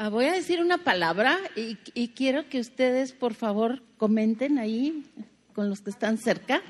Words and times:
Ah, 0.00 0.10
voy 0.10 0.26
a 0.26 0.32
decir 0.32 0.60
una 0.60 0.78
palabra 0.78 1.40
y, 1.56 1.76
y 1.92 2.10
quiero 2.10 2.48
que 2.48 2.60
ustedes, 2.60 3.12
por 3.12 3.34
favor, 3.34 3.82
comenten 3.96 4.56
ahí 4.56 5.04
con 5.54 5.68
los 5.68 5.80
que 5.80 5.90
están 5.90 6.18
cerca 6.18 6.62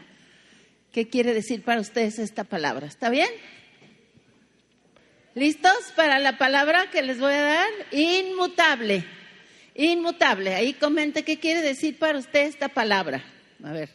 qué 0.92 1.10
quiere 1.10 1.34
decir 1.34 1.62
para 1.62 1.82
ustedes 1.82 2.18
esta 2.18 2.44
palabra. 2.44 2.86
¿Está 2.86 3.10
bien? 3.10 3.28
¿Listos 5.34 5.92
para 5.94 6.18
la 6.18 6.38
palabra 6.38 6.88
que 6.90 7.02
les 7.02 7.20
voy 7.20 7.34
a 7.34 7.42
dar? 7.42 7.68
Inmutable. 7.92 9.04
Inmutable. 9.74 10.54
Ahí 10.54 10.72
comente 10.72 11.22
qué 11.22 11.38
quiere 11.38 11.60
decir 11.60 11.98
para 11.98 12.18
usted 12.18 12.46
esta 12.46 12.70
palabra. 12.70 13.22
A 13.62 13.72
ver. 13.72 13.90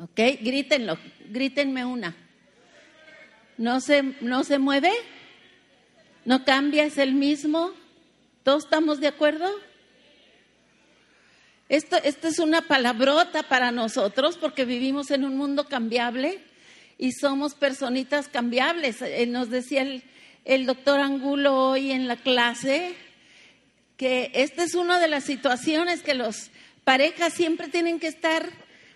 Ok, 0.00 0.18
grítenlo, 0.40 0.98
grítenme 1.28 1.84
una. 1.84 2.23
¿No 3.56 3.80
se, 3.80 4.02
no 4.20 4.42
se 4.42 4.58
mueve? 4.58 4.90
¿No 6.24 6.44
cambia? 6.44 6.84
¿Es 6.84 6.98
el 6.98 7.14
mismo? 7.14 7.72
¿Todos 8.42 8.64
estamos 8.64 9.00
de 9.00 9.08
acuerdo? 9.08 9.48
Esto, 11.68 11.96
esto 12.02 12.28
es 12.28 12.38
una 12.40 12.62
palabrota 12.62 13.44
para 13.44 13.70
nosotros 13.70 14.36
porque 14.36 14.64
vivimos 14.64 15.10
en 15.10 15.24
un 15.24 15.36
mundo 15.36 15.68
cambiable 15.68 16.40
y 16.98 17.12
somos 17.12 17.54
personitas 17.54 18.28
cambiables. 18.28 19.00
Eh, 19.02 19.26
nos 19.26 19.50
decía 19.50 19.82
el, 19.82 20.02
el 20.44 20.66
doctor 20.66 21.00
Angulo 21.00 21.70
hoy 21.70 21.92
en 21.92 22.08
la 22.08 22.16
clase 22.16 22.94
que 23.96 24.32
esta 24.34 24.64
es 24.64 24.74
una 24.74 24.98
de 24.98 25.08
las 25.08 25.24
situaciones 25.24 26.02
que 26.02 26.14
los 26.14 26.50
parejas 26.82 27.32
siempre 27.32 27.68
tienen 27.68 28.00
que 28.00 28.08
estar 28.08 28.50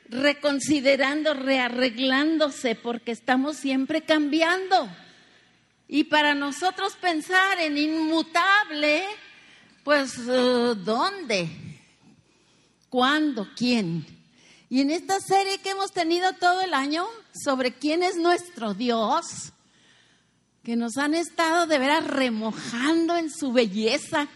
reconsiderando, 0.08 1.34
rearreglándose, 1.34 2.74
porque 2.74 3.12
estamos 3.12 3.56
siempre 3.56 4.02
cambiando. 4.02 4.88
Y 5.86 6.04
para 6.04 6.34
nosotros 6.34 6.94
pensar 7.00 7.58
en 7.60 7.78
inmutable, 7.78 9.04
pues 9.84 10.18
uh, 10.18 10.74
¿dónde? 10.74 11.48
¿Cuándo? 12.88 13.48
¿Quién? 13.56 14.06
Y 14.70 14.80
en 14.80 14.90
esta 14.90 15.18
serie 15.20 15.58
que 15.58 15.70
hemos 15.70 15.92
tenido 15.92 16.32
todo 16.34 16.60
el 16.60 16.74
año 16.74 17.06
sobre 17.32 17.72
quién 17.72 18.02
es 18.02 18.16
nuestro 18.16 18.74
Dios, 18.74 19.52
que 20.62 20.76
nos 20.76 20.98
han 20.98 21.14
estado 21.14 21.66
de 21.66 21.78
veras 21.78 22.06
remojando 22.06 23.16
en 23.16 23.30
su 23.30 23.52
belleza 23.52 24.28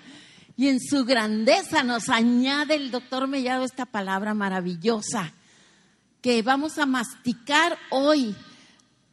y 0.57 0.69
en 0.69 0.81
su 0.81 1.05
grandeza, 1.05 1.83
nos 1.83 2.09
añade 2.09 2.75
el 2.75 2.91
doctor 2.91 3.27
Mellado 3.27 3.65
esta 3.65 3.85
palabra 3.85 4.33
maravillosa 4.33 5.35
que 6.23 6.41
vamos 6.43 6.79
a 6.79 6.87
masticar 6.87 7.77
hoy 7.91 8.35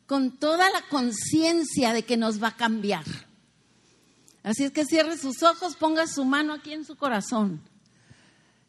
con 0.05 0.37
toda 0.37 0.69
la 0.69 0.83
conciencia 0.89 1.91
de 1.91 2.03
que 2.03 2.17
nos 2.17 2.41
va 2.41 2.49
a 2.49 2.55
cambiar. 2.55 3.03
Así 4.43 4.63
es 4.63 4.71
que 4.71 4.85
cierre 4.85 5.17
sus 5.17 5.43
ojos, 5.43 5.75
ponga 5.75 6.07
su 6.07 6.23
mano 6.23 6.53
aquí 6.53 6.71
en 6.71 6.85
su 6.85 6.95
corazón. 6.95 7.61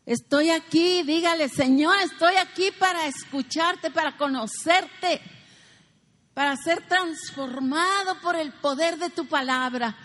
Estoy 0.07 0.51
aquí, 0.51 1.03
dígale, 1.03 1.49
Señor, 1.49 1.95
estoy 2.03 2.35
aquí 2.37 2.71
para 2.79 3.07
escucharte, 3.07 3.91
para 3.91 4.17
conocerte, 4.17 5.21
para 6.35 6.57
ser 6.57 6.87
transformado 6.89 8.21
por 8.23 8.37
el 8.37 8.53
poder 8.55 8.99
de 8.99 9.11
tu 9.11 9.27
palabra. 9.27 9.97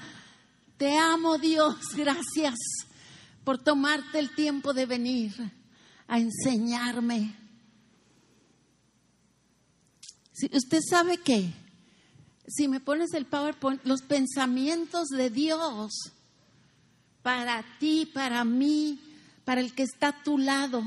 Te 0.78 0.98
amo, 0.98 1.38
Dios, 1.38 1.78
gracias 1.96 2.56
por 3.46 3.58
tomarte 3.58 4.20
el 4.20 4.36
tiempo 4.36 4.74
de 4.74 4.86
venir 4.86 5.34
a 6.08 6.20
enseñarme 6.20 7.45
usted 10.52 10.80
sabe 10.88 11.18
que, 11.18 11.54
si 12.48 12.68
me 12.68 12.80
pones 12.80 13.14
el 13.14 13.26
PowerPoint, 13.26 13.84
los 13.86 14.02
pensamientos 14.02 15.08
de 15.10 15.30
Dios 15.30 15.94
para 17.22 17.64
ti, 17.80 18.06
para 18.06 18.44
mí, 18.44 19.00
para 19.46 19.62
el 19.62 19.74
que 19.74 19.84
está 19.84 20.10
a 20.10 20.24
tu 20.24 20.38
lado, 20.38 20.84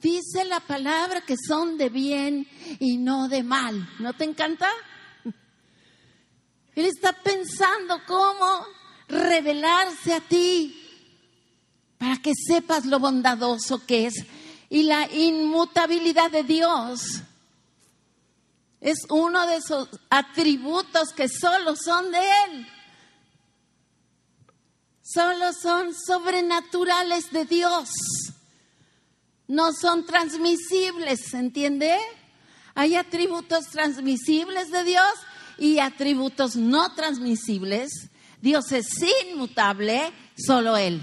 dice 0.00 0.44
la 0.44 0.60
palabra 0.60 1.22
que 1.22 1.36
son 1.36 1.78
de 1.78 1.88
bien 1.88 2.46
y 2.78 2.96
no 2.96 3.28
de 3.28 3.42
mal. 3.42 3.88
¿No 3.98 4.12
te 4.12 4.24
encanta? 4.24 4.68
Él 6.74 6.86
está 6.86 7.12
pensando 7.12 8.00
cómo 8.06 8.64
revelarse 9.08 10.14
a 10.14 10.20
ti 10.20 10.76
para 11.98 12.16
que 12.16 12.32
sepas 12.34 12.86
lo 12.86 13.00
bondadoso 13.00 13.84
que 13.84 14.06
es 14.06 14.14
y 14.70 14.84
la 14.84 15.12
inmutabilidad 15.12 16.30
de 16.30 16.44
Dios 16.44 17.22
es 18.80 19.06
uno 19.10 19.46
de 19.46 19.56
esos 19.56 19.88
atributos 20.08 21.12
que 21.12 21.28
solo 21.28 21.76
son 21.76 22.10
de 22.10 22.18
Él. 22.18 22.66
Solo 25.02 25.52
son 25.52 25.94
sobrenaturales 25.94 27.30
de 27.30 27.44
Dios. 27.44 27.90
No 29.48 29.72
son 29.72 30.06
transmisibles, 30.06 31.34
¿entiende? 31.34 31.98
Hay 32.74 32.94
atributos 32.94 33.66
transmisibles 33.66 34.70
de 34.70 34.84
Dios 34.84 35.12
y 35.58 35.80
atributos 35.80 36.56
no 36.56 36.94
transmisibles. 36.94 38.08
Dios 38.40 38.72
es 38.72 38.88
inmutable, 39.26 40.12
solo 40.36 40.76
Él. 40.76 41.02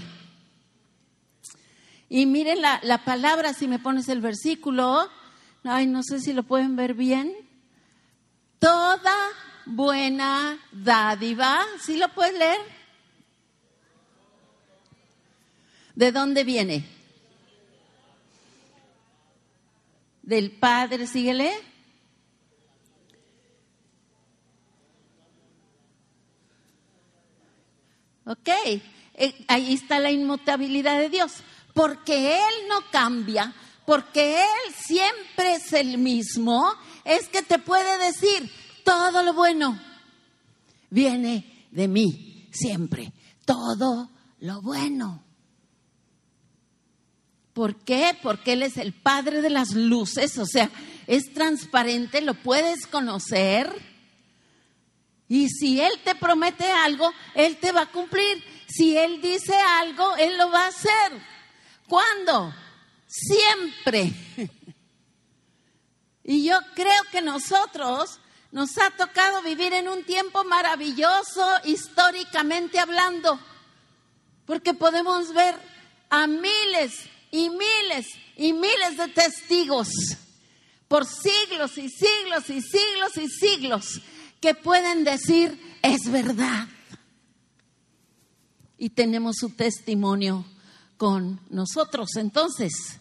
Y 2.08 2.26
miren 2.26 2.62
la, 2.62 2.80
la 2.82 3.04
palabra, 3.04 3.52
si 3.52 3.68
me 3.68 3.78
pones 3.78 4.08
el 4.08 4.20
versículo, 4.20 5.08
ay, 5.62 5.86
no 5.86 6.02
sé 6.02 6.18
si 6.18 6.32
lo 6.32 6.42
pueden 6.42 6.74
ver 6.74 6.94
bien. 6.94 7.47
Toda 8.58 9.16
buena 9.66 10.58
dádiva, 10.72 11.64
¿sí 11.80 11.96
lo 11.96 12.08
puedes 12.08 12.38
leer? 12.38 12.60
¿De 15.94 16.12
dónde 16.12 16.44
viene? 16.44 16.84
Del 20.22 20.50
Padre, 20.52 21.06
síguele. 21.06 21.52
Ok, 28.24 28.48
eh, 29.14 29.44
ahí 29.48 29.72
está 29.72 29.98
la 29.98 30.10
inmutabilidad 30.10 30.98
de 30.98 31.08
Dios, 31.08 31.32
porque 31.72 32.34
Él 32.36 32.68
no 32.68 32.82
cambia, 32.90 33.54
porque 33.86 34.42
Él 34.42 34.74
siempre 34.74 35.54
es 35.54 35.72
el 35.72 35.96
mismo, 35.96 36.74
es 37.08 37.28
que 37.28 37.42
te 37.42 37.58
puede 37.58 37.98
decir, 37.98 38.50
todo 38.84 39.22
lo 39.22 39.32
bueno 39.32 39.80
viene 40.90 41.66
de 41.70 41.88
mí, 41.88 42.48
siempre, 42.52 43.12
todo 43.44 44.10
lo 44.40 44.60
bueno. 44.60 45.24
¿Por 47.54 47.76
qué? 47.76 48.16
Porque 48.22 48.52
Él 48.52 48.62
es 48.62 48.76
el 48.76 48.92
Padre 48.92 49.40
de 49.40 49.50
las 49.50 49.72
luces, 49.72 50.38
o 50.38 50.46
sea, 50.46 50.70
es 51.06 51.32
transparente, 51.32 52.20
lo 52.20 52.34
puedes 52.34 52.86
conocer. 52.86 53.72
Y 55.28 55.48
si 55.48 55.80
Él 55.80 55.92
te 56.04 56.14
promete 56.14 56.70
algo, 56.70 57.10
Él 57.34 57.56
te 57.56 57.72
va 57.72 57.82
a 57.82 57.90
cumplir. 57.90 58.44
Si 58.68 58.96
Él 58.96 59.20
dice 59.20 59.54
algo, 59.80 60.14
Él 60.16 60.36
lo 60.36 60.50
va 60.50 60.66
a 60.66 60.68
hacer. 60.68 61.22
¿Cuándo? 61.88 62.54
Siempre. 63.06 64.12
Y 66.28 66.44
yo 66.44 66.58
creo 66.74 67.02
que 67.10 67.22
nosotros 67.22 68.20
nos 68.52 68.76
ha 68.76 68.90
tocado 68.90 69.40
vivir 69.40 69.72
en 69.72 69.88
un 69.88 70.04
tiempo 70.04 70.44
maravilloso 70.44 71.42
históricamente 71.64 72.78
hablando, 72.78 73.40
porque 74.44 74.74
podemos 74.74 75.32
ver 75.32 75.54
a 76.10 76.26
miles 76.26 77.08
y 77.30 77.48
miles 77.48 78.08
y 78.36 78.52
miles 78.52 78.98
de 78.98 79.08
testigos 79.08 79.88
por 80.86 81.06
siglos 81.06 81.78
y 81.78 81.88
siglos 81.88 82.50
y 82.50 82.60
siglos 82.60 83.16
y 83.16 83.28
siglos 83.30 84.02
que 84.38 84.54
pueden 84.54 85.04
decir 85.04 85.78
es 85.80 86.12
verdad. 86.12 86.68
Y 88.76 88.90
tenemos 88.90 89.36
su 89.36 89.48
testimonio 89.48 90.44
con 90.98 91.40
nosotros. 91.48 92.16
Entonces, 92.16 92.97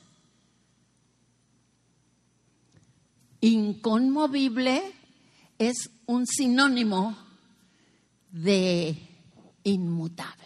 inconmovible 3.41 4.81
es 5.57 5.89
un 6.05 6.25
sinónimo 6.25 7.17
de 8.31 8.97
inmutable. 9.63 10.45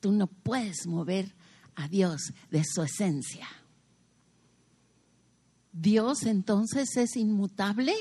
Tú 0.00 0.12
no 0.12 0.26
puedes 0.26 0.86
mover 0.86 1.32
a 1.74 1.88
Dios 1.88 2.32
de 2.50 2.62
su 2.64 2.82
esencia. 2.82 3.48
Dios 5.72 6.24
entonces 6.24 6.96
es 6.96 7.16
inmutable. 7.16 7.94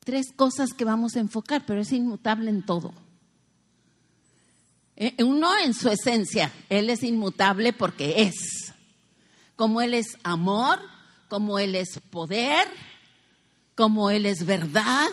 Tres 0.00 0.32
cosas 0.34 0.72
que 0.72 0.84
vamos 0.84 1.16
a 1.16 1.20
enfocar, 1.20 1.64
pero 1.66 1.80
es 1.80 1.92
inmutable 1.92 2.50
en 2.50 2.64
todo. 2.64 2.92
Eh, 4.96 5.22
uno 5.24 5.50
en 5.64 5.72
su 5.74 5.88
esencia, 5.88 6.52
Él 6.68 6.90
es 6.90 7.02
inmutable 7.02 7.72
porque 7.72 8.22
es. 8.22 8.74
Como 9.56 9.80
Él 9.80 9.94
es 9.94 10.18
amor, 10.22 10.78
como 11.30 11.60
Él 11.60 11.76
es 11.76 12.00
poder, 12.10 12.66
como 13.76 14.10
Él 14.10 14.26
es 14.26 14.44
verdad, 14.44 15.08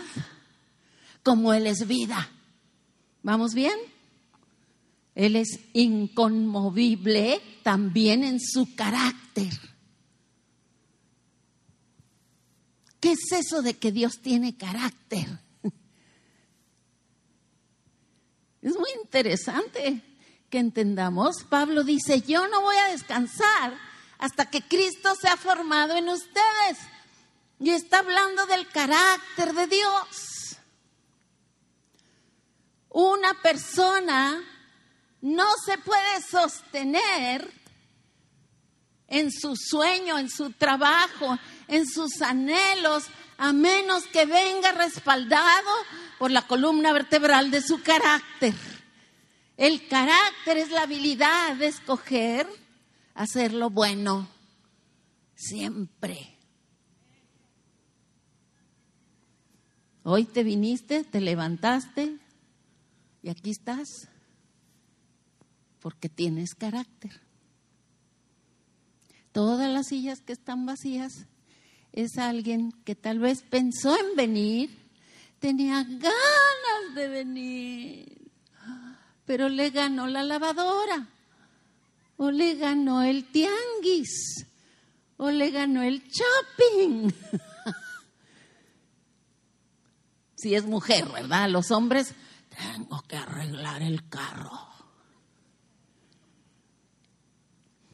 como 1.21 1.53
Él 1.53 1.67
es 1.67 1.87
vida. 1.87 2.27
¿Vamos 3.21 3.53
bien? 3.53 3.77
Él 5.13 5.35
es 5.35 5.59
inconmovible 5.73 7.39
también 7.61 8.23
en 8.23 8.39
su 8.41 8.75
carácter. 8.75 9.53
¿Qué 12.99 13.11
es 13.11 13.31
eso 13.31 13.61
de 13.61 13.75
que 13.75 13.91
Dios 13.91 14.19
tiene 14.21 14.57
carácter? 14.57 15.27
Es 18.59 18.73
muy 18.73 18.89
interesante 19.01 20.01
que 20.49 20.57
entendamos. 20.57 21.43
Pablo 21.47 21.83
dice, 21.83 22.21
yo 22.21 22.47
no 22.47 22.61
voy 22.61 22.75
a 22.75 22.91
descansar 22.91 23.86
hasta 24.19 24.49
que 24.49 24.61
Cristo 24.61 25.13
sea 25.15 25.37
formado 25.37 25.95
en 25.95 26.09
ustedes. 26.09 26.77
Y 27.59 27.71
está 27.71 27.99
hablando 27.99 28.45
del 28.45 28.67
carácter 28.67 29.53
de 29.53 29.67
Dios. 29.67 30.57
Una 32.89 33.33
persona 33.41 34.43
no 35.21 35.45
se 35.65 35.77
puede 35.79 36.21
sostener 36.29 37.51
en 39.07 39.31
su 39.31 39.55
sueño, 39.55 40.17
en 40.17 40.29
su 40.29 40.51
trabajo, 40.51 41.37
en 41.67 41.87
sus 41.87 42.21
anhelos, 42.21 43.05
a 43.37 43.53
menos 43.53 44.05
que 44.07 44.25
venga 44.25 44.71
respaldado 44.71 45.69
por 46.17 46.31
la 46.31 46.41
columna 46.47 46.91
vertebral 46.91 47.51
de 47.51 47.61
su 47.61 47.81
carácter. 47.81 48.53
El 49.57 49.87
carácter 49.87 50.57
es 50.57 50.69
la 50.69 50.83
habilidad 50.83 51.55
de 51.55 51.67
escoger 51.67 52.47
hacer 53.17 53.51
lo 53.51 53.69
bueno 53.71 54.27
siempre. 55.35 56.37
Hoy 60.03 60.23
te 60.23 60.43
viniste, 60.43 61.03
te 61.03 61.19
levantaste 61.19 62.17
y 63.23 63.29
aquí 63.29 63.49
estás 63.49 63.87
porque 65.79 66.09
tienes 66.09 66.53
carácter. 66.53 67.11
Todas 69.31 69.69
las 69.69 69.87
sillas 69.87 70.21
que 70.21 70.33
están 70.33 70.65
vacías 70.65 71.11
es 71.93 72.17
alguien 72.17 72.71
que 72.85 72.95
tal 72.95 73.19
vez 73.19 73.41
pensó 73.41 73.97
en 73.99 74.15
venir, 74.15 74.69
tenía 75.39 75.83
ganas 75.83 76.95
de 76.95 77.07
venir, 77.07 78.31
pero 79.25 79.49
le 79.49 79.71
ganó 79.71 80.07
la 80.07 80.23
lavadora, 80.23 81.09
o 82.17 82.31
le 82.31 82.55
ganó 82.55 83.03
el 83.03 83.25
tianguis, 83.25 84.45
o 85.17 85.29
le 85.29 85.51
ganó 85.51 85.83
el 85.83 86.03
shopping. 86.03 87.11
si 90.35 90.55
es 90.55 90.65
mujer, 90.65 91.05
¿verdad? 91.09 91.49
Los 91.49 91.71
hombres, 91.71 92.13
tengo 92.49 93.01
que 93.07 93.15
arreglar 93.15 93.81
el 93.81 94.07
carro. 94.09 94.67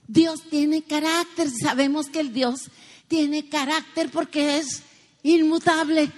Dios 0.08 0.44
tiene 0.50 0.84
carácter, 0.84 1.50
sabemos 1.50 2.08
que 2.08 2.20
el 2.20 2.34
Dios 2.34 2.70
tiene 3.08 3.50
carácter 3.50 4.10
porque 4.12 4.58
es 4.58 4.84
inmutable. 5.24 6.12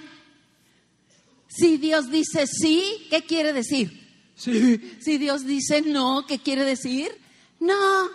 Si 1.48 1.78
Dios 1.78 2.12
dice 2.12 2.46
sí, 2.48 3.08
¿qué 3.10 3.24
quiere 3.24 3.54
decir? 3.54 4.04
Sí. 4.36 4.98
Si 5.00 5.18
Dios 5.18 5.46
dice 5.46 5.82
no, 5.82 6.26
¿qué 6.28 6.40
quiere 6.40 6.66
decir? 6.66 7.25
No. 7.60 8.10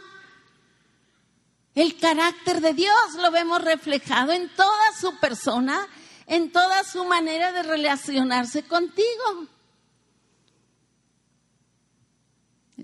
El 1.74 1.98
carácter 1.98 2.60
de 2.60 2.74
Dios 2.74 3.14
lo 3.20 3.30
vemos 3.30 3.62
reflejado 3.62 4.32
en 4.32 4.48
toda 4.54 4.92
su 5.00 5.18
persona 5.18 5.88
en 6.30 6.52
toda 6.52 6.84
su 6.84 7.04
manera 7.04 7.50
de 7.50 7.64
relacionarse 7.64 8.62
contigo. 8.62 9.48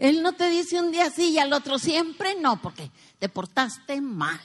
Él 0.00 0.20
no 0.20 0.32
te 0.32 0.50
dice 0.50 0.80
un 0.80 0.90
día 0.90 1.10
sí 1.10 1.30
y 1.30 1.38
al 1.38 1.52
otro 1.52 1.78
siempre 1.78 2.34
no, 2.34 2.60
porque 2.60 2.90
te 3.20 3.28
portaste 3.28 4.00
mal. 4.00 4.40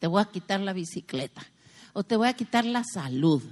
Te 0.00 0.08
voy 0.08 0.20
a 0.20 0.24
quitar 0.24 0.58
la 0.58 0.72
bicicleta, 0.72 1.46
o 1.92 2.02
te 2.02 2.16
voy 2.16 2.26
a 2.26 2.34
quitar 2.34 2.64
la 2.64 2.82
salud, 2.82 3.42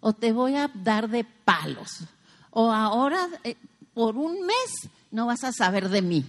o 0.00 0.14
te 0.14 0.32
voy 0.32 0.56
a 0.56 0.70
dar 0.72 1.10
de 1.10 1.24
palos, 1.24 2.04
o 2.50 2.72
ahora 2.72 3.28
eh, 3.44 3.58
por 3.92 4.16
un 4.16 4.40
mes 4.46 4.88
no 5.10 5.26
vas 5.26 5.44
a 5.44 5.52
saber 5.52 5.90
de 5.90 6.00
mí. 6.00 6.24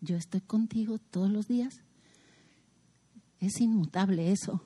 Yo 0.00 0.16
estoy 0.16 0.40
contigo 0.40 0.98
todos 1.10 1.30
los 1.30 1.48
días 1.48 1.80
es 3.40 3.60
inmutable 3.60 4.32
eso. 4.32 4.60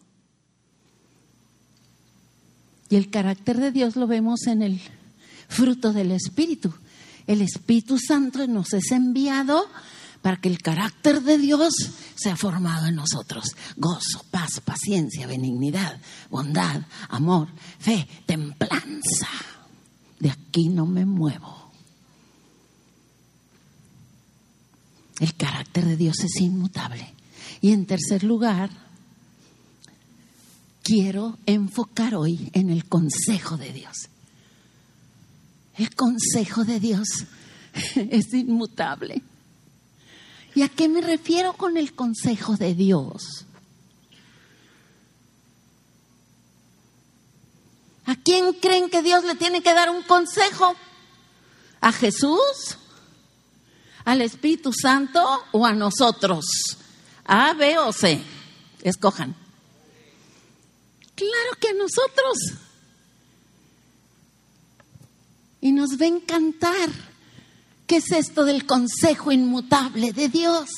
Y 2.88 2.96
el 2.96 3.10
carácter 3.10 3.58
de 3.58 3.72
Dios 3.72 3.96
lo 3.96 4.06
vemos 4.06 4.46
en 4.46 4.62
el 4.62 4.80
fruto 5.48 5.92
del 5.92 6.10
Espíritu. 6.10 6.72
El 7.26 7.40
Espíritu 7.40 7.98
Santo 7.98 8.46
nos 8.46 8.72
es 8.74 8.90
enviado 8.90 9.66
para 10.20 10.36
que 10.36 10.48
el 10.48 10.58
carácter 10.58 11.22
de 11.22 11.38
Dios 11.38 11.72
sea 12.14 12.36
formado 12.36 12.86
en 12.86 12.96
nosotros. 12.96 13.56
Gozo, 13.76 14.24
paz, 14.30 14.60
paciencia, 14.64 15.26
benignidad, 15.26 16.00
bondad, 16.30 16.82
amor, 17.08 17.48
fe, 17.78 18.06
templanza. 18.26 19.28
De 20.18 20.30
aquí 20.30 20.68
no 20.68 20.86
me 20.86 21.04
muevo. 21.04 21.61
El 25.22 25.36
carácter 25.36 25.84
de 25.84 25.96
Dios 25.96 26.18
es 26.24 26.40
inmutable. 26.40 27.14
Y 27.60 27.70
en 27.70 27.86
tercer 27.86 28.24
lugar, 28.24 28.70
quiero 30.82 31.38
enfocar 31.46 32.16
hoy 32.16 32.50
en 32.54 32.70
el 32.70 32.88
consejo 32.88 33.56
de 33.56 33.72
Dios. 33.72 34.08
El 35.78 35.94
consejo 35.94 36.64
de 36.64 36.80
Dios 36.80 37.06
es 37.94 38.34
inmutable. 38.34 39.22
¿Y 40.56 40.62
a 40.62 40.68
qué 40.68 40.88
me 40.88 41.00
refiero 41.00 41.52
con 41.52 41.76
el 41.76 41.94
consejo 41.94 42.56
de 42.56 42.74
Dios? 42.74 43.46
¿A 48.06 48.16
quién 48.16 48.54
creen 48.54 48.90
que 48.90 49.02
Dios 49.02 49.22
le 49.22 49.36
tiene 49.36 49.62
que 49.62 49.72
dar 49.72 49.88
un 49.88 50.02
consejo? 50.02 50.74
¿A 51.80 51.92
Jesús? 51.92 52.76
¿Al 54.04 54.20
Espíritu 54.22 54.72
Santo 54.72 55.22
o 55.52 55.64
a 55.64 55.72
nosotros? 55.72 56.44
A, 57.24 57.52
B 57.54 57.78
o 57.78 57.92
C. 57.92 58.20
Escojan. 58.82 59.34
Claro 61.14 61.58
que 61.60 61.72
nosotros. 61.74 62.38
Y 65.60 65.72
nos 65.72 66.00
va 66.00 66.06
a 66.06 66.08
encantar. 66.08 66.90
¿Qué 67.86 67.96
es 67.96 68.10
esto 68.10 68.44
del 68.44 68.66
consejo 68.66 69.30
inmutable 69.30 70.12
de 70.12 70.28
Dios? 70.28 70.68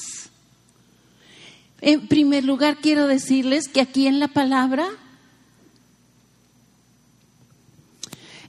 En 1.81 2.09
primer 2.09 2.45
lugar, 2.45 2.79
quiero 2.81 3.07
decirles 3.07 3.69
que 3.69 3.81
aquí 3.81 4.07
en 4.07 4.19
la 4.19 4.29
palabra 4.29 4.89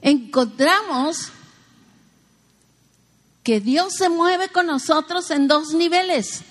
encontramos 0.00 1.32
que 3.46 3.60
Dios 3.60 3.94
se 3.94 4.08
mueve 4.08 4.48
con 4.48 4.66
nosotros 4.66 5.30
en 5.30 5.46
dos 5.46 5.72
niveles. 5.72 6.42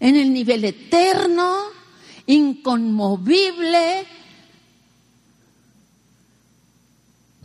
en 0.00 0.16
el 0.16 0.32
nivel 0.32 0.64
eterno, 0.64 1.58
inconmovible, 2.26 4.06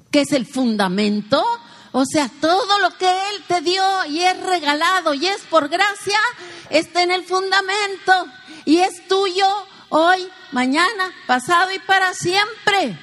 que 0.09 0.21
es 0.21 0.31
el 0.31 0.45
fundamento. 0.45 1.43
O 1.93 2.03
sea, 2.05 2.29
todo 2.41 2.79
lo 2.79 2.97
que 2.97 3.09
Él 3.09 3.43
te 3.47 3.61
dio 3.61 3.83
y 4.09 4.21
es 4.21 4.37
regalado 4.41 5.13
y 5.13 5.27
es 5.27 5.41
por 5.49 5.69
gracia, 5.69 6.19
está 6.69 7.03
en 7.03 7.11
el 7.11 7.23
fundamento 7.23 8.25
y 8.65 8.79
es 8.79 9.07
tuyo 9.07 9.47
hoy, 9.89 10.27
mañana, 10.51 11.13
pasado 11.27 11.71
y 11.71 11.79
para 11.79 12.13
siempre. 12.13 12.97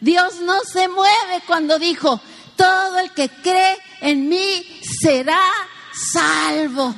Dios 0.00 0.40
no 0.40 0.60
se 0.60 0.88
mueve 0.88 1.42
cuando 1.46 1.78
dijo, 1.78 2.20
todo 2.58 2.98
el 2.98 3.12
que 3.12 3.30
cree 3.30 3.78
en 4.00 4.28
mí 4.28 4.80
será 5.00 5.40
salvo. 6.12 6.94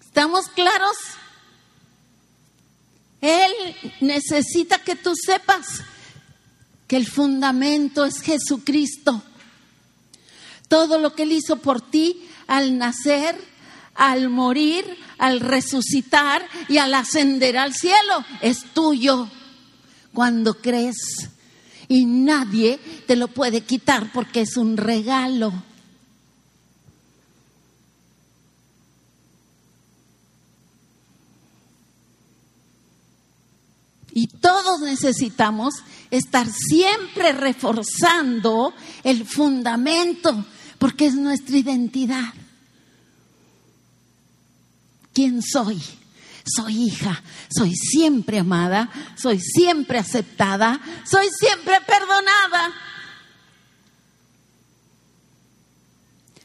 ¿Estamos 0.00 0.46
claros? 0.54 0.96
Él 3.20 3.52
necesita 4.00 4.78
que 4.78 4.94
tú 4.94 5.12
sepas 5.14 5.82
que 6.86 6.96
el 6.96 7.06
fundamento 7.06 8.04
es 8.04 8.20
Jesucristo. 8.20 9.22
Todo 10.68 10.98
lo 10.98 11.14
que 11.14 11.24
Él 11.24 11.32
hizo 11.32 11.56
por 11.56 11.80
ti 11.80 12.28
al 12.46 12.78
nacer, 12.78 13.36
al 13.96 14.30
morir, 14.30 14.84
al 15.18 15.40
resucitar 15.40 16.46
y 16.68 16.78
al 16.78 16.94
ascender 16.94 17.58
al 17.58 17.74
cielo 17.74 18.24
es 18.40 18.72
tuyo 18.72 19.28
cuando 20.12 20.54
crees. 20.54 21.28
Y 21.88 22.04
nadie 22.04 22.78
te 23.06 23.16
lo 23.16 23.28
puede 23.28 23.62
quitar 23.62 24.12
porque 24.12 24.42
es 24.42 24.56
un 24.56 24.76
regalo. 24.76 25.52
Y 34.12 34.26
todos 34.26 34.80
necesitamos 34.80 35.74
estar 36.10 36.48
siempre 36.48 37.32
reforzando 37.32 38.74
el 39.04 39.24
fundamento, 39.24 40.44
porque 40.78 41.06
es 41.06 41.14
nuestra 41.14 41.56
identidad. 41.56 42.34
¿Quién 45.12 45.42
soy? 45.42 45.80
Soy 46.44 46.84
hija, 46.84 47.22
soy 47.54 47.74
siempre 47.74 48.38
amada, 48.38 48.90
soy 49.16 49.40
siempre 49.40 49.98
aceptada, 49.98 50.80
soy 51.04 51.28
siempre 51.38 51.78
perdonada. 51.86 52.72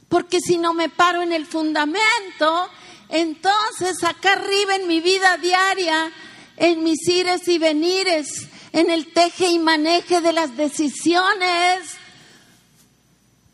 Porque 0.09 0.39
si 0.39 0.57
no 0.57 0.73
me 0.73 0.89
paro 0.89 1.21
en 1.21 1.33
el 1.33 1.45
fundamento, 1.45 2.69
entonces 3.09 4.03
acá 4.03 4.33
arriba 4.33 4.75
en 4.75 4.87
mi 4.87 5.01
vida 5.01 5.37
diaria, 5.37 6.11
en 6.57 6.83
mis 6.83 7.07
ires 7.07 7.47
y 7.47 7.57
venires, 7.57 8.47
en 8.71 8.89
el 8.89 9.11
teje 9.13 9.47
y 9.47 9.59
maneje 9.59 10.21
de 10.21 10.33
las 10.33 10.55
decisiones, 10.57 11.79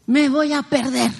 me 0.07 0.29
voy 0.29 0.53
a 0.53 0.63
perder. 0.63 1.11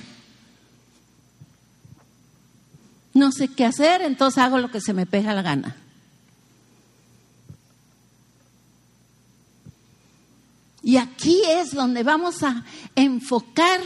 No 3.14 3.32
sé 3.32 3.50
qué 3.50 3.66
hacer, 3.66 4.02
entonces 4.02 4.38
hago 4.38 4.58
lo 4.58 4.72
que 4.72 4.82
se 4.82 4.94
me 4.94 5.06
pega 5.06 5.34
la 5.34 5.42
gana. 5.42 5.76
Y 10.84 10.98
aquí 10.98 11.42
es 11.48 11.74
donde 11.74 12.04
vamos 12.04 12.42
a 12.44 12.64
enfocar 12.96 13.82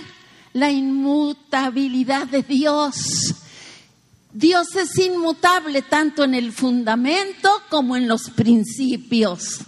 la 0.53 0.71
inmutabilidad 0.71 2.27
de 2.27 2.43
Dios. 2.43 3.35
Dios 4.31 4.75
es 4.75 4.97
inmutable 4.97 5.81
tanto 5.81 6.23
en 6.23 6.33
el 6.33 6.53
fundamento 6.53 7.49
como 7.69 7.95
en 7.95 8.07
los 8.07 8.29
principios. 8.29 9.59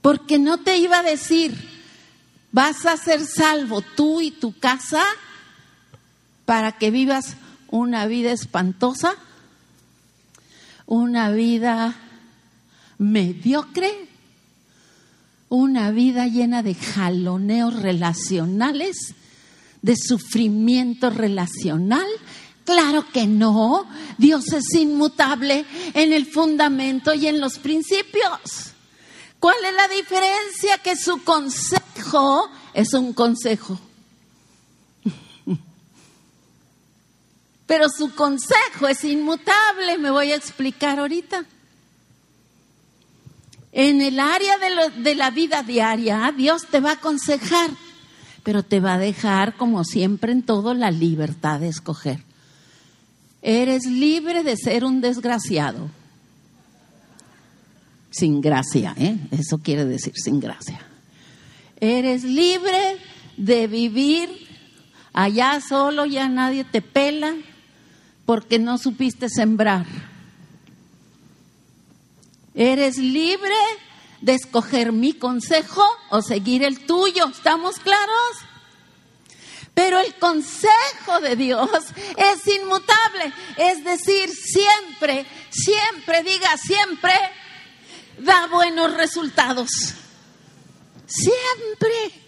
Porque 0.00 0.38
no 0.38 0.58
te 0.58 0.78
iba 0.78 1.00
a 1.00 1.02
decir, 1.02 1.54
vas 2.50 2.86
a 2.86 2.96
ser 2.96 3.24
salvo 3.24 3.82
tú 3.82 4.20
y 4.20 4.30
tu 4.30 4.58
casa 4.58 5.02
para 6.48 6.72
que 6.72 6.90
vivas 6.90 7.36
una 7.68 8.06
vida 8.06 8.32
espantosa, 8.32 9.14
una 10.86 11.30
vida 11.30 11.94
mediocre, 12.96 14.08
una 15.50 15.90
vida 15.90 16.26
llena 16.26 16.62
de 16.62 16.74
jaloneos 16.74 17.82
relacionales, 17.82 19.14
de 19.82 19.94
sufrimiento 19.94 21.10
relacional. 21.10 22.08
Claro 22.64 23.04
que 23.12 23.26
no, 23.26 23.86
Dios 24.16 24.50
es 24.54 24.72
inmutable 24.72 25.66
en 25.92 26.14
el 26.14 26.24
fundamento 26.24 27.12
y 27.12 27.26
en 27.26 27.42
los 27.42 27.58
principios. 27.58 28.72
¿Cuál 29.38 29.56
es 29.66 29.74
la 29.74 29.88
diferencia? 29.88 30.78
Que 30.82 30.96
su 30.96 31.22
consejo 31.24 32.48
es 32.72 32.94
un 32.94 33.12
consejo. 33.12 33.78
Pero 37.68 37.90
su 37.90 38.14
consejo 38.14 38.88
es 38.88 39.04
inmutable, 39.04 39.98
me 39.98 40.10
voy 40.10 40.32
a 40.32 40.36
explicar 40.36 40.98
ahorita. 40.98 41.44
En 43.72 44.00
el 44.00 44.18
área 44.18 44.54
de, 44.96 45.14
la 45.14 45.30
vida 45.30 45.62
diaria, 45.62 46.32
Dios 46.34 46.66
te 46.70 46.80
va 46.80 46.92
a 46.92 46.94
aconsejar, 46.94 47.68
pero 48.42 48.62
te 48.62 48.80
va 48.80 48.94
a 48.94 48.98
dejar, 48.98 49.54
como 49.58 49.84
siempre 49.84 50.32
en 50.32 50.42
todo, 50.42 50.72
la 50.72 50.90
libertad 50.90 51.60
de 51.60 51.68
escoger. 51.68 52.22
Eres 53.42 53.84
libre 53.84 54.42
de 54.44 54.56
ser 54.56 54.82
un 54.82 55.02
desgraciado. 55.02 55.90
Sin 58.10 58.40
gracia, 58.40 58.94
¿eh? 58.96 59.18
Eso 59.30 59.58
quiere 59.58 59.84
decir 59.84 60.14
sin 60.16 60.40
gracia. 60.40 60.80
Eres 61.78 62.24
libre 62.24 62.96
de 63.36 63.66
vivir 63.66 64.30
allá 65.12 65.60
solo, 65.60 66.06
ya 66.06 66.30
nadie 66.30 66.64
te 66.64 66.80
pela, 66.80 67.34
porque 68.28 68.58
no 68.58 68.76
supiste 68.76 69.30
sembrar. 69.30 69.86
Eres 72.54 72.98
libre 72.98 73.56
de 74.20 74.34
escoger 74.34 74.92
mi 74.92 75.14
consejo 75.14 75.82
o 76.10 76.20
seguir 76.20 76.62
el 76.62 76.84
tuyo. 76.84 77.26
¿Estamos 77.28 77.78
claros? 77.78 78.36
Pero 79.72 79.98
el 79.98 80.14
consejo 80.16 81.20
de 81.22 81.36
Dios 81.36 81.70
es 82.18 82.54
inmutable. 82.54 83.32
Es 83.56 83.82
decir, 83.82 84.28
siempre, 84.28 85.24
siempre, 85.48 86.22
diga 86.22 86.54
siempre, 86.58 87.14
da 88.18 88.46
buenos 88.48 88.92
resultados. 88.92 89.70
Siempre. 91.06 92.27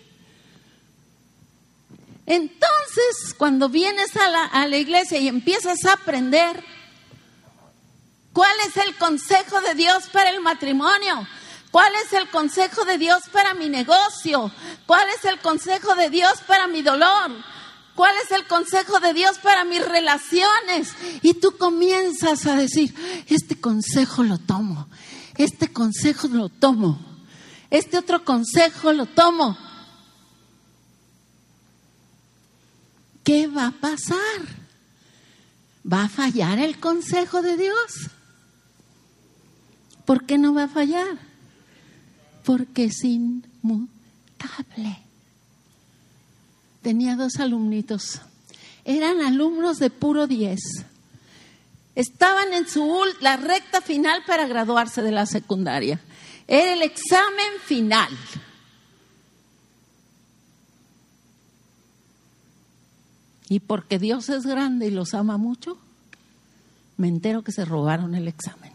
Entonces, 2.31 3.35
cuando 3.37 3.69
vienes 3.69 4.13
a 4.17 4.67
la, 4.69 4.77
iglesia 4.79 5.19
y 5.19 5.27
empiezas 5.27 5.85
a 5.85 5.95
aprender, 5.95 6.65
¿Cuál 8.33 8.53
es 8.69 8.77
el 8.77 8.95
consejo 8.95 9.61
de 9.61 9.75
Dios 9.75 10.05
para 10.13 10.31
el 10.31 10.41
matrimonio? 10.41 11.27
¿Cuál 11.73 11.93
es 11.97 12.13
el 12.13 12.29
consejo 12.31 12.85
de 12.85 12.97
Dios 12.97 13.25
para 13.33 13.55
mi 13.55 13.69
negocio? 13.69 14.53
¿Cuál 14.87 15.09
es 15.19 15.25
el 15.25 15.41
consejo 15.41 15.97
de 15.97 16.11
Dios 16.11 16.35
para 16.47 16.69
mi 16.69 16.83
dolor? 16.83 17.33
¿Cuál 17.97 18.15
es 18.25 18.31
el 18.31 18.47
consejo 18.47 19.01
de 19.01 19.15
Dios 19.15 19.39
para 19.39 19.65
mis 19.65 19.85
relaciones? 19.85 20.95
Y 21.23 21.35
tú 21.35 21.57
comienzas 21.59 22.47
a 22.47 22.55
decir, 22.55 22.95
este 23.27 23.61
consejo 23.61 24.23
lo 24.23 24.39
tomo, 24.39 24.89
este 25.37 25.73
consejo 25.73 26.29
lo 26.29 26.49
tomo, 26.49 27.01
este 27.69 27.99
otro 27.99 28.25
consejo 28.25 28.93
lo 28.93 29.07
tomo. 29.07 29.59
¿Qué 33.25 33.47
va 33.47 33.69
a 33.69 33.73
pasar? 33.73 34.19
¿Va 35.91 36.05
a 36.05 36.09
fallar 36.09 36.59
el 36.59 36.79
consejo 36.79 37.43
de 37.43 37.57
Dios? 37.57 38.11
¿Por 40.05 40.27
qué 40.27 40.39
no 40.39 40.55
va 40.55 40.65
a 40.65 40.69
fallar? 40.69 41.19
Porque 42.45 42.85
es 42.85 43.05
inmutable. 43.05 43.91
Tenía 46.83 47.17
dos 47.17 47.37
alumnitos. 47.37 48.21
Eran 48.85 49.21
alumnos 49.21 49.79
de 49.79 49.91
puro 49.91 50.27
10. 50.27 50.59
Estaban 51.95 52.53
en 52.55 52.69
su 52.69 52.83
la 53.21 53.37
recta 53.37 53.81
final 53.81 54.23
para 54.27 54.47
graduarse 54.47 55.03
de 55.03 55.12
la 55.12 55.27
secundaria. 55.27 56.00
Era 56.47 56.73
el 56.73 56.83
examen 56.83 57.53
final. 57.65 58.09
Y 63.50 63.59
porque 63.59 63.99
Dios 63.99 64.28
es 64.28 64.47
grande 64.47 64.87
y 64.87 64.90
los 64.92 65.12
ama 65.12 65.37
mucho, 65.37 65.76
me 66.97 67.09
entero 67.09 67.42
que 67.42 67.50
se 67.50 67.64
robaron 67.64 68.14
el 68.14 68.28
examen. 68.28 68.73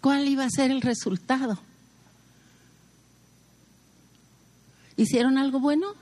¿Cuál 0.00 0.26
iba 0.26 0.46
a 0.46 0.50
ser 0.50 0.70
el 0.70 0.80
resultado? 0.80 1.58
¿Hicieron 4.96 5.36
algo 5.36 5.60
bueno? 5.60 5.92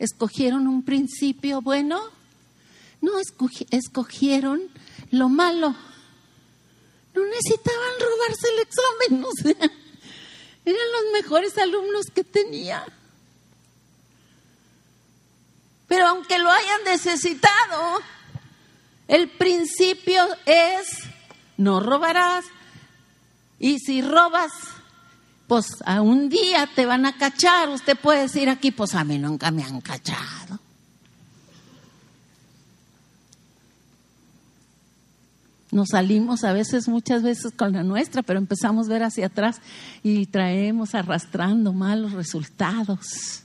¿Escogieron 0.00 0.66
un 0.66 0.82
principio 0.82 1.62
bueno? 1.62 2.00
No, 3.00 3.12
escogieron 3.70 4.62
lo 5.12 5.28
malo. 5.28 5.76
No 7.14 7.24
necesitaban 7.24 7.92
robarse 8.00 8.48
el 8.48 8.58
examen, 8.58 9.24
o 9.30 9.32
sea, 9.40 9.83
eran 10.64 10.92
los 10.92 11.12
mejores 11.12 11.56
alumnos 11.58 12.06
que 12.14 12.24
tenía. 12.24 12.84
Pero 15.86 16.08
aunque 16.08 16.38
lo 16.38 16.50
hayan 16.50 16.84
necesitado, 16.84 18.00
el 19.06 19.28
principio 19.28 20.26
es 20.46 21.04
no 21.56 21.80
robarás, 21.80 22.44
y 23.58 23.78
si 23.78 24.02
robas, 24.02 24.52
pues 25.46 25.76
a 25.84 26.00
un 26.00 26.28
día 26.28 26.68
te 26.74 26.86
van 26.86 27.06
a 27.06 27.16
cachar. 27.16 27.68
Usted 27.68 27.96
puede 27.96 28.22
decir 28.22 28.48
aquí, 28.48 28.70
pues 28.70 28.94
a 28.94 29.04
mí 29.04 29.18
nunca 29.18 29.50
me 29.50 29.62
han 29.62 29.80
cachado. 29.80 30.58
Nos 35.74 35.88
salimos 35.88 36.44
a 36.44 36.52
veces, 36.52 36.86
muchas 36.86 37.24
veces 37.24 37.52
con 37.52 37.72
la 37.72 37.82
nuestra, 37.82 38.22
pero 38.22 38.38
empezamos 38.38 38.86
a 38.86 38.90
ver 38.90 39.02
hacia 39.02 39.26
atrás 39.26 39.60
y 40.04 40.26
traemos 40.26 40.94
arrastrando 40.94 41.72
malos 41.72 42.12
resultados. 42.12 43.42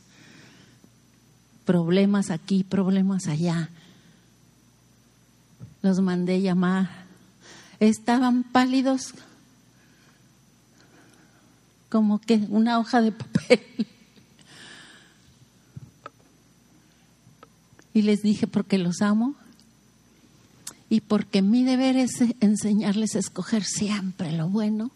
Problemas 1.66 2.30
aquí, 2.30 2.64
problemas 2.64 3.26
allá. 3.26 3.72
Los 5.82 6.02
mandé 6.02 6.40
llamar. 6.40 7.08
Estaban 7.80 8.44
pálidos 8.44 9.16
como 11.90 12.22
que 12.22 12.46
una 12.50 12.78
hoja 12.78 13.02
de 13.02 13.12
papel. 13.12 13.60
Y 17.92 18.04
les 18.04 18.22
dije, 18.22 18.46
porque 18.46 18.78
los 18.78 19.02
amo 19.02 19.34
y 20.89 21.01
porque 21.01 21.41
mi 21.41 21.63
deber 21.63 21.98
es 21.98 22.24
enseñarles 22.39 23.15
a 23.15 23.19
escoger 23.19 23.63
siempre 23.63 24.31
lo 24.31 24.50
bueno, 24.50 24.91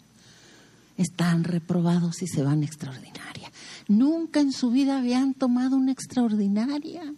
están 0.98 1.44
reprobados 1.44 2.22
y 2.22 2.28
se 2.28 2.44
van 2.44 2.64
extraordinaria. 2.64 3.52
Nunca 3.88 4.40
en 4.40 4.52
su 4.52 4.72
vida 4.72 4.98
habían 4.98 5.34
tomado 5.34 5.76
una 5.76 5.92
extraordinaria. 5.92 7.14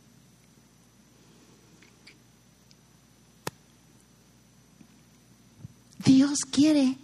Dios 6.04 6.40
quiere 6.52 6.98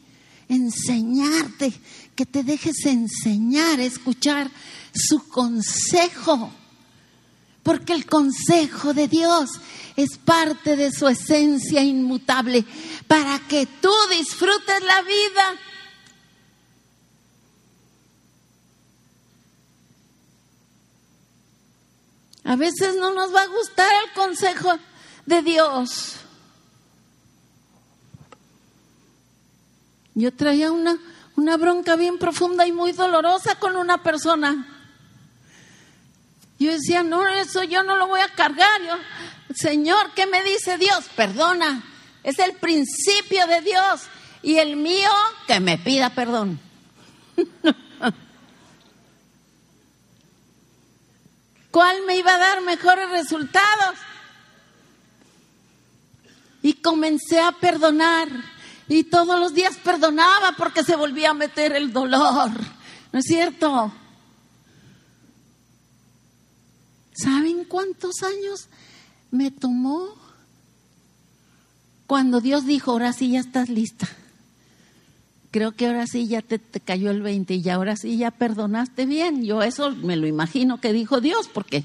enseñarte, 0.48 1.74
que 2.16 2.26
te 2.26 2.44
dejes 2.44 2.86
enseñar, 2.86 3.80
escuchar 3.80 4.52
su 4.94 5.28
consejo. 5.28 6.52
Porque 7.64 7.94
el 7.94 8.06
consejo 8.06 8.94
de 8.94 9.08
Dios 9.08 9.52
es 9.96 10.18
parte 10.18 10.76
de 10.76 10.92
su 10.92 11.08
esencia 11.08 11.82
inmutable 11.82 12.66
para 13.08 13.40
que 13.48 13.66
tú 13.66 13.94
disfrutes 14.10 14.84
la 14.84 15.02
vida. 15.02 15.60
A 22.44 22.56
veces 22.56 22.96
no 22.96 23.14
nos 23.14 23.34
va 23.34 23.44
a 23.44 23.48
gustar 23.48 23.88
el 24.06 24.14
consejo 24.14 24.72
de 25.26 25.42
Dios. 25.42 26.16
Yo 30.16 30.34
traía 30.34 30.72
una, 30.72 30.98
una 31.36 31.58
bronca 31.58 31.96
bien 31.96 32.18
profunda 32.18 32.66
y 32.66 32.72
muy 32.72 32.92
dolorosa 32.92 33.56
con 33.60 33.76
una 33.76 34.04
persona. 34.04 34.71
Yo 36.62 36.72
decía, 36.74 37.02
no, 37.02 37.28
eso 37.28 37.64
yo 37.64 37.82
no 37.82 37.96
lo 37.96 38.06
voy 38.06 38.22
a 38.22 38.28
cargar. 38.28 38.84
Yo, 38.84 38.94
Señor, 39.56 40.12
¿qué 40.14 40.28
me 40.28 40.44
dice 40.44 40.78
Dios? 40.78 41.06
Perdona. 41.16 41.84
Es 42.22 42.38
el 42.38 42.54
principio 42.54 43.48
de 43.48 43.62
Dios. 43.62 44.02
Y 44.44 44.58
el 44.58 44.76
mío, 44.76 45.10
que 45.48 45.60
me 45.60 45.80
pida 45.80 46.12
perdón. 46.12 46.60
¿Cuál 51.72 52.04
me 52.06 52.18
iba 52.18 52.36
a 52.36 52.38
dar 52.38 52.62
mejores 52.62 53.10
resultados? 53.10 53.98
Y 56.62 56.74
comencé 56.74 57.40
a 57.40 57.54
perdonar. 57.54 58.28
Y 58.88 59.06
todos 59.06 59.40
los 59.40 59.56
días 59.56 59.78
perdonaba 59.84 60.52
porque 60.60 60.84
se 60.84 60.96
volvía 60.96 61.32
a 61.32 61.34
meter 61.34 61.76
el 61.76 61.92
dolor. 61.92 62.52
¿No 63.12 63.18
es 63.18 63.26
cierto? 63.26 63.92
¿Saben 67.22 67.66
cuántos 67.66 68.24
años 68.24 68.68
me 69.30 69.52
tomó 69.52 70.08
cuando 72.08 72.42
Dios 72.42 72.66
dijo, 72.66 72.92
ahora 72.92 73.14
sí 73.14 73.32
ya 73.32 73.40
estás 73.40 73.70
lista? 73.70 74.08
Creo 75.52 75.74
que 75.74 75.88
ahora 75.88 76.08
sí 76.08 76.28
ya 76.28 76.42
te, 76.42 76.60
cayó 76.60 77.12
el 77.12 77.22
20 77.22 77.56
y 77.56 77.70
ahora 77.70 77.96
sí 77.98 78.18
ya 78.18 78.32
perdonaste 78.32 79.06
bien. 79.06 79.44
Yo 79.44 79.62
eso 79.62 79.92
me 79.92 80.16
lo 80.16 80.26
imagino 80.26 80.80
que 80.80 80.94
dijo 80.94 81.20
Dios 81.20 81.50
porque 81.54 81.84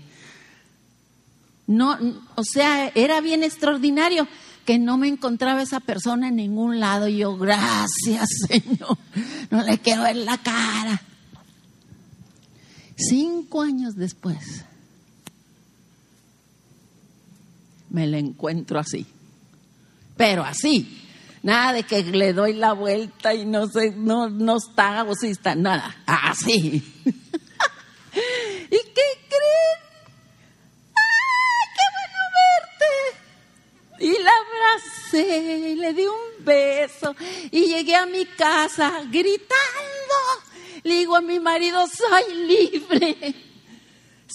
no, 1.66 1.98
o 2.36 2.44
sea, 2.44 2.92
era 2.94 3.20
bien 3.20 3.42
extraordinario 3.42 4.28
que 4.64 4.78
no 4.78 4.96
me 4.98 5.08
encontraba 5.08 5.62
esa 5.62 5.80
persona 5.80 6.28
en 6.28 6.36
ningún 6.36 6.80
lado. 6.80 7.08
Y 7.08 7.18
yo, 7.18 7.36
gracias, 7.36 8.28
Señor, 8.48 8.96
no 9.50 9.62
le 9.62 9.78
quiero 9.78 10.02
ver 10.02 10.16
la 10.16 10.38
cara. 10.38 11.02
Cinco 12.96 13.62
años 13.62 13.96
después, 13.96 14.64
me 17.96 18.06
la 18.06 18.18
encuentro 18.18 18.78
así, 18.78 19.06
pero 20.18 20.44
así. 20.44 21.02
Nada 21.42 21.72
de 21.72 21.84
que 21.84 22.02
le 22.02 22.34
doy 22.34 22.52
la 22.52 22.74
vuelta 22.74 23.32
y 23.32 23.46
no 23.46 23.68
sé, 23.68 23.92
no, 23.92 24.28
no 24.28 24.58
está 24.58 25.02
o 25.04 25.14
sí 25.14 25.28
está, 25.28 25.54
nada, 25.54 25.96
así. 26.04 26.82
¿Y 27.06 28.68
qué 28.68 29.08
creen? 29.30 29.80
Y 33.98 34.10
la 34.22 34.30
abracé, 34.30 35.74
le 35.76 35.94
di 35.94 36.04
un 36.04 36.44
beso 36.44 37.16
y 37.50 37.68
llegué 37.68 37.96
a 37.96 38.04
mi 38.04 38.26
casa 38.26 38.92
gritando. 39.10 40.16
Le 40.82 40.96
digo 40.96 41.16
a 41.16 41.22
mi 41.22 41.40
marido, 41.40 41.86
soy 41.86 42.34
libre, 42.46 43.34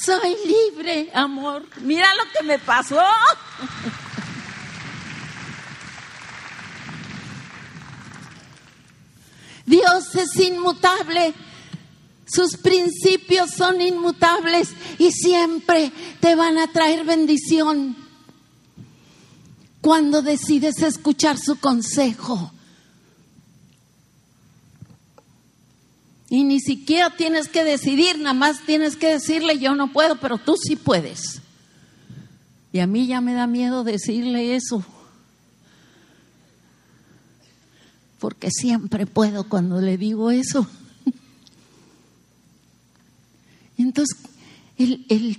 soy 0.04 0.36
libre, 0.46 1.12
amor. 1.14 1.66
Mira 1.82 2.08
lo 2.16 2.24
que 2.32 2.44
me 2.44 2.60
pasó. 2.60 3.02
Dios 9.66 10.16
es 10.16 10.36
inmutable. 10.40 11.34
Sus 12.26 12.58
principios 12.58 13.52
son 13.52 13.82
inmutables 13.82 14.70
y 14.98 15.12
siempre 15.12 15.92
te 16.20 16.36
van 16.36 16.58
a 16.58 16.68
traer 16.68 17.04
bendición 17.06 17.96
cuando 19.82 20.22
decides 20.22 20.82
escuchar 20.82 21.38
su 21.38 21.60
consejo. 21.60 22.52
Y 26.32 26.46
ni 26.46 26.62
siquiera 26.62 27.10
tienes 27.10 27.50
que 27.50 27.66
decidir, 27.66 28.18
nada 28.18 28.34
más 28.34 28.62
tienes 28.66 28.96
que 28.96 29.08
decirle 29.08 29.60
yo 29.60 29.76
no 29.76 29.92
puedo, 29.92 30.16
pero 30.16 30.38
tú 30.38 30.56
sí 30.56 30.78
puedes. 30.78 31.42
Y 32.72 32.80
a 32.80 32.88
mí 32.88 33.06
ya 33.06 33.20
me 33.20 33.34
da 33.34 33.48
miedo 33.48 33.84
decirle 33.84 34.56
eso. 34.56 34.82
Porque 38.18 38.50
siempre 38.50 39.06
puedo 39.06 39.50
cuando 39.50 39.82
le 39.82 39.98
digo 39.98 40.32
eso. 40.32 40.66
Entonces, 43.78 44.18
el, 44.78 45.06
el, 45.10 45.38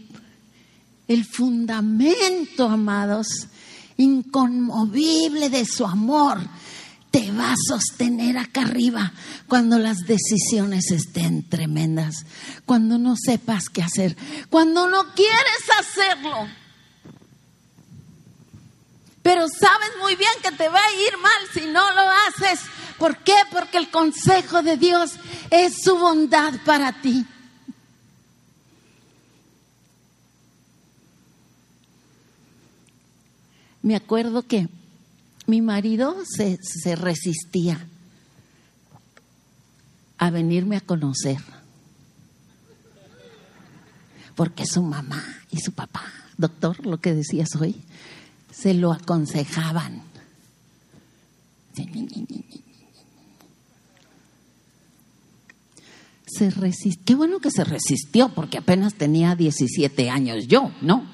el 1.08 1.24
fundamento, 1.24 2.68
amados, 2.68 3.28
inconmovible 3.96 5.48
de 5.48 5.64
su 5.64 5.86
amor 5.86 6.38
te 7.12 7.30
va 7.30 7.52
a 7.52 7.56
sostener 7.68 8.36
acá 8.38 8.62
arriba 8.62 9.12
cuando 9.46 9.78
las 9.78 9.98
decisiones 9.98 10.90
estén 10.90 11.48
tremendas, 11.48 12.26
cuando 12.66 12.98
no 12.98 13.14
sepas 13.16 13.68
qué 13.68 13.82
hacer, 13.82 14.16
cuando 14.50 14.88
no 14.88 15.14
quieres 15.14 15.62
hacerlo. 15.78 16.48
Pero 19.22 19.46
sabes 19.48 19.90
muy 20.00 20.16
bien 20.16 20.32
que 20.42 20.50
te 20.50 20.68
va 20.68 20.80
a 20.80 20.92
ir 20.92 21.16
mal 21.18 21.32
si 21.54 21.60
no 21.66 21.92
lo 21.92 22.02
haces. 22.26 22.60
¿Por 22.98 23.18
qué? 23.18 23.36
Porque 23.52 23.78
el 23.78 23.90
consejo 23.90 24.62
de 24.62 24.76
Dios 24.76 25.12
es 25.50 25.82
su 25.84 25.96
bondad 25.96 26.54
para 26.64 27.00
ti. 27.00 27.24
me 33.82 33.96
acuerdo 33.96 34.42
que 34.42 34.68
mi 35.52 35.60
marido 35.60 36.16
se, 36.24 36.56
se 36.62 36.96
resistía 36.96 37.86
a 40.16 40.30
venirme 40.30 40.78
a 40.78 40.80
conocer. 40.80 41.36
Porque 44.34 44.64
su 44.64 44.82
mamá 44.82 45.22
y 45.50 45.58
su 45.58 45.72
papá, 45.72 46.04
doctor, 46.38 46.86
lo 46.86 47.02
que 47.02 47.12
decías 47.12 47.50
hoy, 47.60 47.76
se 48.50 48.72
lo 48.72 48.94
aconsejaban. 48.94 50.02
Se 56.26 56.48
resistió. 56.48 57.04
Qué 57.04 57.14
bueno 57.14 57.40
que 57.40 57.50
se 57.50 57.64
resistió, 57.64 58.30
porque 58.30 58.56
apenas 58.56 58.94
tenía 58.94 59.36
17 59.36 60.08
años 60.08 60.46
yo, 60.48 60.72
¿no? 60.80 61.11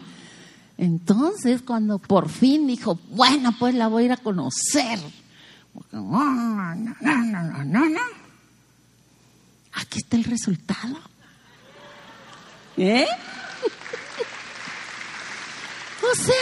Entonces, 0.79 1.63
cuando 1.63 1.99
por 1.99 2.29
fin 2.29 2.69
dijo, 2.69 3.01
bueno, 3.11 3.53
pues 3.59 3.75
la 3.75 3.89
voy 3.89 4.05
a 4.05 4.07
ir 4.07 4.13
a 4.13 4.17
conocer. 4.17 5.01
no, 5.91 6.75
no, 6.75 6.97
no, 7.01 7.65
no, 7.65 7.89
no. 7.89 8.01
Aquí 9.73 9.99
está 9.99 10.17
el 10.17 10.25
resultado. 10.25 10.99
¿Eh? 12.77 13.07
o 16.01 16.15
sea, 16.15 16.35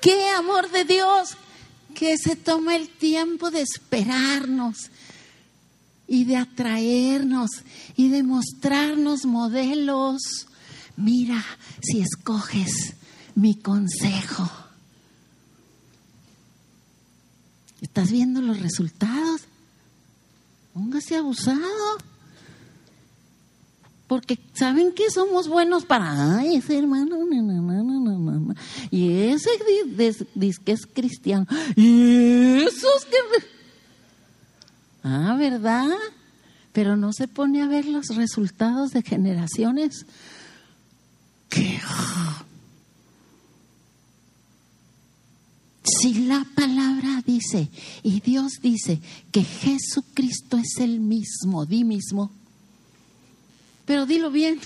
qué 0.00 0.30
amor 0.30 0.68
de 0.70 0.84
Dios 0.84 1.36
que 1.94 2.18
se 2.18 2.34
toma 2.34 2.74
el 2.74 2.88
tiempo 2.88 3.52
de 3.52 3.60
esperarnos 3.60 4.90
y 6.08 6.24
de 6.24 6.38
atraernos 6.38 7.50
y 7.94 8.08
de 8.08 8.24
mostrarnos 8.24 9.26
modelos 9.26 10.48
mira 11.00 11.44
si 11.82 12.00
escoges 12.00 12.94
mi 13.34 13.54
consejo. 13.54 14.50
¿Estás 17.80 18.10
viendo 18.10 18.40
los 18.40 18.60
resultados? 18.60 19.42
Póngase 20.74 21.16
abusado. 21.16 21.60
Porque 24.06 24.38
saben 24.54 24.92
que 24.92 25.08
somos 25.10 25.46
buenos 25.48 25.84
para, 25.84 26.38
ay, 26.38 26.56
ese 26.56 26.76
hermano, 26.76 27.16
y 28.90 29.12
ese 29.28 29.50
dice 30.34 30.60
que 30.64 30.72
es 30.72 30.86
cristiano, 30.86 31.46
y 31.76 32.64
que... 32.64 33.46
Ah, 35.04 35.36
¿verdad? 35.38 35.86
Pero 36.72 36.96
no 36.96 37.12
se 37.12 37.28
pone 37.28 37.62
a 37.62 37.68
ver 37.68 37.86
los 37.86 38.08
resultados 38.16 38.90
de 38.90 39.02
generaciones. 39.02 40.06
Que 41.50 41.80
Si 45.84 46.14
la 46.26 46.46
palabra 46.54 47.22
dice 47.26 47.68
y 48.02 48.20
Dios 48.20 48.60
dice 48.62 49.00
que 49.30 49.42
Jesucristo 49.42 50.56
es 50.56 50.78
el 50.78 51.00
mismo, 51.00 51.66
di 51.66 51.84
mismo, 51.84 52.30
pero 53.84 54.06
dilo 54.06 54.30
bien. 54.30 54.60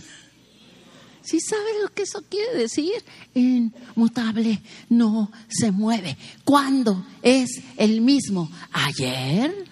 Si 1.23 1.41
sabes 1.41 1.75
lo 1.83 1.89
que 1.89 2.03
eso 2.03 2.23
quiere 2.29 2.59
decir, 2.59 2.93
inmutable, 3.33 4.61
no 4.91 5.33
se 5.49 5.73
mueve. 5.73 6.19
¿Cuándo 6.45 7.07
es 7.23 7.63
el 7.79 8.03
mismo? 8.03 8.51
¿Ayer? 8.71 9.67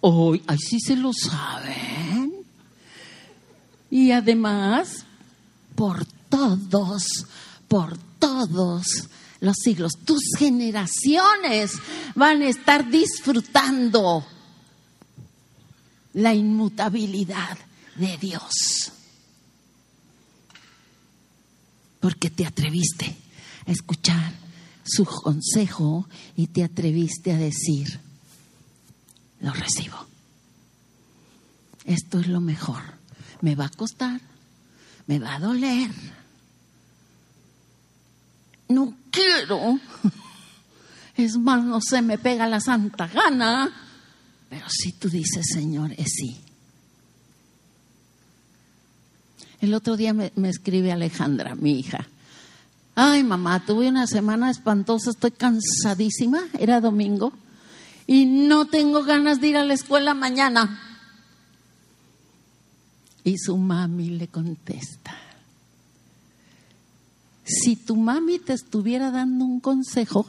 Hoy, 0.00 0.42
así 0.46 0.78
se 0.78 0.94
lo 0.96 1.10
saben. 1.14 2.34
Y 3.90 4.10
además, 4.10 5.06
por 5.74 6.04
todos, 6.28 7.04
por 7.68 7.98
todos 8.18 8.86
los 9.40 9.56
siglos. 9.56 9.92
Tus 10.04 10.22
generaciones 10.38 11.72
van 12.14 12.42
a 12.42 12.48
estar 12.48 12.90
disfrutando 12.90 14.26
la 16.14 16.34
inmutabilidad 16.34 17.58
de 17.96 18.16
Dios. 18.18 18.92
Porque 22.00 22.30
te 22.30 22.46
atreviste 22.46 23.16
a 23.66 23.72
escuchar 23.72 24.34
su 24.84 25.04
consejo 25.04 26.06
y 26.36 26.48
te 26.48 26.62
atreviste 26.62 27.32
a 27.32 27.38
decir, 27.38 28.00
lo 29.40 29.52
recibo. 29.52 29.96
Esto 31.84 32.20
es 32.20 32.28
lo 32.28 32.40
mejor. 32.40 32.82
Me 33.40 33.54
va 33.54 33.66
a 33.66 33.70
costar, 33.70 34.20
me 35.06 35.18
va 35.18 35.34
a 35.34 35.40
doler 35.40 35.90
no 38.68 38.94
quiero. 39.10 39.78
Es 41.16 41.36
más, 41.36 41.64
no 41.64 41.80
se 41.80 42.02
me 42.02 42.18
pega 42.18 42.48
la 42.48 42.60
santa 42.60 43.06
gana. 43.06 43.70
Pero 44.50 44.66
si 44.68 44.92
tú 44.92 45.08
dices, 45.08 45.46
Señor, 45.52 45.92
es 45.96 46.12
sí. 46.12 46.40
El 49.60 49.74
otro 49.74 49.96
día 49.96 50.12
me, 50.12 50.32
me, 50.36 50.48
escribe 50.48 50.92
Alejandra, 50.92 51.54
mi 51.54 51.78
hija. 51.78 52.06
Ay, 52.96 53.24
mamá, 53.24 53.64
tuve 53.64 53.88
una 53.88 54.06
semana 54.06 54.50
espantosa, 54.50 55.10
estoy 55.10 55.30
cansadísima, 55.30 56.42
era 56.58 56.80
domingo, 56.80 57.32
y 58.06 58.26
no 58.26 58.66
tengo 58.66 59.02
ganas 59.04 59.40
de 59.40 59.48
ir 59.48 59.56
a 59.56 59.64
la 59.64 59.74
escuela 59.74 60.14
mañana. 60.14 60.93
Y 63.24 63.38
su 63.38 63.56
mami 63.56 64.10
le 64.10 64.28
contesta, 64.28 65.16
si 67.44 67.76
tu 67.76 67.96
mami 67.96 68.38
te 68.38 68.52
estuviera 68.52 69.10
dando 69.10 69.44
un 69.44 69.60
consejo, 69.60 70.26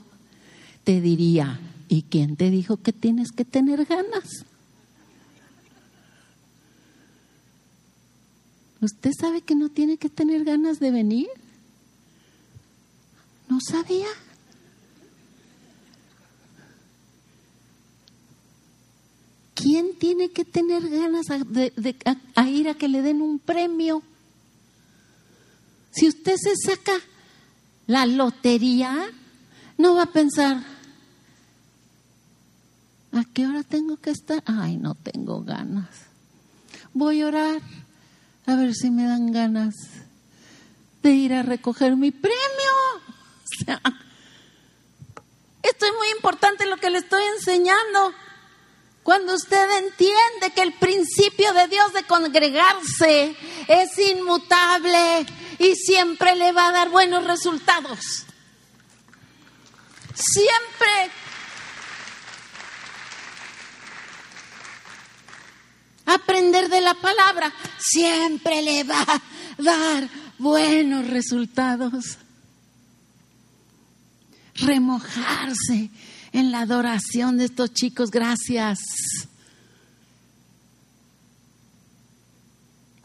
te 0.84 1.02
diría, 1.02 1.60
¿y 1.88 2.04
quién 2.04 2.36
te 2.36 2.50
dijo 2.50 2.78
que 2.78 2.94
tienes 2.94 3.32
que 3.32 3.46
tener 3.46 3.86
ganas? 3.86 4.46
¿Usted 8.82 9.12
sabe 9.20 9.42
que 9.42 9.56
no 9.56 9.70
tiene 9.70 9.98
que 9.98 10.10
tener 10.10 10.44
ganas 10.44 10.80
de 10.80 10.92
venir? 10.92 11.28
¿No 13.50 13.60
sabía? 13.62 14.08
¿Quién 19.56 19.98
tiene 19.98 20.32
que 20.32 20.44
tener 20.44 20.88
ganas 20.89 21.28
de, 21.28 21.74
ir 22.48 22.70
a 22.70 22.76
que 22.76 22.89
le 22.89 23.02
den 23.02 23.22
un 23.22 23.39
premio? 23.39 24.04
Si 25.91 26.10
usted 26.10 26.36
se 26.36 26.56
saca 26.58 26.91
la 27.88 28.06
lotería, 28.06 29.10
no 29.78 29.96
va 29.96 30.04
a 30.04 30.12
pensar, 30.12 30.62
¿a 33.13 33.24
qué 33.34 33.48
hora 33.48 33.63
tengo 33.63 33.96
que 33.96 34.10
estar? 34.10 34.44
Ay, 34.46 34.76
no 34.76 34.94
tengo 34.94 35.41
ganas. 35.41 35.88
Voy 36.94 37.22
a 37.22 37.28
orar 37.28 37.62
a 38.46 38.56
ver 38.56 38.76
si 38.76 38.91
me 38.91 39.06
dan 39.06 39.32
ganas 39.32 39.74
de 41.02 41.12
ir 41.12 41.34
a 41.34 41.44
recoger 41.44 41.96
mi 41.96 42.12
premio. 42.12 42.36
O 42.98 43.65
sea, 43.65 43.82
esto 45.63 45.86
es 45.86 45.91
muy 45.98 46.10
importante 46.18 46.65
lo 46.65 46.76
que 46.76 46.89
le 46.89 46.98
estoy 46.98 47.24
enseñando. 47.38 48.13
Cuando 49.06 49.36
usted 49.36 49.70
entiende 49.78 50.50
que 50.56 50.63
el 50.63 50.74
principio 50.74 51.54
de 51.54 51.68
Dios 51.68 51.94
de 51.94 52.02
congregarse 52.06 53.36
es 53.68 54.00
inmutable, 54.00 55.28
y 55.60 55.76
siempre 55.76 56.36
le 56.36 56.52
va 56.52 56.70
a 56.70 56.72
dar 56.72 56.89
buenos 56.89 57.24
resultados. 57.24 58.26
Siempre. 60.15 61.12
Aprender 66.08 66.68
de 66.70 66.82
la 66.82 66.96
palabra 66.96 67.54
siempre 67.78 68.63
le 68.63 68.86
va 68.86 69.02
a 69.02 69.22
dar 69.62 70.10
buenos 70.39 71.08
resultados. 71.08 72.18
Remojarse 74.56 75.91
en 76.36 76.52
la 76.52 76.60
adoración 76.62 77.38
de 77.38 77.45
estos 77.45 77.74
chicos, 77.74 78.12
gracias. 78.12 78.78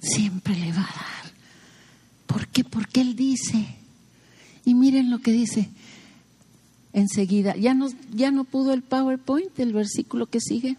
Siempre 0.00 0.56
le 0.56 0.72
va 0.72 0.82
a 0.82 0.94
dar. 0.94 1.32
¿Por 2.26 2.48
qué? 2.48 2.64
Porque 2.64 3.02
Él 3.02 3.14
dice. 3.14 3.76
Y 4.64 4.74
miren 4.74 5.12
lo 5.12 5.20
que 5.20 5.30
dice 5.30 5.70
enseguida. 6.92 7.54
Ya 7.54 7.72
no, 7.72 7.86
ya 8.12 8.32
no 8.32 8.42
pudo 8.42 8.72
el 8.72 8.82
PowerPoint, 8.82 9.56
el 9.60 9.74
versículo 9.74 10.26
que 10.26 10.40
sigue. 10.40 10.76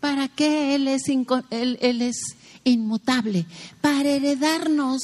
¿Para 0.00 0.28
qué 0.28 0.74
Él 0.74 0.86
es, 0.86 1.08
él, 1.08 1.78
él 1.80 2.02
es 2.02 2.36
inmutable? 2.64 3.46
Para 3.80 4.10
heredarnos 4.10 5.00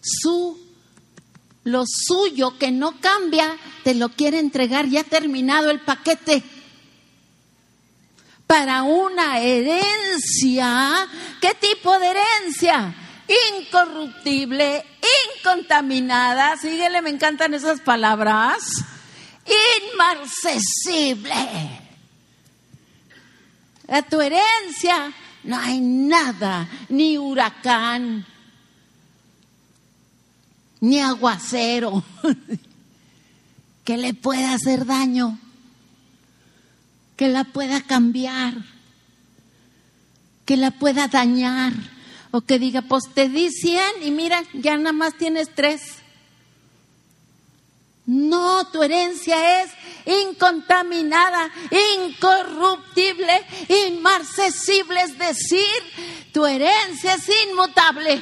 su 0.00 0.56
lo 1.64 1.84
suyo 1.86 2.58
que 2.58 2.70
no 2.70 3.00
cambia, 3.00 3.56
te 3.84 3.94
lo 3.94 4.08
quiere 4.10 4.38
entregar 4.38 4.86
ya 4.88 5.04
terminado 5.04 5.70
el 5.70 5.80
paquete. 5.80 6.42
Para 8.46 8.82
una 8.82 9.40
herencia, 9.40 11.08
¿qué 11.40 11.54
tipo 11.54 11.98
de 11.98 12.08
herencia? 12.08 12.96
incorruptible, 13.60 14.84
incontaminada, 15.36 16.56
síguele, 16.56 17.02
me 17.02 17.10
encantan 17.10 17.54
esas 17.54 17.80
palabras, 17.80 18.84
inmarcesible. 19.92 21.32
A 23.88 24.02
tu 24.02 24.20
herencia 24.20 25.12
no 25.44 25.58
hay 25.58 25.80
nada, 25.80 26.68
ni 26.88 27.18
huracán, 27.18 28.26
ni 30.82 30.98
aguacero, 31.00 32.02
que 33.84 33.96
le 33.96 34.14
pueda 34.14 34.52
hacer 34.52 34.84
daño, 34.84 35.38
que 37.16 37.28
la 37.28 37.44
pueda 37.44 37.82
cambiar, 37.82 38.54
que 40.44 40.56
la 40.56 40.72
pueda 40.72 41.06
dañar 41.06 41.72
o 42.32 42.40
que 42.40 42.58
diga, 42.58 42.82
pues 42.82 43.04
te 43.14 43.28
di 43.28 43.48
100 43.50 44.02
y 44.02 44.10
mira, 44.10 44.42
ya 44.54 44.76
nada 44.76 44.92
más 44.92 45.16
tienes 45.16 45.54
tres. 45.54 45.82
No, 48.04 48.66
tu 48.72 48.82
herencia 48.82 49.62
es 49.62 49.70
incontaminada, 50.04 51.48
incorruptible, 52.00 53.40
inmarcesible, 53.86 55.00
es 55.02 55.16
decir, 55.16 56.32
tu 56.32 56.44
herencia 56.44 57.14
es 57.14 57.30
inmutable. 57.48 58.20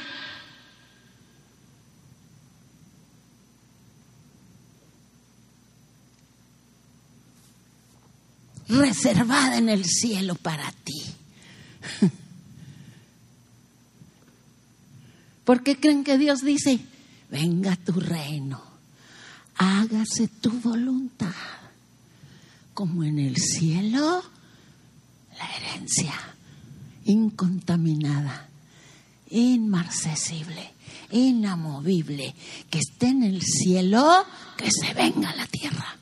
Reservada 8.71 9.57
en 9.57 9.69
el 9.69 9.85
cielo 9.85 10.35
para 10.35 10.71
ti. 10.71 11.01
¿Por 15.43 15.63
qué 15.63 15.77
creen 15.79 16.03
que 16.03 16.17
Dios 16.17 16.41
dice, 16.41 16.79
venga 17.29 17.75
tu 17.75 17.93
reino, 17.93 18.63
hágase 19.57 20.27
tu 20.27 20.51
voluntad, 20.51 21.33
como 22.73 23.03
en 23.03 23.19
el 23.19 23.35
cielo, 23.37 24.23
la 25.37 25.49
herencia 25.57 26.13
incontaminada, 27.05 28.47
inmarcesible, 29.29 30.71
inamovible, 31.11 32.33
que 32.69 32.79
esté 32.79 33.07
en 33.07 33.23
el 33.23 33.41
cielo, 33.41 34.25
que 34.55 34.69
se 34.71 34.93
venga 34.93 35.31
a 35.31 35.35
la 35.35 35.47
tierra. 35.47 35.97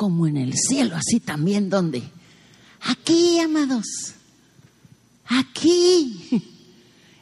Como 0.00 0.26
en 0.26 0.38
el 0.38 0.54
cielo, 0.54 0.96
así 0.96 1.20
también 1.20 1.68
donde. 1.68 2.02
Aquí, 2.80 3.38
amados. 3.38 4.14
Aquí. 5.26 6.42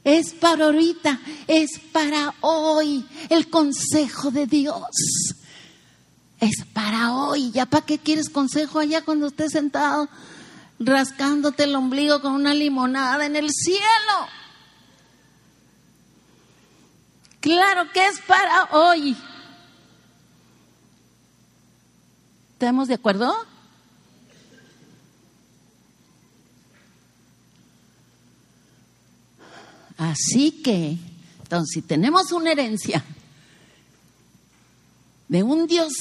Es 0.05 0.33
para 0.33 0.67
ahorita, 0.67 1.19
es 1.49 1.81
para 1.93 2.33
hoy 2.41 3.05
el 3.31 3.51
consejo 3.51 4.31
de 4.31 4.47
Dios. 4.47 4.95
Es 6.38 6.64
para 6.73 7.14
hoy. 7.14 7.51
¿Ya 7.51 7.67
para 7.67 7.85
qué 7.85 7.99
quieres 7.99 8.31
consejo 8.31 8.79
allá 8.79 9.05
cuando 9.05 9.27
estés 9.27 9.51
sentado 9.51 10.09
rascándote 10.79 11.64
el 11.64 11.75
ombligo 11.75 12.23
con 12.23 12.31
una 12.31 12.55
limonada 12.55 13.27
en 13.27 13.35
el 13.35 13.51
cielo? 13.51 14.29
Claro 17.41 17.91
que 17.93 18.07
es 18.07 18.21
para 18.21 18.69
hoy. 18.71 19.17
¿Estamos 22.59 22.88
de 22.88 22.94
acuerdo? 22.94 23.33
Así 29.97 30.51
que, 30.51 30.99
entonces, 31.40 31.68
si 31.73 31.83
tenemos 31.83 32.33
una 32.33 32.51
herencia 32.51 33.05
de 35.29 35.44
un 35.44 35.68
Dios 35.68 35.92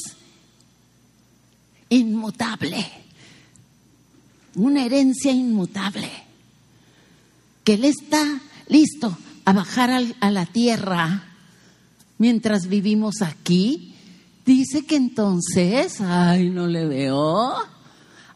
inmutable, 1.89 2.89
una 4.56 4.84
herencia 4.84 5.32
inmutable, 5.32 6.10
que 7.63 7.76
Él 7.76 7.86
está 7.86 8.41
listo 8.67 9.15
a 9.46 9.54
bajar 9.54 9.91
a 10.20 10.32
la 10.32 10.48
tierra 10.48 11.24
mientras 12.17 12.65
vivimos 12.65 13.22
aquí, 13.22 13.93
dice 14.54 14.86
que 14.86 14.96
entonces, 14.96 16.00
ay, 16.00 16.50
no 16.50 16.68
le 16.68 16.88
veo, 16.88 17.54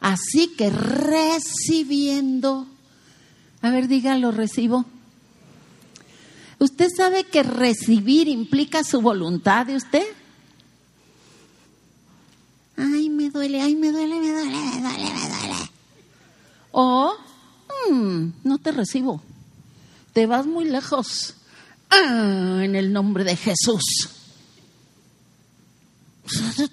así 0.02 0.50
que 0.58 0.70
recibiendo, 0.70 2.68
a 3.62 3.70
ver, 3.72 3.88
dígalo, 3.88 4.32
recibo. 4.32 4.86
¿Usted 6.60 6.90
sabe 6.96 7.24
que 7.24 7.44
recibir 7.44 8.28
implica 8.28 8.84
su 8.84 9.02
voluntad 9.02 9.66
de 9.66 9.78
usted? 9.78 10.06
Ay, 12.76 13.10
me 13.10 13.30
duele, 13.30 13.62
ay, 13.62 13.76
me 13.76 13.92
duele, 13.92 14.20
me 14.20 14.32
duele, 14.32 14.58
me 14.58 14.82
duele, 14.82 15.14
me 15.14 15.30
duele. 15.30 15.72
O, 16.72 17.14
mm, 17.90 18.26
no 18.44 18.58
te 18.58 18.72
recibo. 18.72 19.24
Te 20.14 20.26
vas 20.26 20.46
muy 20.46 20.66
lejos. 20.66 21.36
Ah, 21.90 22.60
en 22.64 22.76
el 22.76 22.92
nombre 22.92 23.24
de 23.24 23.36
Jesús. 23.38 24.21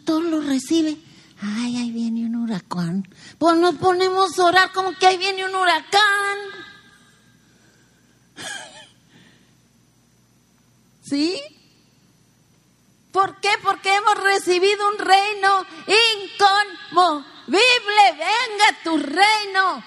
Todo 0.04 0.20
lo 0.20 0.40
recibe. 0.40 0.96
Ay, 1.40 1.76
ahí 1.76 1.92
viene 1.92 2.26
un 2.26 2.34
huracán. 2.37 3.08
Pues 3.38 3.56
nos 3.56 3.76
ponemos 3.76 4.38
a 4.38 4.44
orar 4.44 4.72
como 4.72 4.92
que 4.92 5.06
ahí 5.06 5.16
viene 5.18 5.44
un 5.44 5.54
huracán. 5.54 6.38
¿Sí? 11.02 11.40
¿Por 13.12 13.40
qué? 13.40 13.50
Porque 13.62 13.94
hemos 13.94 14.18
recibido 14.22 14.88
un 14.88 14.98
reino 14.98 15.64
inconmovible. 15.87 17.24
Venga 18.12 18.82
tu 18.84 18.98
reino. 18.98 19.82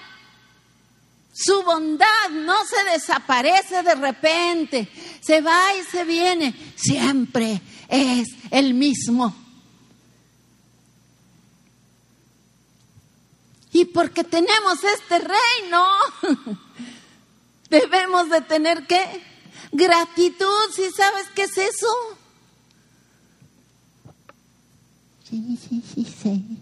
Su 1.34 1.62
bondad 1.62 2.28
no 2.30 2.56
se 2.64 2.84
desaparece 2.92 3.82
de 3.82 3.94
repente, 3.94 4.86
se 5.22 5.40
va 5.40 5.62
y 5.80 5.84
se 5.84 6.04
viene, 6.04 6.54
siempre 6.76 7.62
es 7.88 8.28
el 8.50 8.74
mismo. 8.74 9.41
Y 13.72 13.86
porque 13.86 14.22
tenemos 14.22 14.84
este 14.84 15.18
reino, 15.18 15.86
debemos 17.70 18.28
de 18.28 18.42
tener 18.42 18.86
qué? 18.86 19.22
Gratitud, 19.72 20.70
si 20.74 20.90
sabes 20.90 21.26
qué 21.34 21.44
es 21.44 21.56
eso. 21.56 21.88
Sí, 25.28 25.56
sí, 25.56 25.82
sí, 25.94 26.04
sí. 26.22 26.58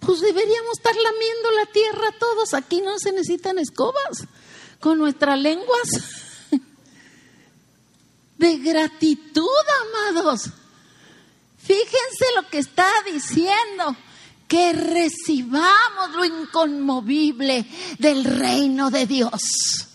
Pues 0.00 0.20
deberíamos 0.20 0.78
estar 0.78 0.94
lamiendo 0.96 1.50
la 1.52 1.66
tierra 1.66 2.18
todos. 2.18 2.54
Aquí 2.54 2.80
no 2.80 2.98
se 2.98 3.12
necesitan 3.12 3.58
escobas 3.60 4.24
con 4.80 4.98
nuestras 4.98 5.38
lenguas. 5.38 5.88
De 8.38 8.58
gratitud, 8.58 9.46
amados. 10.10 10.50
Fíjense 11.66 12.24
lo 12.36 12.48
que 12.48 12.58
está 12.58 12.86
diciendo 13.12 13.96
que 14.46 14.72
recibamos 14.72 16.14
lo 16.14 16.24
inconmovible 16.24 17.66
del 17.98 18.24
reino 18.24 18.90
de 18.90 19.06
Dios. 19.06 19.88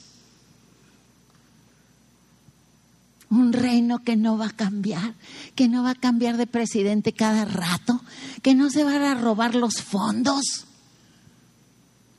Un 3.30 3.54
reino 3.54 4.04
que 4.04 4.18
no 4.18 4.38
va 4.38 4.48
a 4.48 4.56
cambiar, 4.56 5.16
que 5.56 5.70
no 5.70 5.84
va 5.84 5.92
a 5.92 5.96
cambiar 5.96 6.36
de 6.36 6.48
presidente 6.48 7.14
cada 7.14 7.46
rato, 7.46 8.02
que 8.42 8.54
no 8.54 8.70
se 8.70 8.84
van 8.84 9.04
a 9.04 9.16
robar 9.16 9.56
los 9.56 9.82
fondos, 9.82 10.66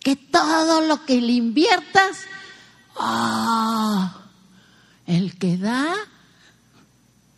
que 0.01 0.17
todo 0.17 0.81
lo 0.81 1.05
que 1.05 1.21
le 1.21 1.33
inviertas, 1.33 2.17
ah, 2.97 4.23
el 5.07 5.37
que 5.37 5.59
da 5.59 5.95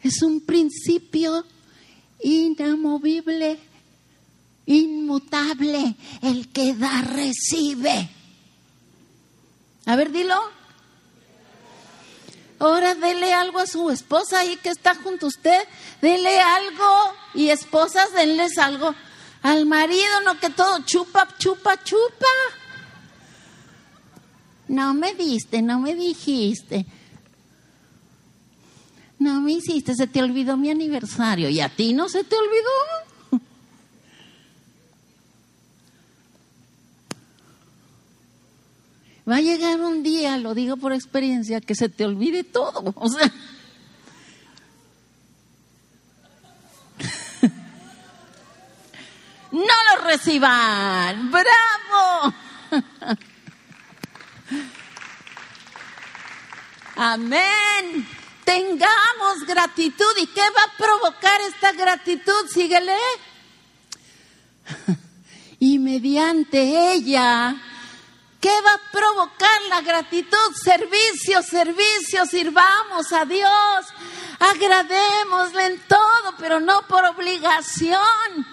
es 0.05 0.23
un 0.23 0.41
principio 0.43 1.45
inamovible 2.21 3.59
inmutable, 4.67 5.95
el 6.23 6.49
que 6.49 6.75
da 6.75 7.03
recibe. 7.03 8.09
A 9.87 9.97
ver, 9.97 10.11
dilo. 10.11 10.41
Ahora 12.59 12.95
dele 12.95 13.35
algo 13.35 13.59
a 13.59 13.67
su 13.67 13.91
esposa 13.91 14.41
ahí 14.41 14.57
que 14.57 14.71
está 14.71 14.95
junto 14.95 15.27
a 15.27 15.29
usted. 15.29 15.61
Dele 16.01 16.41
algo 16.41 17.15
y 17.35 17.51
esposas, 17.51 18.13
denles 18.13 18.57
algo 18.59 18.95
al 19.43 19.67
marido, 19.67 20.21
no 20.25 20.41
que 20.41 20.51
todo 20.51 20.79
chupa, 20.85 21.29
chupa, 21.39 21.83
chupa. 21.83 22.27
No 24.69 24.95
me 24.95 25.15
diste, 25.15 25.61
no 25.61 25.81
me 25.81 25.95
dijiste. 25.95 26.87
No 29.25 29.41
me 29.41 29.53
hiciste, 29.53 29.95
se 29.95 30.07
te 30.07 30.23
olvidó 30.23 30.59
mi 30.59 30.69
aniversario. 30.71 31.49
¿Y 31.49 31.59
a 31.63 31.71
ti 31.71 31.95
no 31.95 32.11
se 32.11 32.25
te 32.25 32.37
olvidó? 32.37 33.41
Va 39.27 39.37
a 39.37 39.41
llegar 39.41 39.81
un 39.81 40.03
día, 40.03 40.37
lo 40.37 40.53
digo 40.53 40.77
por 40.77 40.93
experiencia, 40.93 41.63
que 41.63 41.75
se 41.75 41.89
te 41.89 42.05
olvide 42.05 42.45
todo. 42.45 42.95
No 49.51 49.61
lo 49.61 50.05
reciban. 50.05 51.31
¡Bravo! 51.31 52.35
Amén. 56.97 58.05
Tengamos 58.45 59.45
gratitud. 59.47 60.17
¿Y 60.19 60.27
qué 60.27 60.41
va 60.41 60.63
a 60.63 60.77
provocar 60.77 61.41
esta 61.43 61.73
gratitud? 61.73 62.49
Síguele. 62.53 62.97
Y 65.61 65.79
mediante 65.79 66.93
ella 66.93 67.57
¿Qué 68.45 68.51
va 68.61 68.75
a 68.75 68.91
provocar 68.93 69.63
la 69.71 69.81
gratitud? 69.81 70.53
Servicio, 70.63 71.43
servicio, 71.43 72.27
sirvamos 72.27 73.11
a 73.11 73.25
Dios, 73.25 73.87
agradémosle 74.39 75.65
en 75.65 75.81
todo, 75.89 76.37
pero 76.39 76.61
no 76.61 76.87
por 76.87 77.07
obligación, 77.07 78.47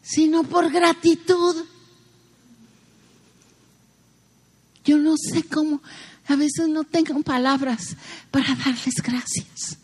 sino 0.00 0.42
por 0.44 0.70
gratitud. 0.70 1.66
Yo 4.82 4.96
no 4.96 5.16
sé 5.18 5.46
cómo, 5.46 5.82
a 6.28 6.36
veces 6.36 6.68
no 6.68 6.84
tengo 6.84 7.22
palabras 7.22 7.96
para 8.30 8.54
darles 8.54 8.94
gracias 9.02 9.78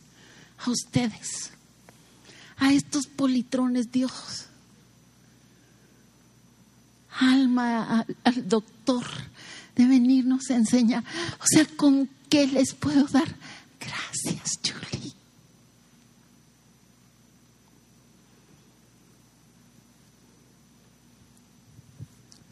a 0.59 0.71
ustedes, 0.71 1.51
a 2.57 2.73
estos 2.73 3.07
politrones 3.07 3.91
Dios 3.91 4.47
alma 7.19 8.07
al, 8.25 8.49
doctor 8.49 9.07
de 9.77 9.87
venirnos 9.87 10.51
a 10.51 10.57
enseñar. 10.57 11.05
O 11.41 11.47
sea, 11.47 11.67
¿con 11.77 12.09
qué 12.29 12.47
les 12.47 12.75
puedo 12.75 13.05
dar? 13.07 13.29
Gracias, 13.81 14.59
Julie. 14.63 14.92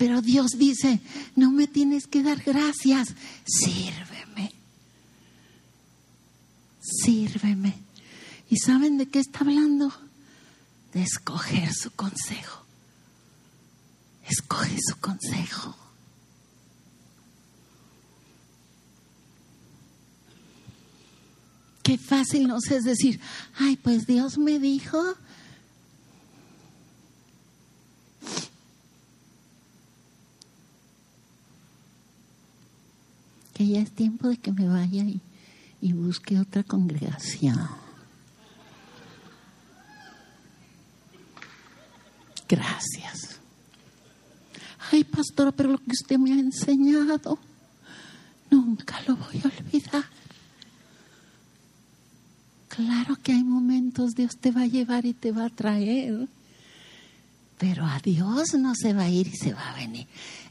Pero 0.00 0.22
Dios 0.22 0.52
dice, 0.52 0.98
no 1.36 1.50
me 1.50 1.66
tienes 1.66 2.06
que 2.06 2.22
dar 2.22 2.42
gracias, 2.42 3.08
sírveme. 3.44 4.50
Sírveme. 6.80 7.74
¿Y 8.48 8.56
saben 8.56 8.96
de 8.96 9.10
qué 9.10 9.18
está 9.18 9.40
hablando? 9.40 9.92
De 10.94 11.02
escoger 11.02 11.74
su 11.74 11.90
consejo. 11.90 12.64
Escoge 14.26 14.78
su 14.80 14.96
consejo. 15.00 15.76
Qué 21.82 21.98
fácil 21.98 22.48
nos 22.48 22.70
es 22.70 22.84
decir, 22.84 23.20
ay, 23.58 23.76
pues 23.76 24.06
Dios 24.06 24.38
me 24.38 24.58
dijo. 24.58 25.14
Ya 33.70 33.80
es 33.80 33.90
tiempo 33.92 34.28
de 34.28 34.36
que 34.36 34.52
me 34.52 34.68
vaya 34.68 35.04
y, 35.04 35.20
y 35.80 35.92
busque 35.92 36.38
otra 36.38 36.62
congregación. 36.62 37.58
Gracias. 42.48 43.38
Ay, 44.90 45.04
pastora, 45.04 45.52
pero 45.52 45.70
lo 45.70 45.78
que 45.78 45.92
usted 45.92 46.18
me 46.18 46.32
ha 46.32 46.40
enseñado, 46.40 47.38
nunca 48.50 49.00
lo 49.06 49.16
voy 49.16 49.40
a 49.44 49.46
olvidar. 49.46 50.04
Claro 52.68 53.16
que 53.22 53.32
hay 53.32 53.44
momentos 53.44 54.14
Dios 54.14 54.36
te 54.40 54.50
va 54.50 54.62
a 54.62 54.66
llevar 54.66 55.04
y 55.04 55.12
te 55.12 55.32
va 55.32 55.46
a 55.46 55.50
traer, 55.50 56.28
pero 57.58 57.84
a 57.84 58.00
Dios 58.00 58.54
no 58.54 58.74
se 58.74 58.94
va 58.94 59.02
a 59.02 59.10
ir 59.10 59.28
y 59.28 59.36
se 59.36 59.52
va 59.52 59.70
a 59.70 59.76
venir. 59.76 60.06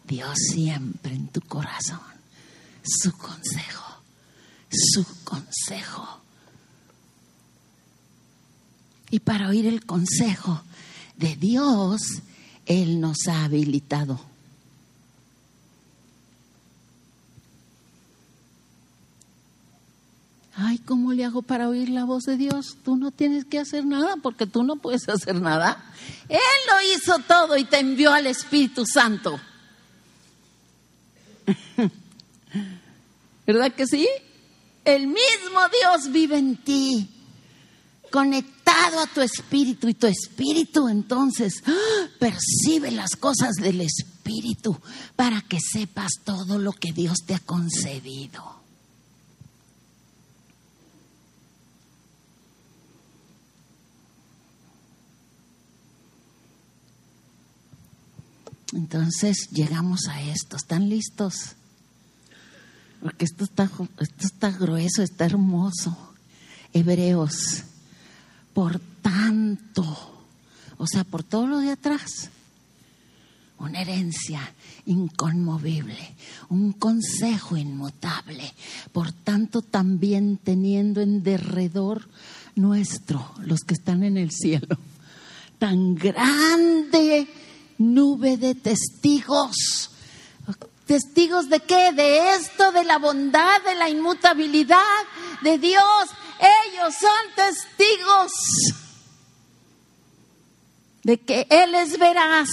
Dios 0.08 0.38
siempre 0.54 1.14
en 1.16 1.28
tu 1.28 1.42
corazón, 1.42 2.00
su 2.89 3.12
consejo, 3.17 4.02
su 4.71 5.06
consejo. 5.23 6.21
Y 9.12 9.19
para 9.19 9.49
oír 9.49 9.65
el 9.65 9.86
consejo 9.86 10.62
de 11.17 11.36
Dios, 11.36 12.02
Él 12.65 12.99
nos 12.99 13.28
ha 13.28 13.45
habilitado. 13.45 14.19
Ay, 20.62 20.78
¿cómo 20.80 21.13
le 21.13 21.23
hago 21.23 21.41
para 21.41 21.69
oír 21.69 21.89
la 21.89 22.04
voz 22.04 22.23
de 22.25 22.36
Dios? 22.36 22.75
Tú 22.84 22.97
no 22.97 23.12
tienes 23.12 23.45
que 23.45 23.60
hacer 23.60 23.86
nada 23.86 24.17
porque 24.21 24.45
tú 24.45 24.63
no 24.63 24.75
puedes 24.75 25.08
hacer 25.08 25.39
nada. 25.39 25.82
Él 26.28 26.39
lo 26.67 26.95
hizo 26.95 27.19
todo 27.19 27.58
y 27.58 27.63
te 27.63 27.80
envió 27.80 28.12
al 28.12 28.28
Espíritu 28.28 28.86
Santo. 28.86 29.39
¿Verdad 33.50 33.74
que 33.74 33.88
sí? 33.88 34.08
El 34.86 35.08
mismo 35.08 35.60
Dios 35.82 36.12
vive 36.12 36.38
en 36.38 36.56
ti, 36.58 37.10
conectado 38.12 39.00
a 39.00 39.08
tu 39.08 39.22
espíritu 39.22 39.88
y 39.88 39.96
tu 39.96 40.06
espíritu 40.06 40.88
entonces 40.88 41.64
¡ah! 41.66 42.10
percibe 42.20 42.92
las 42.92 43.16
cosas 43.16 43.56
del 43.56 43.82
espíritu 43.82 44.80
para 45.16 45.42
que 45.42 45.58
sepas 45.60 46.12
todo 46.24 46.60
lo 46.60 46.74
que 46.74 46.94
Dios 46.94 47.18
te 47.26 47.34
ha 47.34 47.40
concedido. 47.40 48.62
Entonces 58.74 59.50
llegamos 59.52 60.02
a 60.08 60.22
esto. 60.22 60.56
¿Están 60.56 60.88
listos? 60.88 61.56
Porque 63.02 63.26
esto 63.26 63.46
está, 63.46 63.70
esto 64.00 64.26
está 64.26 64.52
grueso, 64.52 65.02
está 65.02 65.26
hermoso. 65.26 66.14
Hebreos, 66.74 67.64
por 68.54 68.80
tanto, 69.02 69.84
o 70.78 70.86
sea, 70.86 71.04
por 71.04 71.24
todo 71.24 71.48
lo 71.48 71.60
de 71.60 71.72
atrás, 71.72 72.30
una 73.58 73.82
herencia 73.82 74.54
inconmovible, 74.86 76.16
un 76.50 76.74
consejo 76.74 77.58
inmutable, 77.58 78.54
por 78.92 79.12
tanto 79.12 79.62
también 79.62 80.38
teniendo 80.38 81.02
en 81.02 81.24
derredor 81.24 82.08
nuestro, 82.56 83.34
los 83.42 83.62
que 83.62 83.74
están 83.74 84.04
en 84.04 84.18
el 84.18 84.32
cielo, 84.32 84.78
tan 85.58 85.96
grande 85.96 87.28
nube 87.78 88.38
de 88.38 88.56
testigos. 88.56 89.92
¿Testigos 90.89 91.49
de 91.49 91.60
qué? 91.60 91.91
De 91.91 92.34
esto, 92.34 92.71
de 92.71 92.84
la 92.84 92.97
bondad, 92.97 93.62
de 93.62 93.75
la 93.75 93.89
inmutabilidad 93.89 94.80
de 95.43 95.60
Dios. 95.60 95.84
Ellos 96.39 96.95
son 96.99 97.36
testigos 97.36 98.32
de 101.04 101.19
que 101.19 101.45
Él 101.47 101.75
es 101.75 101.99
veraz 101.99 102.49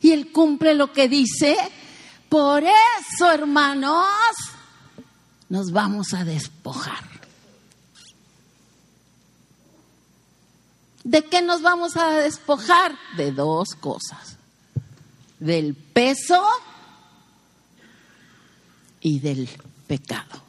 y 0.00 0.12
Él 0.12 0.32
cumple 0.32 0.72
lo 0.72 0.90
que 0.90 1.06
dice. 1.06 1.54
Por 2.30 2.64
eso, 2.64 3.30
hermanos, 3.30 4.06
nos 5.50 5.72
vamos 5.72 6.14
a 6.14 6.24
despojar. 6.24 7.04
¿De 11.04 11.26
qué 11.26 11.42
nos 11.42 11.60
vamos 11.60 11.98
a 11.98 12.12
despojar? 12.12 12.96
De 13.18 13.32
dos 13.32 13.74
cosas. 13.78 14.38
Del 15.38 15.74
peso 15.74 16.42
y 19.00 19.20
del 19.20 19.48
pecado. 19.86 20.42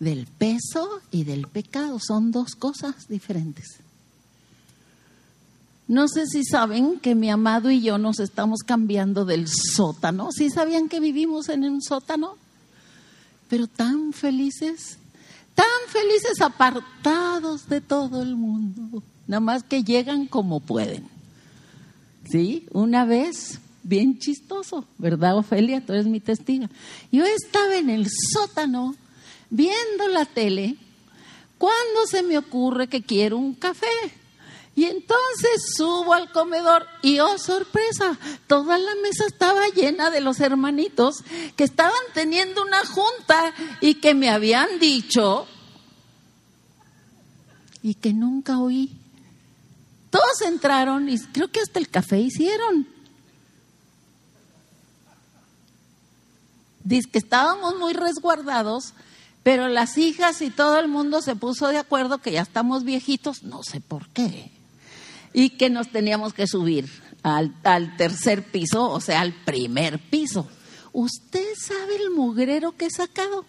Del 0.00 0.26
peso 0.26 1.00
y 1.10 1.24
del 1.24 1.48
pecado 1.48 1.98
son 1.98 2.30
dos 2.30 2.54
cosas 2.54 3.08
diferentes. 3.08 3.78
No 5.88 6.06
sé 6.06 6.26
si 6.26 6.44
saben 6.44 7.00
que 7.00 7.14
mi 7.14 7.30
amado 7.30 7.70
y 7.70 7.80
yo 7.80 7.98
nos 7.98 8.20
estamos 8.20 8.60
cambiando 8.64 9.24
del 9.24 9.48
sótano. 9.48 10.30
¿Sí 10.32 10.50
sabían 10.50 10.88
que 10.88 11.00
vivimos 11.00 11.48
en 11.48 11.64
un 11.64 11.82
sótano? 11.82 12.36
Pero 13.48 13.66
tan 13.66 14.12
felices 14.12 14.98
tan 15.58 15.66
felices 15.88 16.40
apartados 16.40 17.68
de 17.68 17.80
todo 17.80 18.22
el 18.22 18.36
mundo, 18.36 19.02
nada 19.26 19.40
más 19.40 19.64
que 19.64 19.82
llegan 19.82 20.26
como 20.26 20.60
pueden. 20.60 21.08
¿Sí? 22.30 22.68
Una 22.70 23.04
vez, 23.04 23.58
bien 23.88 24.18
chistoso, 24.18 24.84
¿verdad, 24.98 25.38
Ofelia? 25.38 25.84
Tú 25.84 25.94
eres 25.94 26.06
mi 26.06 26.20
testiga. 26.20 26.68
Yo 27.10 27.24
estaba 27.24 27.76
en 27.76 27.88
el 27.88 28.06
sótano 28.32 28.94
viendo 29.48 30.08
la 30.08 30.26
tele 30.26 30.76
cuando 31.56 32.06
se 32.06 32.22
me 32.22 32.36
ocurre 32.36 32.88
que 32.88 33.02
quiero 33.02 33.38
un 33.38 33.54
café. 33.54 33.86
Y 34.76 34.84
entonces 34.84 35.74
subo 35.76 36.12
al 36.12 36.30
comedor 36.30 36.86
y 37.02 37.18
oh 37.18 37.36
sorpresa, 37.38 38.16
toda 38.46 38.78
la 38.78 38.94
mesa 39.02 39.24
estaba 39.26 39.66
llena 39.74 40.10
de 40.10 40.20
los 40.20 40.38
hermanitos 40.38 41.24
que 41.56 41.64
estaban 41.64 41.98
teniendo 42.14 42.62
una 42.62 42.84
junta 42.84 43.54
y 43.80 43.94
que 43.94 44.14
me 44.14 44.30
habían 44.30 44.78
dicho 44.78 45.48
y 47.82 47.94
que 47.94 48.12
nunca 48.12 48.60
oí. 48.60 48.96
Todos 50.10 50.42
entraron 50.42 51.08
y 51.08 51.18
creo 51.18 51.48
que 51.48 51.60
hasta 51.60 51.80
el 51.80 51.88
café 51.88 52.20
hicieron. 52.20 52.97
Dice 56.88 57.10
que 57.10 57.18
estábamos 57.18 57.76
muy 57.78 57.92
resguardados, 57.92 58.94
pero 59.42 59.68
las 59.68 59.98
hijas 59.98 60.40
y 60.40 60.48
todo 60.48 60.78
el 60.78 60.88
mundo 60.88 61.20
se 61.20 61.36
puso 61.36 61.68
de 61.68 61.76
acuerdo 61.76 62.18
que 62.18 62.32
ya 62.32 62.40
estamos 62.40 62.84
viejitos, 62.84 63.42
no 63.42 63.62
sé 63.62 63.80
por 63.80 64.08
qué 64.08 64.50
y 65.32 65.50
que 65.50 65.70
nos 65.70 65.90
teníamos 65.90 66.32
que 66.32 66.46
subir 66.46 66.90
al, 67.22 67.54
al, 67.62 67.96
tercer 67.96 68.42
piso, 68.44 68.90
o 68.90 69.00
sea, 69.00 69.20
al 69.20 69.32
primer 69.32 69.98
piso. 69.98 70.48
¿Usted 70.92 71.46
sabe 71.56 71.96
el 71.96 72.10
mugrero 72.10 72.72
que 72.72 72.86
he 72.86 72.90
sacado? 72.90 73.44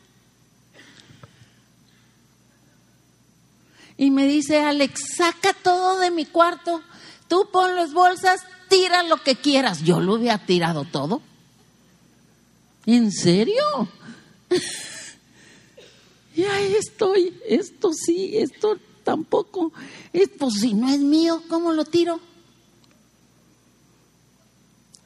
Y 3.98 4.12
me 4.12 4.28
dice, 4.28 4.62
Alex, 4.62 5.16
saca 5.18 5.54
todo 5.54 6.00
de 6.00 6.12
mi 6.12 6.26
cuarto, 6.26 6.82
tú 7.28 7.48
pon 7.52 7.76
las 7.76 7.94
bolsas, 7.94 8.42
tira 8.70 9.04
lo 9.04 9.18
que 9.24 9.36
quieras. 9.36 9.84
Yo 9.84 10.00
lo 10.00 10.16
hubiera 10.16 10.38
tirado 10.38 10.84
todo. 10.84 11.22
¿En 12.92 13.12
serio? 13.12 13.88
y 16.36 16.42
ahí 16.44 16.74
estoy, 16.74 17.40
esto 17.48 17.92
sí, 17.94 18.32
esto 18.36 18.80
tampoco. 19.04 19.72
Pues 20.40 20.56
si 20.56 20.74
no 20.74 20.90
es 20.90 21.00
mío, 21.00 21.44
¿cómo 21.50 21.72
lo 21.72 21.86
tiro? 21.86 22.20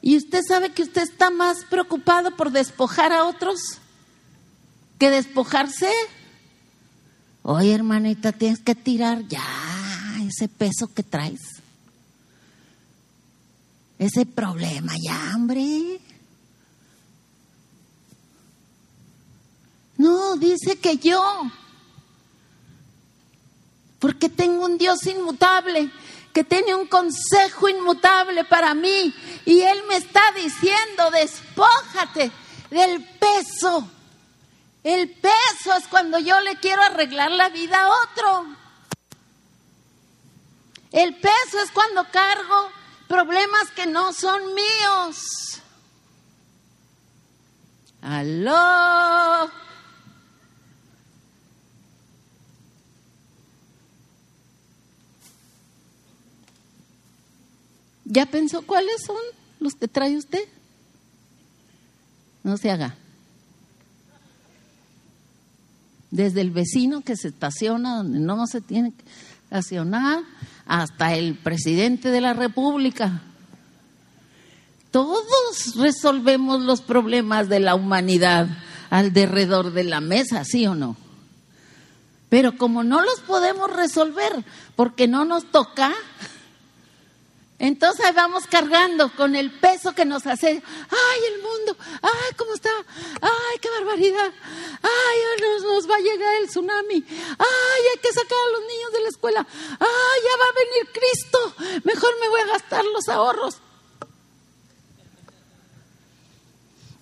¿Y 0.00 0.16
usted 0.16 0.40
sabe 0.48 0.72
que 0.72 0.82
usted 0.82 1.02
está 1.02 1.28
más 1.28 1.66
preocupado 1.66 2.34
por 2.34 2.52
despojar 2.52 3.12
a 3.12 3.26
otros 3.26 3.60
que 4.98 5.10
despojarse? 5.10 5.90
Oye, 7.42 7.74
hermanita, 7.74 8.32
tienes 8.32 8.60
que 8.60 8.74
tirar 8.74 9.28
ya 9.28 9.44
ese 10.26 10.48
peso 10.48 10.86
que 10.94 11.02
traes. 11.02 11.42
ese 13.98 14.24
problema 14.24 14.94
ya, 15.06 15.32
hombre. 15.36 16.00
No, 19.96 20.36
dice 20.36 20.78
que 20.78 20.96
yo, 20.98 21.50
porque 23.98 24.28
tengo 24.28 24.64
un 24.64 24.76
Dios 24.76 25.06
inmutable, 25.06 25.90
que 26.32 26.42
tiene 26.42 26.74
un 26.74 26.86
consejo 26.86 27.68
inmutable 27.68 28.44
para 28.44 28.74
mí, 28.74 29.14
y 29.44 29.60
Él 29.60 29.82
me 29.88 29.96
está 29.96 30.22
diciendo, 30.34 31.10
despójate 31.12 32.32
del 32.70 33.04
peso. 33.18 33.88
El 34.82 35.10
peso 35.10 35.72
es 35.78 35.86
cuando 35.88 36.18
yo 36.18 36.38
le 36.40 36.56
quiero 36.56 36.82
arreglar 36.82 37.30
la 37.30 37.48
vida 37.48 37.80
a 37.80 37.88
otro. 38.02 38.46
El 40.92 41.14
peso 41.16 41.58
es 41.64 41.70
cuando 41.72 42.10
cargo 42.10 42.70
problemas 43.08 43.70
que 43.74 43.86
no 43.86 44.12
son 44.12 44.54
míos. 44.54 45.62
Aló. 48.02 49.50
¿Ya 58.14 58.26
pensó 58.26 58.62
cuáles 58.62 59.02
son 59.04 59.16
los 59.58 59.74
que 59.74 59.88
trae 59.88 60.16
usted? 60.16 60.44
No 62.44 62.56
se 62.56 62.70
haga. 62.70 62.94
Desde 66.12 66.40
el 66.42 66.52
vecino 66.52 67.00
que 67.00 67.16
se 67.16 67.26
estaciona 67.26 67.96
donde 67.96 68.20
no 68.20 68.46
se 68.46 68.60
tiene 68.60 68.92
que 68.92 69.02
estacionar 69.46 70.22
hasta 70.64 71.14
el 71.14 71.34
presidente 71.34 72.12
de 72.12 72.20
la 72.20 72.34
República. 72.34 73.20
Todos 74.92 75.74
resolvemos 75.74 76.62
los 76.62 76.82
problemas 76.82 77.48
de 77.48 77.58
la 77.58 77.74
humanidad 77.74 78.46
alrededor 78.90 79.72
de 79.72 79.82
la 79.82 80.00
mesa, 80.00 80.44
¿sí 80.44 80.68
o 80.68 80.76
no? 80.76 80.96
Pero 82.28 82.56
como 82.56 82.84
no 82.84 83.02
los 83.02 83.18
podemos 83.22 83.72
resolver 83.72 84.44
porque 84.76 85.08
no 85.08 85.24
nos 85.24 85.50
toca, 85.50 85.92
entonces 87.66 88.14
vamos 88.14 88.46
cargando 88.46 89.10
con 89.16 89.34
el 89.34 89.50
peso 89.50 89.94
que 89.94 90.04
nos 90.04 90.26
hace, 90.26 90.48
ay, 90.50 91.20
el 91.34 91.42
mundo, 91.42 91.74
ay, 92.02 92.34
¿cómo 92.36 92.52
está? 92.52 92.68
Ay, 93.22 93.58
qué 93.58 93.70
barbaridad, 93.70 94.32
ay, 94.82 95.18
nos, 95.40 95.62
nos 95.62 95.90
va 95.90 95.96
a 95.96 96.00
llegar 96.00 96.34
el 96.42 96.48
tsunami, 96.48 97.06
ay, 97.08 97.82
hay 97.90 98.00
que 98.02 98.12
sacar 98.12 98.36
a 98.36 98.50
los 98.50 98.60
niños 98.68 98.92
de 98.92 99.00
la 99.00 99.08
escuela, 99.08 99.46
ay, 99.80 100.20
ya 100.24 100.36
va 100.36 100.44
a 100.44 100.58
venir 100.58 100.92
Cristo, 100.92 101.80
mejor 101.84 102.10
me 102.20 102.28
voy 102.28 102.40
a 102.42 102.46
gastar 102.48 102.84
los 102.84 103.08
ahorros. 103.08 103.56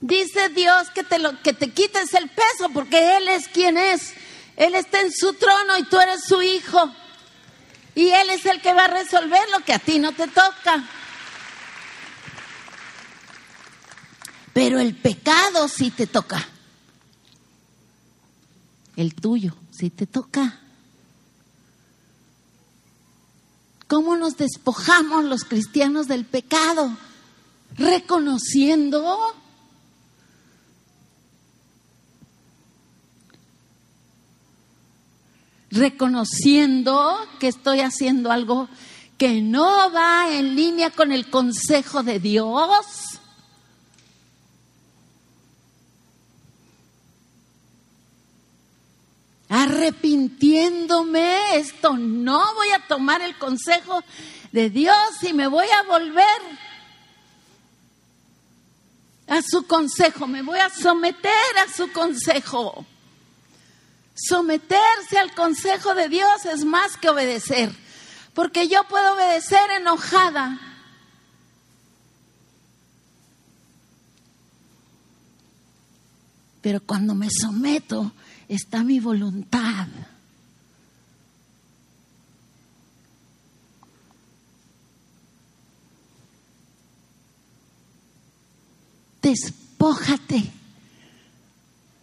Dice 0.00 0.48
Dios 0.50 0.90
que 0.90 1.02
te, 1.02 1.18
lo, 1.18 1.42
que 1.42 1.54
te 1.54 1.72
quites 1.72 2.14
el 2.14 2.30
peso 2.30 2.70
porque 2.72 3.16
Él 3.16 3.28
es 3.30 3.48
quien 3.48 3.76
es, 3.76 4.14
Él 4.56 4.76
está 4.76 5.00
en 5.00 5.12
su 5.12 5.32
trono 5.34 5.76
y 5.78 5.82
tú 5.86 5.98
eres 5.98 6.22
su 6.24 6.40
hijo. 6.40 6.92
Y 7.94 8.08
Él 8.08 8.30
es 8.30 8.46
el 8.46 8.60
que 8.62 8.72
va 8.72 8.84
a 8.84 8.88
resolver 8.88 9.40
lo 9.50 9.64
que 9.64 9.74
a 9.74 9.78
ti 9.78 9.98
no 9.98 10.12
te 10.12 10.28
toca. 10.28 10.84
Pero 14.52 14.80
el 14.80 14.94
pecado 14.94 15.68
sí 15.68 15.90
te 15.90 16.06
toca. 16.06 16.46
El 18.96 19.14
tuyo 19.14 19.56
sí 19.70 19.90
te 19.90 20.06
toca. 20.06 20.58
¿Cómo 23.88 24.16
nos 24.16 24.36
despojamos 24.36 25.24
los 25.24 25.44
cristianos 25.44 26.08
del 26.08 26.24
pecado? 26.24 26.96
Reconociendo 27.76 29.34
reconociendo 35.72 37.16
que 37.40 37.48
estoy 37.48 37.80
haciendo 37.80 38.30
algo 38.30 38.68
que 39.16 39.40
no 39.40 39.90
va 39.90 40.30
en 40.30 40.54
línea 40.54 40.90
con 40.90 41.12
el 41.12 41.30
consejo 41.30 42.02
de 42.02 42.20
Dios. 42.20 43.18
Arrepintiéndome, 49.48 51.56
esto 51.56 51.96
no 51.96 52.54
voy 52.54 52.68
a 52.70 52.86
tomar 52.86 53.22
el 53.22 53.38
consejo 53.38 54.02
de 54.50 54.70
Dios 54.70 54.96
y 55.22 55.32
me 55.32 55.46
voy 55.46 55.66
a 55.68 55.82
volver 55.84 56.42
a 59.26 59.40
su 59.40 59.66
consejo, 59.66 60.26
me 60.26 60.42
voy 60.42 60.58
a 60.58 60.68
someter 60.68 61.32
a 61.66 61.72
su 61.72 61.90
consejo. 61.92 62.84
Someterse 64.14 65.18
al 65.18 65.34
consejo 65.34 65.94
de 65.94 66.08
Dios 66.08 66.44
es 66.44 66.64
más 66.64 66.96
que 66.96 67.08
obedecer, 67.08 67.72
porque 68.34 68.68
yo 68.68 68.84
puedo 68.84 69.14
obedecer 69.14 69.70
enojada. 69.70 70.60
Pero 76.60 76.80
cuando 76.80 77.14
me 77.14 77.28
someto 77.30 78.12
está 78.48 78.84
mi 78.84 79.00
voluntad. 79.00 79.88
Despójate 89.22 90.61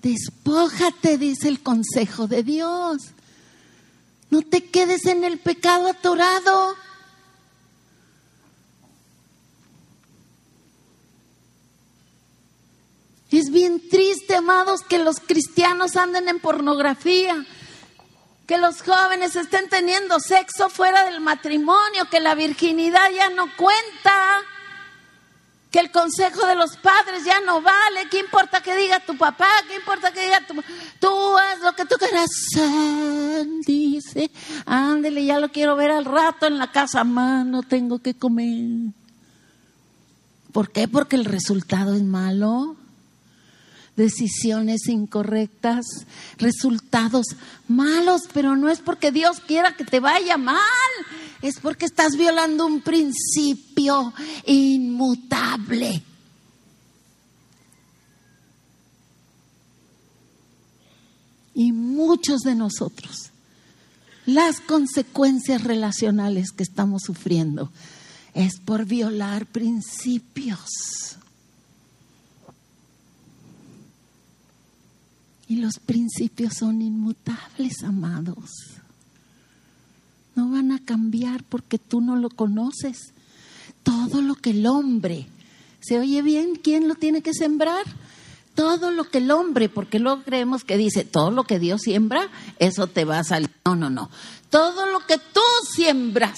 Despójate, 0.02 1.18
dice 1.18 1.50
el 1.50 1.62
consejo 1.62 2.28
de 2.28 2.43
Dios. 2.43 3.12
No 4.30 4.41
te 4.41 4.70
quedes 4.70 5.06
en 5.06 5.24
el 5.24 5.39
pecado 5.39 5.89
atorado. 5.89 6.76
Es 13.32 13.52
bien 13.52 13.89
triste, 13.89 14.36
amados, 14.36 14.82
que 14.82 15.00
los 15.00 15.20
cristianos 15.20 15.95
anden 15.97 16.28
en 16.30 16.39
pornografía, 16.39 17.45
que 18.47 18.58
los 18.58 18.82
jóvenes 18.82 19.36
estén 19.36 19.70
teniendo 19.70 20.20
sexo 20.20 20.70
fuera 20.70 21.06
del 21.06 21.22
matrimonio, 21.22 22.10
que 22.10 22.20
la 22.20 22.34
virginidad 22.34 23.12
ya 23.12 23.30
no 23.30 23.45
cuenta 23.56 24.41
que 25.72 25.80
el 25.80 25.91
consejo 25.91 26.47
de 26.47 26.55
los 26.55 26.78
padres 26.78 27.24
ya 27.24 27.39
no 27.41 27.61
vale. 27.61 28.07
¿Qué 28.09 28.20
importa 28.20 28.61
que 28.61 28.76
diga 28.76 28.99
tu 28.99 29.15
papá? 29.17 29.47
¿Qué 29.67 29.76
importa 29.76 30.11
que 30.11 30.22
diga 30.22 30.45
tu... 30.47 30.55
Tú 30.99 31.38
haz 31.38 31.59
lo 31.61 31.74
que 31.74 31.86
tu 31.86 31.95
corazón 31.97 33.61
dice. 33.61 34.32
Ándele, 34.65 35.26
ya 35.26 35.39
lo 35.39 35.49
quiero 35.49 35.76
ver 35.76 35.91
al 35.91 36.05
rato 36.05 36.47
en 36.47 36.57
la 36.57 36.72
casa. 36.72 37.03
no 37.03 37.61
tengo 37.63 37.99
que 37.99 38.15
comer. 38.15 38.93
¿Por 40.51 40.72
qué? 40.72 40.88
Porque 40.88 41.15
el 41.15 41.26
resultado 41.26 41.93
es 41.93 42.03
malo. 42.03 42.76
Decisiones 43.95 44.88
incorrectas, 44.88 45.86
resultados 46.38 47.36
malos, 47.67 48.22
pero 48.34 48.55
no 48.55 48.70
es 48.70 48.80
porque 48.80 49.11
Dios 49.11 49.41
quiera 49.41 49.76
que 49.76 49.84
te 49.84 49.99
vaya 49.99 50.38
mal 50.38 50.57
es 51.42 51.60
porque 51.60 51.86
estás 51.86 52.18
violando 52.18 52.66
un 52.66 52.82
principio 52.82 54.14
inmutable. 54.46 56.04
Y 61.54 61.72
muchos 61.72 62.42
de 62.42 62.56
nosotros, 62.56 63.32
las 64.26 64.60
consecuencias 64.62 65.64
relacionales 65.64 66.52
que 66.52 66.64
estamos 66.64 67.04
sufriendo 67.04 67.72
es 68.34 68.60
por 68.60 68.86
violar 68.86 69.46
principios. 69.46 70.70
Y 75.48 75.56
los 75.56 75.80
principios 75.80 76.54
son 76.60 76.82
inmutables, 76.82 77.84
amados 77.84 78.79
no 80.40 80.52
van 80.52 80.72
a 80.72 80.80
cambiar 80.80 81.44
porque 81.44 81.78
tú 81.78 82.00
no 82.00 82.16
lo 82.16 82.30
conoces. 82.30 83.12
Todo 83.84 84.22
lo 84.22 84.36
que 84.36 84.52
el 84.52 84.66
hombre, 84.68 85.28
¿se 85.82 86.00
oye 86.00 86.22
bien 86.22 86.56
quién 86.56 86.88
lo 86.88 86.96
tiene 86.96 87.22
que 87.22 87.34
sembrar? 87.34 87.84
Todo 88.56 88.92
lo 88.92 89.04
que 89.04 89.18
el 89.18 89.32
hombre, 89.32 89.68
porque 89.68 90.00
luego 90.00 90.24
creemos 90.24 90.64
que 90.64 90.78
dice, 90.78 91.04
todo 91.04 91.30
lo 91.32 91.44
que 91.44 91.60
Dios 91.60 91.82
siembra, 91.82 92.30
eso 92.58 92.88
te 92.88 93.04
va 93.04 93.20
a 93.20 93.24
salir. 93.26 93.50
No, 93.66 93.76
no, 93.76 93.90
no. 93.90 94.10
Todo 94.50 94.86
lo 94.86 95.06
que 95.06 95.18
tú 95.18 95.42
siembras, 95.74 96.38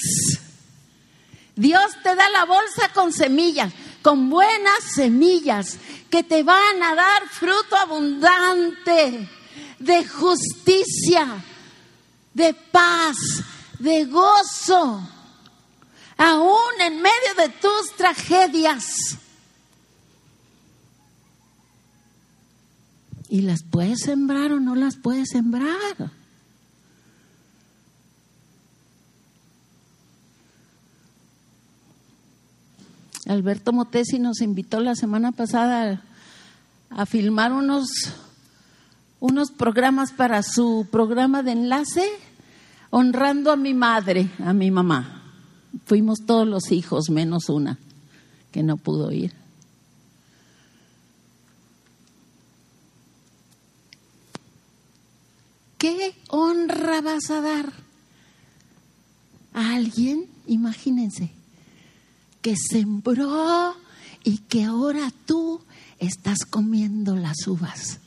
Dios 1.56 1.92
te 2.02 2.16
da 2.16 2.28
la 2.32 2.46
bolsa 2.46 2.92
con 2.96 3.14
semillas, 3.14 3.72
con 4.02 4.32
buenas 4.32 4.84
semillas, 4.96 5.78
que 6.10 6.24
te 6.24 6.42
van 6.42 6.82
a 6.82 6.96
dar 6.96 7.30
fruto 7.30 7.76
abundante 7.78 9.30
de 9.78 10.08
justicia, 10.08 11.44
de 12.34 12.54
paz, 12.54 13.18
de 13.82 14.06
gozo. 14.06 15.02
aún 16.18 16.82
en 16.86 17.02
medio 17.02 17.36
de 17.38 17.50
tus 17.50 17.96
tragedias. 17.98 19.18
Y 23.28 23.42
las 23.42 23.64
puedes 23.64 24.02
sembrar 24.02 24.52
o 24.52 24.60
no 24.60 24.76
las 24.76 24.98
puedes 24.98 25.30
sembrar. 25.30 26.12
Alberto 33.32 33.72
Motesi 33.72 34.20
nos 34.20 34.42
invitó 34.42 34.82
la 34.82 34.96
semana 34.96 35.32
pasada 35.32 36.04
a, 36.90 37.06
filmar 37.06 37.54
unos, 37.54 37.88
unos 39.22 39.52
programas 39.52 40.12
para 40.12 40.44
su 40.44 40.88
programa 40.92 41.42
de 41.42 41.54
enlace, 41.54 42.06
honrando 42.92 43.52
a 43.52 43.56
mi 43.56 43.74
madre, 43.74 44.30
a 44.40 44.54
mi 44.54 44.70
mamá. 44.70 45.24
Fuimos 45.86 46.20
todos 46.26 46.48
los 46.48 46.72
hijos, 46.72 47.10
menos 47.10 47.50
una, 47.50 47.80
que 48.52 48.62
no 48.62 48.78
pudo 48.78 49.12
ir. 49.12 49.34
¿Qué 55.78 56.14
honra 56.28 57.02
vas 57.02 57.32
a 57.32 57.42
dar 57.42 57.74
a 59.54 59.74
alguien? 59.74 60.28
Imagínense 60.46 61.32
que 62.42 62.56
sembró 62.56 63.76
y 64.24 64.40
que 64.40 64.64
ahora 64.64 65.12
tú 65.26 65.62
estás 65.98 66.40
comiendo 66.48 67.16
las 67.16 67.48
uvas 67.48 68.00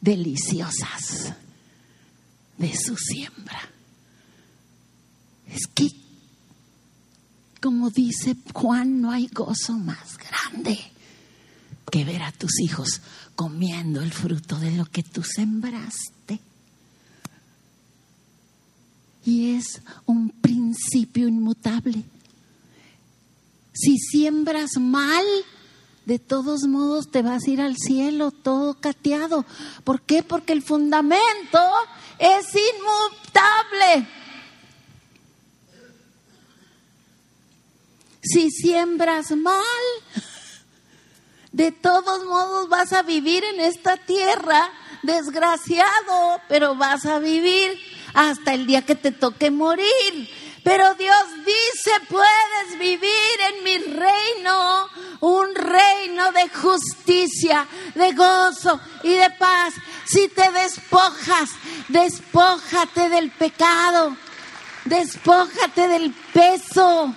deliciosas 0.00 1.34
de 2.58 2.74
su 2.76 2.96
siembra. 2.96 3.60
Es 5.48 5.66
que, 5.66 5.88
como 7.60 7.90
dice 7.90 8.36
Juan, 8.52 9.00
no 9.00 9.10
hay 9.10 9.28
gozo 9.28 9.72
más 9.74 10.18
grande 10.18 10.78
que 11.90 12.04
ver 12.04 12.22
a 12.22 12.32
tus 12.32 12.60
hijos 12.60 13.00
comiendo 13.34 14.02
el 14.02 14.12
fruto 14.12 14.58
de 14.58 14.72
lo 14.72 14.84
que 14.84 15.02
tú 15.02 15.22
sembraste 15.22 16.40
y 19.28 19.56
es 19.56 19.82
un 20.06 20.30
principio 20.30 21.28
inmutable. 21.28 22.02
Si 23.74 23.98
siembras 23.98 24.78
mal, 24.80 25.24
de 26.06 26.18
todos 26.18 26.62
modos 26.62 27.10
te 27.10 27.20
vas 27.20 27.44
a 27.46 27.50
ir 27.50 27.60
al 27.60 27.76
cielo 27.76 28.30
todo 28.30 28.80
cateado. 28.80 29.44
¿Por 29.84 30.00
qué? 30.00 30.22
Porque 30.22 30.54
el 30.54 30.62
fundamento 30.62 31.60
es 32.18 32.46
inmutable. 32.54 34.08
Si 38.22 38.50
siembras 38.50 39.30
mal, 39.30 39.62
de 41.52 41.72
todos 41.72 42.24
modos 42.24 42.68
vas 42.68 42.92
a 42.92 43.02
vivir 43.02 43.42
en 43.44 43.60
esta 43.60 43.96
tierra 43.96 44.70
desgraciado, 45.02 46.40
pero 46.48 46.74
vas 46.74 47.06
a 47.06 47.18
vivir 47.18 47.78
hasta 48.14 48.54
el 48.54 48.66
día 48.66 48.84
que 48.84 48.94
te 48.94 49.12
toque 49.12 49.50
morir. 49.50 50.28
Pero 50.64 50.94
Dios 50.94 51.24
dice, 51.38 51.90
puedes 52.08 52.78
vivir 52.78 53.12
en 53.52 53.64
mi 53.64 53.78
reino, 53.78 54.88
un 55.20 55.54
reino 55.54 56.32
de 56.32 56.48
justicia, 56.48 57.66
de 57.94 58.12
gozo 58.12 58.80
y 59.02 59.14
de 59.14 59.30
paz. 59.30 59.74
Si 60.04 60.28
te 60.28 60.50
despojas, 60.52 61.50
despójate 61.88 63.08
del 63.08 63.30
pecado, 63.30 64.16
despójate 64.84 65.88
del 65.88 66.12
peso. 66.32 67.14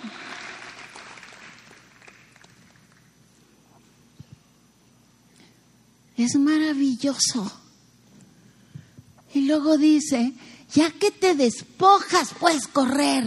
Es 6.18 6.36
maravilloso. 6.36 7.52
Y 9.34 9.48
luego 9.48 9.78
dice, 9.78 10.34
ya 10.74 10.92
que 10.92 11.12
te 11.12 11.36
despojas, 11.36 12.34
puedes 12.40 12.68
correr. 12.68 13.26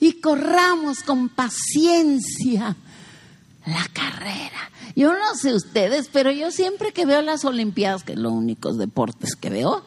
Y 0.00 0.14
corramos 0.14 1.02
con 1.02 1.28
paciencia 1.28 2.76
la 3.66 3.88
carrera. 3.92 4.70
Yo 4.96 5.12
no 5.12 5.34
sé 5.36 5.54
ustedes, 5.54 6.08
pero 6.12 6.32
yo 6.32 6.50
siempre 6.50 6.92
que 6.92 7.06
veo 7.06 7.22
las 7.22 7.44
Olimpiadas, 7.44 8.02
que 8.02 8.12
es 8.12 8.18
los 8.18 8.32
únicos 8.32 8.78
deportes 8.78 9.36
que 9.36 9.50
veo, 9.50 9.84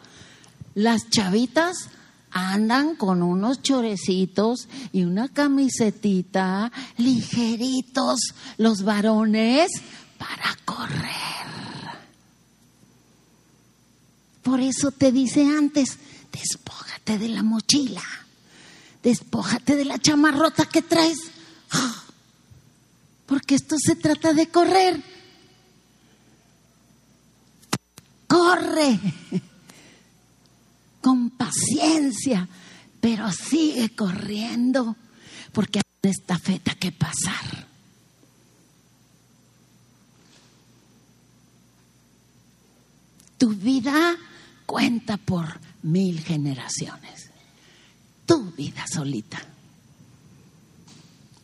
las 0.74 1.10
chavitas 1.10 1.90
andan 2.30 2.96
con 2.96 3.22
unos 3.22 3.62
chorecitos 3.62 4.68
y 4.92 5.04
una 5.04 5.28
camisetita 5.28 6.72
ligeritos, 6.96 8.34
los 8.58 8.82
varones, 8.82 9.70
para 10.18 10.56
correr. 10.64 11.75
Por 14.46 14.60
eso 14.60 14.92
te 14.92 15.10
dice 15.10 15.44
antes, 15.44 15.98
despójate 16.30 17.18
de 17.18 17.30
la 17.30 17.42
mochila, 17.42 18.04
despójate 19.02 19.74
de 19.74 19.84
la 19.84 19.98
chamarrota 19.98 20.66
que 20.66 20.82
traes, 20.82 21.18
porque 23.26 23.56
esto 23.56 23.74
se 23.76 23.96
trata 23.96 24.34
de 24.34 24.48
correr. 24.48 25.02
Corre 28.28 29.00
con 31.00 31.30
paciencia, 31.30 32.48
pero 33.00 33.32
sigue 33.32 33.96
corriendo, 33.96 34.94
porque 35.50 35.80
hay 35.80 36.10
esta 36.10 36.38
feta 36.38 36.76
que 36.76 36.92
pasar. 36.92 37.66
Tu 43.38 43.48
vida 43.48 44.16
cuenta 44.66 45.16
por 45.16 45.60
mil 45.82 46.20
generaciones. 46.20 47.30
Tu 48.26 48.50
vida 48.52 48.84
solita. 48.92 49.38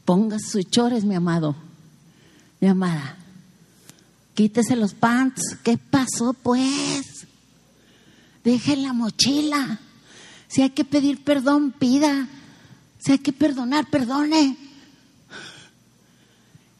Ponga 0.04 0.38
sus 0.38 0.68
chores, 0.68 1.04
mi 1.04 1.14
amado, 1.14 1.54
mi 2.60 2.68
amada. 2.68 3.16
Quítese 4.34 4.76
los 4.76 4.94
pants. 4.94 5.56
¿Qué 5.62 5.78
pasó, 5.78 6.32
pues? 6.32 7.26
Deje 8.42 8.76
la 8.76 8.92
mochila. 8.92 9.78
Si 10.48 10.62
hay 10.62 10.70
que 10.70 10.84
pedir 10.84 11.22
perdón, 11.22 11.72
pida. 11.72 12.28
Si 12.98 13.12
hay 13.12 13.18
que 13.18 13.32
perdonar, 13.32 13.88
perdone. 13.90 14.56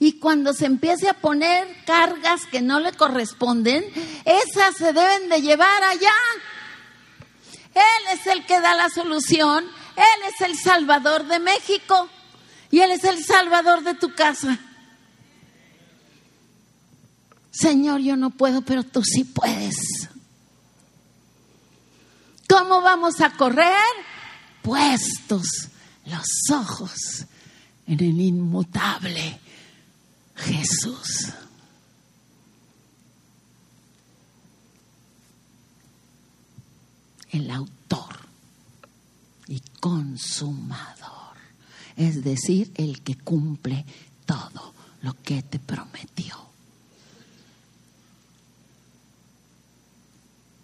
Y 0.03 0.15
cuando 0.15 0.53
se 0.53 0.67
empiece 0.67 1.09
a 1.09 1.15
poner 1.15 1.65
cargas 1.87 2.45
que 2.47 2.61
no 2.61 2.81
le 2.81 2.93
corresponden, 2.93 3.85
esas 4.25 4.75
se 4.77 4.93
deben 4.93 5.29
de 5.29 5.41
llevar 5.41 5.85
allá. 5.85 6.11
Él 7.73 8.19
es 8.19 8.27
el 8.27 8.45
que 8.45 8.61
da 8.61 8.75
la 8.75 8.91
solución. 8.91 9.63
Él 9.63 10.29
es 10.29 10.41
el 10.41 10.59
Salvador 10.59 11.29
de 11.29 11.39
México. 11.39 12.09
Y 12.73 12.81
Él 12.81 12.91
es 12.91 13.05
el 13.05 13.25
Salvador 13.25 13.85
de 13.85 13.95
tu 13.95 14.13
casa. 14.13 14.59
Señor, 17.53 18.01
yo 18.01 18.17
no 18.17 18.31
puedo, 18.31 18.63
pero 18.63 18.83
tú 18.83 19.05
sí 19.05 19.23
puedes. 19.23 20.09
¿Cómo 22.49 22.81
vamos 22.81 23.21
a 23.21 23.31
correr? 23.37 23.77
Puestos 24.63 25.69
los 26.07 26.27
ojos 26.51 27.25
en 27.87 28.01
el 28.01 28.21
inmutable 28.21 29.39
Jesús. 30.43 31.32
El 37.30 37.51
autor 37.51 38.28
y 39.49 39.61
consumador, 39.80 41.36
es 41.97 42.22
decir, 42.22 42.70
el 42.74 43.03
que 43.03 43.16
cumple 43.16 43.86
todo 44.26 44.74
lo 45.01 45.14
que 45.22 45.43
te 45.43 45.59
prometió. 45.59 46.36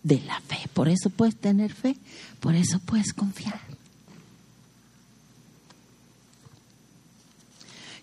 De 0.03 0.21
la 0.21 0.41
fe. 0.41 0.69
Por 0.75 0.89
eso 0.89 1.11
puedes 1.11 1.37
tener 1.37 1.73
fe, 1.73 1.97
por 2.41 2.55
eso 2.55 2.79
puedes 2.81 3.13
confiar. 3.13 3.68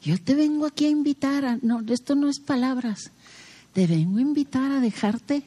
Yo 0.06 0.22
te 0.22 0.36
vengo 0.36 0.68
aquí 0.68 0.86
a 0.86 0.90
invitar 0.90 1.46
a, 1.46 1.58
no, 1.64 1.82
esto 1.92 2.14
no 2.14 2.30
es 2.30 2.40
palabras, 2.40 3.10
te 3.74 3.88
vengo 3.88 4.20
a 4.20 4.22
invitar 4.22 4.72
a 4.72 4.80
dejarte, 4.80 5.44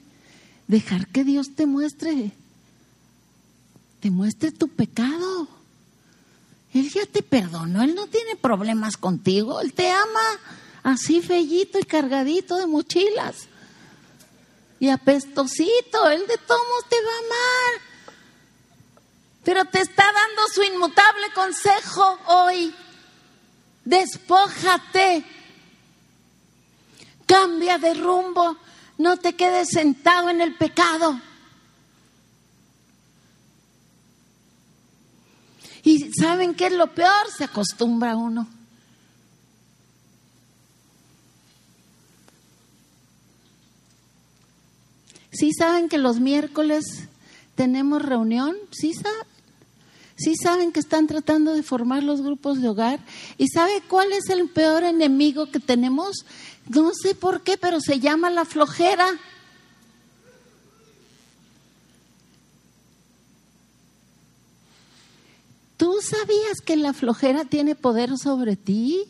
dejar 0.66 1.06
que 1.06 1.22
Dios 1.22 1.54
te 1.54 1.64
muestre, 1.64 2.32
te 4.00 4.10
muestre 4.10 4.50
tu 4.50 4.68
pecado. 4.68 5.46
Él 6.74 6.90
ya 6.90 7.06
te 7.06 7.22
perdonó, 7.22 7.84
Él 7.84 7.94
no 7.94 8.08
tiene 8.08 8.34
problemas 8.34 8.96
contigo, 8.96 9.60
Él 9.60 9.72
te 9.72 9.90
ama 9.92 10.40
así 10.82 11.22
fellito 11.22 11.78
y 11.78 11.84
cargadito 11.84 12.56
de 12.56 12.66
mochilas 12.66 13.46
y 14.80 14.88
apestosito, 14.88 16.10
Él 16.10 16.26
de 16.26 16.36
todos 16.36 16.88
te 16.88 16.96
va 16.96 17.12
a 17.12 17.18
amar. 17.18 17.82
Pero 19.44 19.64
te 19.66 19.80
está 19.80 20.04
dando 20.04 20.42
su 20.52 20.64
inmutable 20.64 21.26
consejo 21.32 22.18
hoy. 22.26 22.74
Despójate. 23.88 25.24
Cambia 27.24 27.78
de 27.78 27.94
rumbo. 27.94 28.58
No 28.98 29.16
te 29.16 29.34
quedes 29.34 29.70
sentado 29.70 30.28
en 30.28 30.42
el 30.42 30.56
pecado. 30.56 31.18
Y 35.84 36.12
¿saben 36.12 36.54
qué 36.54 36.66
es 36.66 36.74
lo 36.74 36.94
peor? 36.94 37.30
Se 37.34 37.44
acostumbra 37.44 38.14
uno. 38.14 38.46
¿Sí 45.30 45.52
saben 45.54 45.88
que 45.88 45.96
los 45.96 46.20
miércoles 46.20 46.84
tenemos 47.54 48.02
reunión? 48.02 48.54
¿Sí 48.70 48.92
saben? 48.92 49.37
¿Sí 50.18 50.34
saben 50.34 50.72
que 50.72 50.80
están 50.80 51.06
tratando 51.06 51.54
de 51.54 51.62
formar 51.62 52.02
los 52.02 52.22
grupos 52.22 52.60
de 52.60 52.68
hogar? 52.68 52.98
¿Y 53.38 53.46
sabe 53.46 53.82
cuál 53.88 54.10
es 54.12 54.28
el 54.30 54.48
peor 54.48 54.82
enemigo 54.82 55.50
que 55.52 55.60
tenemos? 55.60 56.26
No 56.68 56.90
sé 56.92 57.14
por 57.14 57.42
qué, 57.42 57.56
pero 57.56 57.80
se 57.80 58.00
llama 58.00 58.28
la 58.28 58.44
flojera. 58.44 59.06
¿Tú 65.76 65.94
sabías 66.02 66.60
que 66.64 66.74
la 66.74 66.92
flojera 66.92 67.44
tiene 67.44 67.76
poder 67.76 68.18
sobre 68.18 68.56
ti? 68.56 69.04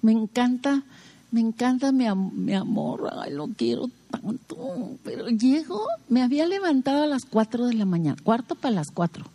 Me 0.00 0.12
encanta, 0.12 0.84
me 1.36 1.42
encanta 1.42 1.92
mi, 1.92 2.06
mi 2.32 2.54
amor, 2.54 3.10
ay, 3.12 3.30
lo 3.30 3.48
quiero 3.48 3.90
tanto. 4.10 4.96
Pero 5.04 5.28
llego, 5.28 5.84
me 6.08 6.22
había 6.22 6.46
levantado 6.46 7.02
a 7.02 7.06
las 7.06 7.26
cuatro 7.26 7.66
de 7.66 7.74
la 7.74 7.84
mañana, 7.84 8.16
cuarto 8.22 8.54
para 8.54 8.76
las 8.76 8.90
cuatro, 8.90 9.26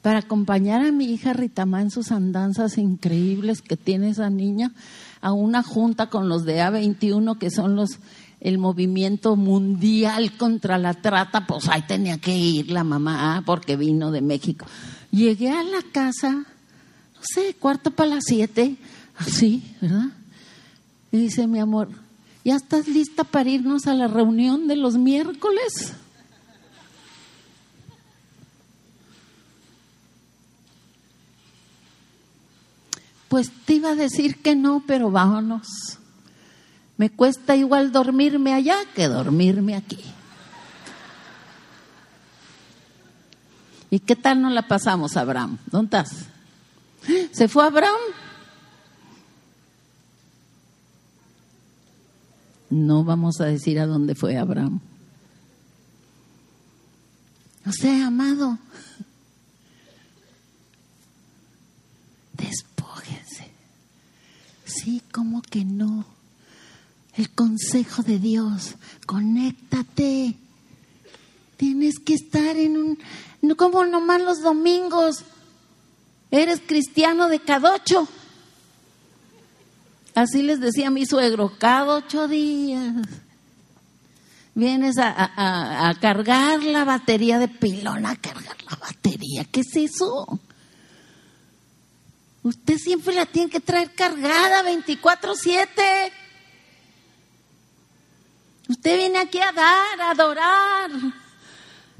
para 0.00 0.20
acompañar 0.20 0.86
a 0.86 0.92
mi 0.92 1.06
hija 1.06 1.32
Ritamá 1.32 1.82
en 1.82 1.90
sus 1.90 2.12
andanzas 2.12 2.78
increíbles 2.78 3.62
que 3.62 3.76
tiene 3.76 4.10
esa 4.10 4.30
niña, 4.30 4.70
a 5.20 5.32
una 5.32 5.64
junta 5.64 6.06
con 6.06 6.28
los 6.28 6.44
de 6.44 6.60
A21, 6.60 7.36
que 7.36 7.50
son 7.50 7.74
los 7.74 7.98
el 8.38 8.58
movimiento 8.58 9.34
mundial 9.34 10.32
contra 10.38 10.78
la 10.78 10.94
trata, 10.94 11.48
pues 11.48 11.68
ahí 11.68 11.82
tenía 11.82 12.18
que 12.18 12.38
ir 12.38 12.70
la 12.70 12.84
mamá 12.84 13.36
ah, 13.36 13.42
porque 13.44 13.74
vino 13.74 14.12
de 14.12 14.20
México. 14.20 14.66
Llegué 15.10 15.50
a 15.50 15.64
la 15.64 15.82
casa, 15.90 16.30
no 16.30 17.20
sé, 17.20 17.56
cuarto 17.58 17.90
para 17.90 18.10
las 18.10 18.24
siete, 18.24 18.76
así, 19.18 19.74
¿verdad? 19.80 20.10
Y 21.12 21.18
dice, 21.18 21.46
mi 21.46 21.58
amor, 21.58 21.88
¿ya 22.44 22.56
estás 22.56 22.86
lista 22.86 23.24
para 23.24 23.50
irnos 23.50 23.86
a 23.86 23.94
la 23.94 24.06
reunión 24.06 24.68
de 24.68 24.76
los 24.76 24.96
miércoles? 24.96 25.92
Pues 33.28 33.50
te 33.64 33.74
iba 33.74 33.90
a 33.90 33.94
decir 33.94 34.42
que 34.42 34.56
no, 34.56 34.82
pero 34.86 35.10
vámonos. 35.10 35.66
Me 36.96 37.10
cuesta 37.10 37.56
igual 37.56 37.92
dormirme 37.92 38.52
allá 38.52 38.76
que 38.94 39.08
dormirme 39.08 39.76
aquí. 39.76 40.00
¿Y 43.88 44.00
qué 44.00 44.14
tal 44.14 44.42
nos 44.42 44.52
la 44.52 44.68
pasamos, 44.68 45.16
Abraham? 45.16 45.58
¿Dónde 45.66 45.98
estás? 45.98 46.26
¿Se 47.32 47.48
fue 47.48 47.64
Abraham? 47.64 48.00
No 52.70 53.04
vamos 53.04 53.40
a 53.40 53.46
decir 53.46 53.78
a 53.80 53.86
dónde 53.86 54.14
fue 54.14 54.36
Abraham. 54.38 54.80
O 57.66 57.72
sea, 57.72 58.06
amado, 58.06 58.58
despójense. 62.32 63.50
Sí, 64.64 65.02
como 65.12 65.42
que 65.42 65.64
no 65.64 66.06
el 67.16 67.30
consejo 67.30 68.02
de 68.02 68.18
Dios. 68.18 68.76
Conéctate. 69.06 70.36
Tienes 71.56 71.98
que 71.98 72.14
estar 72.14 72.56
en 72.56 72.76
un, 72.76 72.98
no 73.42 73.56
como 73.56 73.84
nomás 73.84 74.22
los 74.22 74.42
domingos. 74.42 75.24
Eres 76.30 76.60
cristiano 76.66 77.28
de 77.28 77.40
cada 77.40 77.74
ocho. 77.74 78.08
Así 80.20 80.42
les 80.42 80.60
decía 80.60 80.90
mi 80.90 81.06
suegro, 81.06 81.56
cada 81.58 81.94
ocho 81.94 82.28
días. 82.28 82.94
Vienes 84.54 84.98
a, 84.98 85.88
a 85.88 85.94
cargar 85.94 86.62
la 86.62 86.84
batería 86.84 87.38
de 87.38 87.48
pilón, 87.48 88.04
a 88.04 88.16
cargar 88.16 88.62
la 88.70 88.76
batería. 88.76 89.46
¿Qué 89.50 89.60
es 89.60 89.74
eso? 89.74 90.38
Usted 92.42 92.76
siempre 92.76 93.14
la 93.14 93.24
tiene 93.24 93.48
que 93.48 93.60
traer 93.60 93.94
cargada 93.94 94.62
24-7. 94.70 96.12
Usted 98.68 98.96
viene 98.98 99.20
aquí 99.20 99.38
a 99.38 99.52
dar, 99.52 100.00
a 100.02 100.10
adorar, 100.10 100.90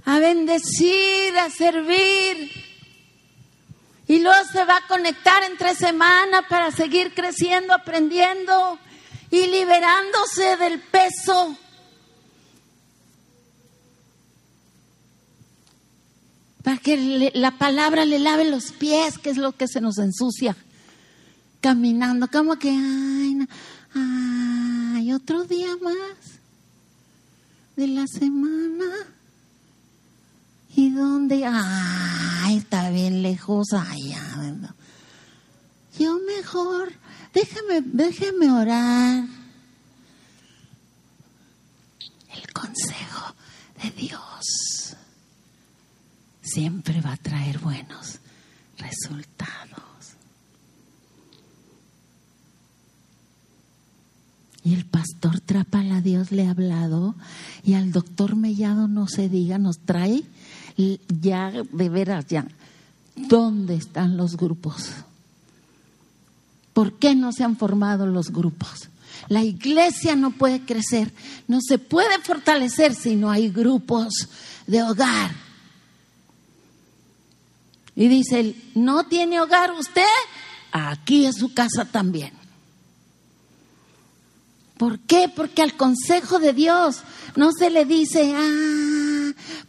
a 0.04 0.18
bendecir, 0.18 1.38
a 1.38 1.48
servir. 1.48 2.69
Y 4.10 4.18
luego 4.18 4.44
se 4.50 4.64
va 4.64 4.78
a 4.78 4.88
conectar 4.88 5.44
entre 5.44 5.72
semanas 5.76 6.42
para 6.48 6.72
seguir 6.72 7.14
creciendo, 7.14 7.72
aprendiendo 7.72 8.76
y 9.30 9.46
liberándose 9.46 10.56
del 10.56 10.80
peso. 10.80 11.56
Para 16.64 16.78
que 16.78 17.30
la 17.34 17.52
palabra 17.52 18.04
le 18.04 18.18
lave 18.18 18.50
los 18.50 18.72
pies, 18.72 19.16
que 19.16 19.30
es 19.30 19.36
lo 19.36 19.52
que 19.52 19.68
se 19.68 19.80
nos 19.80 19.96
ensucia. 19.98 20.56
Caminando, 21.60 22.26
como 22.26 22.58
que, 22.58 22.70
ay, 22.70 23.46
ay, 23.94 25.12
otro 25.12 25.44
día 25.44 25.68
más 25.80 26.40
de 27.76 27.86
la 27.86 28.08
semana. 28.08 28.86
¿Y 30.74 30.90
dónde? 30.90 31.44
Ay, 31.44 32.58
está 32.58 32.90
bien 32.90 33.22
lejos 33.22 33.72
allá. 33.72 34.22
Yo 35.98 36.18
mejor, 36.20 36.92
déjame, 37.34 37.82
déjeme 37.82 38.50
orar. 38.50 39.24
El 42.34 42.52
consejo 42.52 43.34
de 43.82 43.90
Dios 43.90 44.96
siempre 46.40 47.00
va 47.00 47.12
a 47.12 47.16
traer 47.16 47.58
buenos 47.58 48.18
resultados. 48.78 49.80
Y 54.62 54.74
el 54.74 54.84
pastor 54.84 55.40
Trapala 55.40 56.00
Dios 56.00 56.32
le 56.32 56.46
ha 56.46 56.50
hablado 56.50 57.14
y 57.64 57.74
al 57.74 57.92
doctor 57.92 58.36
Mellado 58.36 58.88
no 58.88 59.06
se 59.08 59.28
diga, 59.28 59.58
nos 59.58 59.78
trae 59.78 60.22
ya 60.76 61.50
de 61.50 61.88
veras 61.88 62.26
ya. 62.26 62.46
¿Dónde 63.16 63.74
están 63.74 64.16
los 64.16 64.36
grupos? 64.36 64.90
¿Por 66.72 66.94
qué 66.94 67.14
no 67.14 67.32
se 67.32 67.44
han 67.44 67.56
formado 67.56 68.06
los 68.06 68.30
grupos? 68.30 68.88
La 69.28 69.42
iglesia 69.42 70.16
no 70.16 70.30
puede 70.30 70.64
crecer, 70.64 71.12
no 71.46 71.60
se 71.60 71.78
puede 71.78 72.18
fortalecer 72.22 72.94
si 72.94 73.16
no 73.16 73.30
hay 73.30 73.50
grupos 73.50 74.28
de 74.66 74.82
hogar. 74.82 75.32
Y 77.94 78.08
dice, 78.08 78.54
¿no 78.74 79.04
tiene 79.06 79.40
hogar 79.40 79.72
usted? 79.72 80.02
Aquí 80.72 81.26
es 81.26 81.36
su 81.36 81.52
casa 81.52 81.84
también. 81.84 82.32
¿Por 84.78 85.00
qué? 85.00 85.28
Porque 85.28 85.60
al 85.60 85.76
consejo 85.76 86.38
de 86.38 86.54
Dios 86.54 87.00
no 87.36 87.52
se 87.52 87.68
le 87.68 87.84
dice, 87.84 88.32
ah, 88.34 88.99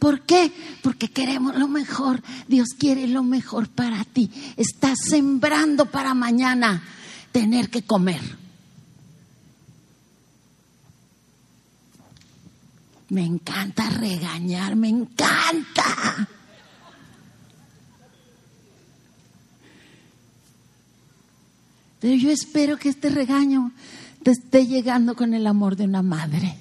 ¿por 0.02 0.22
qué? 0.22 0.52
Porque 0.82 1.08
queremos 1.12 1.56
lo 1.56 1.68
mejor. 1.68 2.20
Dios 2.48 2.70
quiere 2.76 3.06
lo 3.06 3.22
mejor 3.22 3.68
para 3.68 4.02
ti. 4.02 4.28
Estás 4.56 4.98
sembrando 5.08 5.86
para 5.86 6.12
mañana 6.12 6.82
tener 7.30 7.70
que 7.70 7.82
comer. 7.82 8.20
Me 13.10 13.24
encanta 13.24 13.90
regañar, 13.90 14.74
me 14.74 14.88
encanta. 14.88 16.28
Pero 22.00 22.14
yo 22.16 22.32
espero 22.32 22.76
que 22.76 22.88
este 22.88 23.08
regaño 23.08 23.70
te 24.24 24.32
esté 24.32 24.66
llegando 24.66 25.14
con 25.14 25.32
el 25.32 25.46
amor 25.46 25.76
de 25.76 25.84
una 25.84 26.02
madre. 26.02 26.58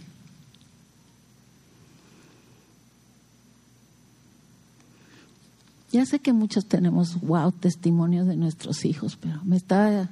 Ya 5.91 6.05
sé 6.05 6.19
que 6.19 6.31
muchos 6.31 6.65
tenemos 6.65 7.19
wow 7.21 7.51
testimonios 7.51 8.25
de 8.27 8.37
nuestros 8.37 8.85
hijos, 8.85 9.17
pero 9.19 9.41
me 9.43 9.57
está 9.57 10.09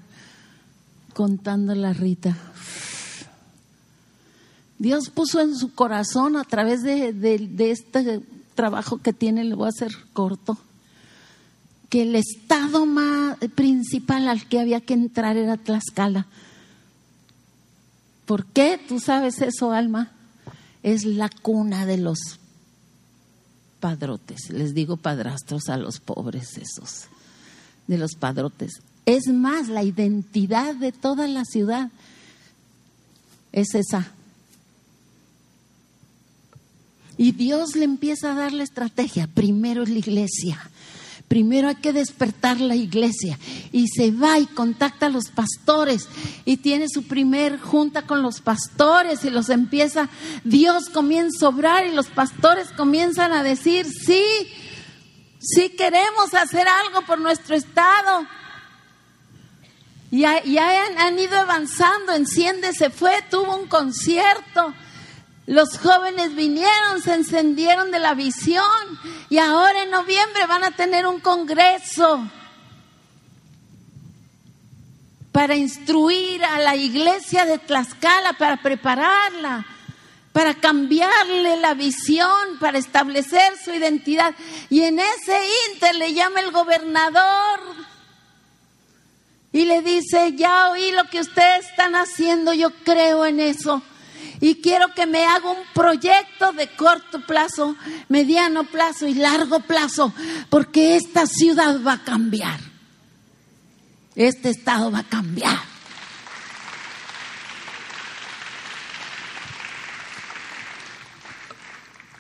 contando 1.14 1.74
la 1.74 1.94
Rita. 1.94 2.38
Dios 4.78 5.10
puso 5.10 5.42
en 5.42 5.56
su 5.56 5.74
corazón 5.74 6.38
a 6.38 6.44
través 6.44 6.84
de, 6.84 7.72
esta 7.72 8.02
trabajo 8.56 8.98
que 8.98 9.14
tiene, 9.14 9.44
le 9.44 9.56
voy 9.56 9.68
a 9.68 9.70
hacer 9.70 9.92
corto, 10.14 10.58
que 11.90 12.04
el 12.04 12.16
estado 12.16 12.86
más 12.86 13.38
principal 13.56 14.28
al 14.28 14.48
que 14.48 14.60
había 14.60 14.82
que 14.82 14.94
entrar 14.94 15.38
era 15.38 15.58
Tlaxcala. 15.58 16.28
¿Por 18.26 18.46
qué? 18.46 18.80
¿Tú 18.88 19.00
sabes 19.00 19.42
eso, 19.42 19.72
Alma? 19.72 20.12
Es 20.84 21.04
la 21.04 21.30
cuna 21.30 21.86
de 21.86 21.98
los 21.98 22.39
padrotes. 23.80 24.50
Les 24.50 24.74
digo 24.74 24.98
padrastros 24.98 25.70
a 25.70 25.78
los 25.78 26.00
pobres 26.00 26.58
esos, 26.58 27.08
de 27.88 27.98
los 27.98 28.16
padrotes. 28.16 28.82
Es 29.06 29.28
más, 29.28 29.70
la 29.70 29.84
identidad 29.84 30.76
de 30.76 30.92
toda 30.92 31.28
la 31.28 31.46
ciudad 31.46 31.90
es 33.52 33.74
esa. 33.74 34.12
Y 37.18 37.32
Dios 37.34 37.76
le 37.76 37.86
empieza 37.86 38.32
a 38.32 38.36
dar 38.36 38.54
la 38.54 38.64
estrategia. 38.64 39.28
Primero 39.28 39.84
es 39.84 39.90
la 39.90 40.00
iglesia. 40.00 40.72
Primero 41.30 41.68
hay 41.68 41.76
que 41.76 41.94
despertar 41.94 42.60
la 42.60 42.76
iglesia. 42.76 43.38
Y 43.72 43.88
se 43.88 44.10
va 44.10 44.40
y 44.40 44.48
contacta 44.48 45.06
a 45.06 45.10
los 45.10 45.30
pastores. 45.30 46.10
Y 46.44 46.58
tiene 46.58 46.88
su 46.90 47.04
primer 47.04 47.60
junta 47.60 48.02
con 48.02 48.24
los 48.24 48.42
pastores. 48.42 49.24
Y 49.24 49.30
los 49.30 49.50
empieza. 49.50 50.10
Dios 50.44 50.90
comienza 50.90 51.46
a 51.46 51.50
obrar. 51.50 51.86
Y 51.86 51.94
los 51.94 52.08
pastores 52.08 52.70
comienzan 52.76 53.32
a 53.32 53.44
decir: 53.44 53.86
Sí, 53.86 54.24
sí 55.40 55.70
queremos 55.70 56.34
hacer 56.34 56.68
algo 56.68 57.06
por 57.06 57.20
nuestro 57.20 57.56
estado. 57.56 58.26
Y, 60.10 60.22
ya 60.22 61.06
han, 61.06 61.20
ido 61.20 61.38
avanzando. 61.38 62.14
Enciende 62.14 62.74
se 62.74 62.90
fue, 62.90 63.14
tuvo 63.30 63.56
un 63.56 63.68
concierto. 63.68 64.74
Los 65.50 65.80
jóvenes 65.80 66.36
vinieron, 66.36 67.02
se 67.02 67.16
encendieron 67.16 67.90
de 67.90 67.98
la 67.98 68.14
visión 68.14 68.64
y 69.32 69.40
ahora 69.40 69.82
en 69.82 69.90
noviembre 69.90 70.46
van 70.46 70.64
a 70.64 70.76
tener 70.76 71.08
un 71.08 71.20
congreso 71.20 72.30
para 75.32 75.56
instruir 75.56 76.46
a 76.46 76.60
la 76.60 76.76
iglesia 76.76 77.46
de 77.46 77.58
Tlaxcala, 77.58 78.34
para 78.34 78.62
prepararla, 78.62 79.66
para 80.34 80.54
cambiarle 80.54 81.58
la 81.58 81.74
visión, 81.74 82.60
para 82.60 82.78
establecer 82.78 83.58
su 83.66 83.72
identidad. 83.72 84.36
Y 84.70 84.84
en 84.84 85.00
ese 85.00 85.42
inter 85.72 85.96
le 85.96 86.14
llama 86.14 86.42
el 86.42 86.52
gobernador 86.52 87.60
y 89.52 89.66
le 89.66 89.82
dice, 89.82 90.34
ya 90.36 90.70
oí 90.70 90.92
lo 90.92 91.06
que 91.06 91.22
ustedes 91.22 91.66
están 91.66 91.96
haciendo, 91.96 92.54
yo 92.54 92.70
creo 92.84 93.26
en 93.26 93.40
eso. 93.40 93.82
Y 94.42 94.62
quiero 94.62 94.94
que 94.94 95.06
me 95.06 95.26
haga 95.26 95.52
un 95.52 95.64
proyecto 95.74 96.54
de 96.54 96.68
corto 96.76 97.26
plazo, 97.26 97.76
mediano 98.08 98.64
plazo 98.64 99.08
y 99.08 99.14
largo 99.14 99.60
plazo, 99.60 100.14
porque 100.50 100.96
esta 100.96 101.26
ciudad 101.26 101.82
va 101.86 101.94
a 101.94 102.04
cambiar. 102.04 102.60
Este 104.16 104.50
estado 104.50 104.92
va 104.92 105.00
a 105.00 105.04
cambiar. 105.04 105.60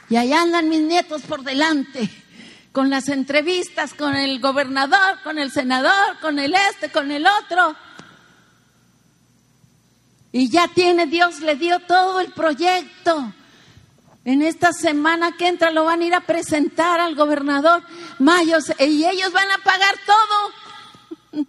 Y 0.09 0.17
allá 0.17 0.41
andan 0.41 0.69
mis 0.69 0.81
nietos 0.81 1.21
por 1.21 1.43
delante 1.43 2.09
con 2.71 2.89
las 2.89 3.09
entrevistas 3.09 3.93
con 3.93 4.15
el 4.15 4.39
gobernador, 4.39 5.21
con 5.23 5.39
el 5.39 5.51
senador, 5.51 6.19
con 6.21 6.39
el 6.39 6.53
este, 6.53 6.89
con 6.89 7.11
el 7.11 7.25
otro. 7.25 7.75
Y 10.31 10.49
ya 10.49 10.67
tiene, 10.67 11.07
Dios 11.07 11.39
le 11.39 11.55
dio 11.55 11.79
todo 11.81 12.19
el 12.19 12.31
proyecto. 12.33 13.33
En 14.25 14.41
esta 14.41 14.73
semana 14.73 15.35
que 15.37 15.47
entra 15.47 15.71
lo 15.71 15.85
van 15.85 16.01
a 16.01 16.05
ir 16.05 16.13
a 16.13 16.21
presentar 16.21 16.99
al 16.99 17.15
gobernador 17.15 17.83
Mayos 18.19 18.65
y 18.79 19.05
ellos 19.05 19.31
van 19.31 19.49
a 19.51 19.63
pagar 19.63 19.95
todo. 20.05 21.45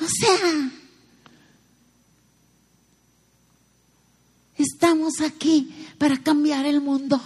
O 0.00 0.08
sea, 0.08 0.70
estamos 4.56 5.20
aquí 5.20 5.88
para 5.98 6.16
cambiar 6.22 6.66
el 6.66 6.80
mundo. 6.80 7.20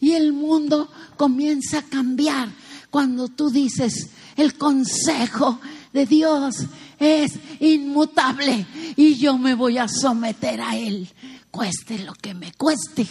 Y 0.00 0.12
el 0.12 0.32
mundo 0.32 0.90
comienza 1.16 1.78
a 1.78 1.82
cambiar 1.82 2.48
cuando 2.90 3.28
tú 3.28 3.50
dices, 3.50 4.10
el 4.36 4.56
consejo 4.58 5.60
de 5.92 6.06
Dios 6.06 6.56
es 7.02 7.32
inmutable 7.60 8.66
y 8.96 9.16
yo 9.16 9.36
me 9.38 9.54
voy 9.54 9.78
a 9.78 9.88
someter 9.88 10.60
a 10.60 10.76
Él, 10.76 11.08
cueste 11.50 11.98
lo 11.98 12.14
que 12.14 12.34
me 12.34 12.52
cueste, 12.52 13.06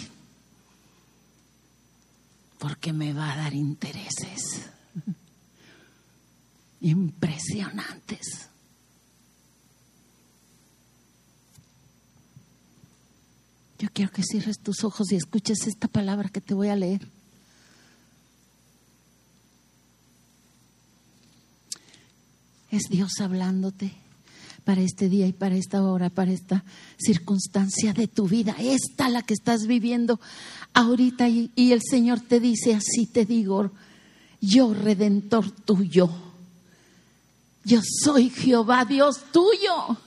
porque 2.58 2.94
me 2.94 3.14
va 3.14 3.34
a 3.34 3.38
dar 3.38 3.54
intereses 3.54 4.72
impresionantes. 6.82 8.48
Yo 13.80 13.90
quiero 13.94 14.12
que 14.12 14.24
cierres 14.24 14.60
tus 14.60 14.84
ojos 14.84 15.12
y 15.12 15.16
escuches 15.16 15.66
esta 15.66 15.88
palabra 15.88 16.30
que 16.30 16.42
te 16.42 16.54
voy 16.54 16.70
a 16.70 16.76
leer. 16.76 17.08
Es 22.72 22.90
Dios 22.90 23.20
hablándote 23.20 23.94
para 24.64 24.82
este 24.82 25.10
día 25.10 25.28
y 25.28 25.34
para 25.34 25.56
esta 25.56 25.84
hora, 25.84 26.10
para 26.10 26.32
esta 26.32 26.64
circunstancia 26.98 27.94
de 27.94 28.08
tu 28.08 28.28
vida, 28.28 28.56
esta 28.60 29.10
la 29.10 29.22
que 29.24 29.34
estás 29.34 29.68
viviendo 29.68 30.22
ahorita 30.74 31.28
y, 31.28 31.52
y 31.56 31.74
el 31.74 31.82
Señor 31.82 32.22
te 32.22 32.40
dice, 32.40 32.74
así 32.74 33.08
te 33.08 33.26
digo, 33.26 33.72
yo 34.40 34.74
redentor 34.74 35.52
tuyo, 35.52 36.10
yo 37.66 37.82
soy 38.04 38.30
Jehová 38.30 38.86
Dios 38.86 39.26
tuyo, 39.32 39.98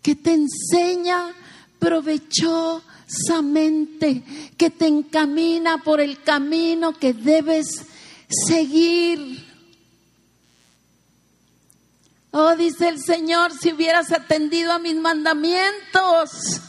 que 0.00 0.14
te 0.14 0.32
enseña 0.34 1.34
provechosamente, 1.78 4.22
que 4.56 4.70
te 4.70 4.86
encamina 4.86 5.82
por 5.82 6.00
el 6.00 6.22
camino 6.22 6.92
que 6.92 7.12
debes 7.12 7.66
seguir. 8.46 9.45
Oh, 12.38 12.54
dice 12.54 12.90
el 12.90 13.02
Señor, 13.02 13.50
si 13.58 13.72
hubieras 13.72 14.12
atendido 14.12 14.70
a 14.70 14.78
mis 14.78 14.94
mandamientos, 14.94 16.60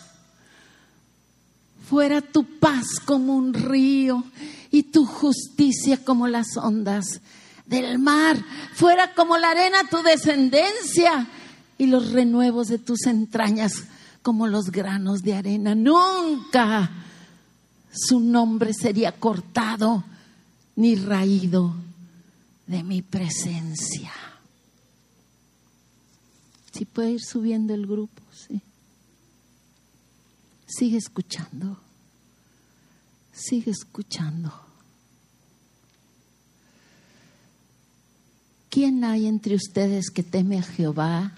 fuera 1.90 2.22
tu 2.22 2.46
paz 2.58 3.02
como 3.04 3.36
un 3.36 3.54
río 3.54 4.24
y 4.72 4.84
tu 4.84 5.06
justicia 5.06 5.98
como 6.06 6.30
las 6.30 6.56
ondas 6.56 7.20
del 7.66 8.00
mar, 8.00 8.42
fuera 8.76 9.14
como 9.14 9.38
la 9.38 9.50
arena 9.50 9.80
tu 9.90 10.02
descendencia 10.04 11.28
y 11.78 11.88
los 11.88 12.14
renuevos 12.14 12.70
de 12.70 12.78
tus 12.78 13.06
entrañas 13.06 13.74
como 14.22 14.48
los 14.48 14.72
granos 14.72 15.22
de 15.22 15.36
arena. 15.36 15.76
Nunca 15.76 16.90
su 17.92 18.22
nombre 18.22 18.74
sería 18.74 19.12
cortado 19.12 20.06
ni 20.78 20.96
raído 20.96 21.76
de 22.68 22.84
mi 22.84 23.02
presencia. 23.02 24.14
Si 26.78 26.86
puede 26.86 27.14
ir 27.14 27.22
subiendo 27.22 27.74
el 27.74 27.88
grupo, 27.88 28.22
sí. 28.32 28.62
Sigue 30.68 30.98
escuchando. 30.98 31.80
Sigue 33.34 33.72
escuchando. 33.72 34.54
¿Quién 38.70 39.04
hay 39.04 39.26
entre 39.26 39.56
ustedes 39.56 40.10
que 40.10 40.24
teme 40.24 40.60
a 40.60 40.64
Jehová? 40.64 41.34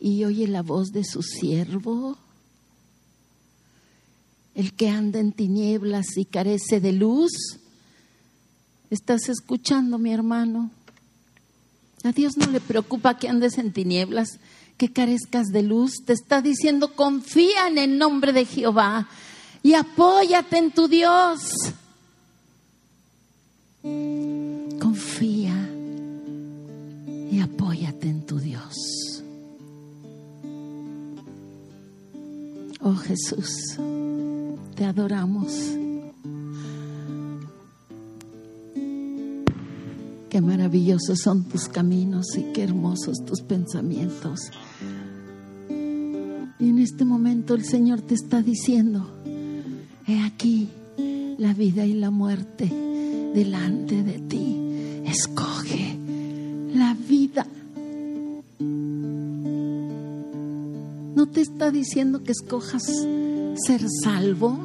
y 0.00 0.24
oye 0.24 0.48
la 0.48 0.62
voz 0.62 0.92
de 0.92 1.04
su 1.04 1.22
siervo, 1.22 2.16
el 4.54 4.72
que 4.72 4.88
anda 4.88 5.20
en 5.20 5.32
tinieblas 5.32 6.16
y 6.16 6.24
carece 6.24 6.80
de 6.80 6.92
luz. 6.92 7.30
¿Estás 8.88 9.28
escuchando, 9.28 9.98
mi 9.98 10.12
hermano? 10.12 10.70
A 12.02 12.12
Dios 12.12 12.36
no 12.36 12.46
le 12.46 12.60
preocupa 12.60 13.18
que 13.18 13.28
andes 13.28 13.58
en 13.58 13.72
tinieblas, 13.72 14.40
que 14.78 14.92
carezcas 14.92 15.48
de 15.48 15.62
luz. 15.62 15.96
Te 16.06 16.14
está 16.14 16.40
diciendo, 16.40 16.94
confía 16.94 17.68
en 17.68 17.78
el 17.78 17.98
nombre 17.98 18.32
de 18.32 18.46
Jehová 18.46 19.08
y 19.62 19.74
apóyate 19.74 20.56
en 20.56 20.70
tu 20.70 20.88
Dios. 20.88 21.52
Confía 23.82 25.54
y 27.30 27.40
apóyate 27.40 28.08
en 28.08 28.24
tu 28.24 28.38
Dios. 28.38 28.74
Oh 32.80 32.94
Jesús, 32.94 33.76
te 34.74 34.86
adoramos. 34.86 35.52
Qué 40.30 40.40
maravillosos 40.40 41.18
son 41.18 41.42
tus 41.42 41.68
caminos 41.68 42.24
y 42.38 42.52
qué 42.52 42.62
hermosos 42.62 43.24
tus 43.26 43.42
pensamientos. 43.42 44.38
Y 45.68 46.68
en 46.68 46.78
este 46.78 47.04
momento 47.04 47.54
el 47.54 47.64
Señor 47.64 48.00
te 48.02 48.14
está 48.14 48.40
diciendo, 48.40 49.10
he 50.06 50.22
aquí 50.22 50.68
la 51.36 51.52
vida 51.52 51.84
y 51.84 51.94
la 51.94 52.10
muerte 52.12 52.70
delante 53.34 54.04
de 54.04 54.18
ti. 54.20 54.56
Escoge 55.04 55.98
la 56.74 56.94
vida. 56.94 57.44
¿No 61.16 61.26
te 61.26 61.40
está 61.40 61.72
diciendo 61.72 62.22
que 62.22 62.30
escojas 62.30 62.84
ser 62.84 63.80
salvo? 64.04 64.58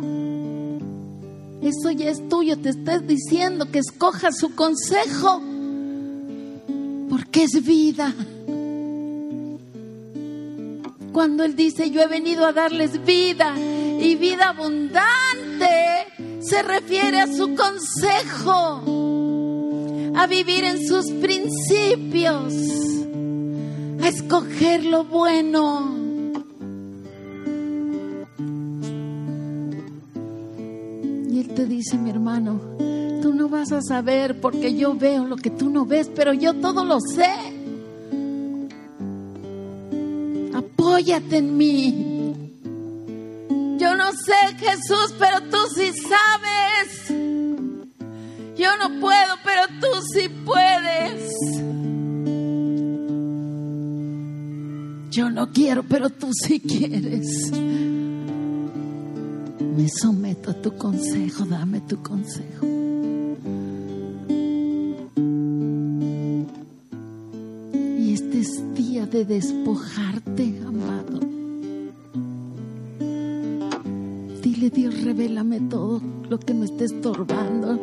Eso 1.61 1.89
ya 1.89 2.11
es 2.11 2.29
tuyo, 2.29 2.59
te 2.59 2.69
está 2.69 2.99
diciendo 2.99 3.71
que 3.71 3.79
escojas 3.79 4.37
su 4.37 4.53
consejo, 4.53 5.41
porque 7.35 7.43
es 7.43 7.65
vida. 7.65 8.13
Cuando 11.11 11.43
Él 11.43 11.55
dice, 11.55 11.91
yo 11.91 12.01
he 12.01 12.07
venido 12.07 12.45
a 12.45 12.53
darles 12.53 13.03
vida 13.05 13.53
y 13.57 14.15
vida 14.15 14.49
abundante, 14.49 15.67
se 16.39 16.63
refiere 16.63 17.19
a 17.19 17.27
su 17.27 17.55
consejo, 17.55 18.83
a 20.15 20.27
vivir 20.27 20.63
en 20.63 20.85
sus 20.87 21.11
principios, 21.11 22.53
a 24.01 24.07
escoger 24.07 24.85
lo 24.85 25.03
bueno. 25.03 25.93
Y 31.29 31.39
Él 31.39 31.49
te 31.53 31.65
dice, 31.65 31.97
mi 31.97 32.11
hermano, 32.11 32.94
tú 33.25 33.33
no 33.33 33.49
vas 33.49 33.71
a 33.71 33.81
saber 33.81 34.39
porque 34.39 34.75
yo 34.75 34.93
veo 34.93 35.25
lo 35.25 35.35
que 35.35 35.49
tú 35.49 35.71
no 35.71 35.83
ves, 35.83 36.11
pero 36.15 36.31
yo 36.31 36.53
todo 36.53 36.85
lo 36.85 36.99
sé. 36.99 37.25
apóyate 40.53 41.37
en 41.37 41.57
mí. 41.57 42.59
Yo 43.79 43.95
no 43.95 44.11
sé, 44.11 44.55
Jesús, 44.59 45.15
pero 45.17 45.41
tú 45.49 45.57
sí 45.75 45.91
sabes. 46.07 47.09
Yo 48.55 48.77
no 48.77 48.99
puedo, 49.01 49.33
pero 49.43 49.63
tú 49.81 49.87
sí 50.13 50.29
puedes. 50.45 51.31
Yo 55.09 55.31
no 55.31 55.51
quiero, 55.51 55.81
pero 55.81 56.11
tú 56.11 56.29
sí 56.31 56.59
quieres. 56.59 57.51
Me 59.75 59.89
someto 59.89 60.51
a 60.51 60.53
tu 60.53 60.77
consejo, 60.77 61.43
dame 61.45 61.81
tu 61.81 62.03
consejo. 62.03 62.94
Es 68.39 68.75
día 68.75 69.05
de 69.05 69.25
despojarte, 69.25 70.53
Dios, 74.69 75.03
revélame 75.03 75.59
todo 75.59 76.01
lo 76.29 76.39
que 76.39 76.53
me 76.53 76.65
esté 76.65 76.85
estorbando. 76.85 77.79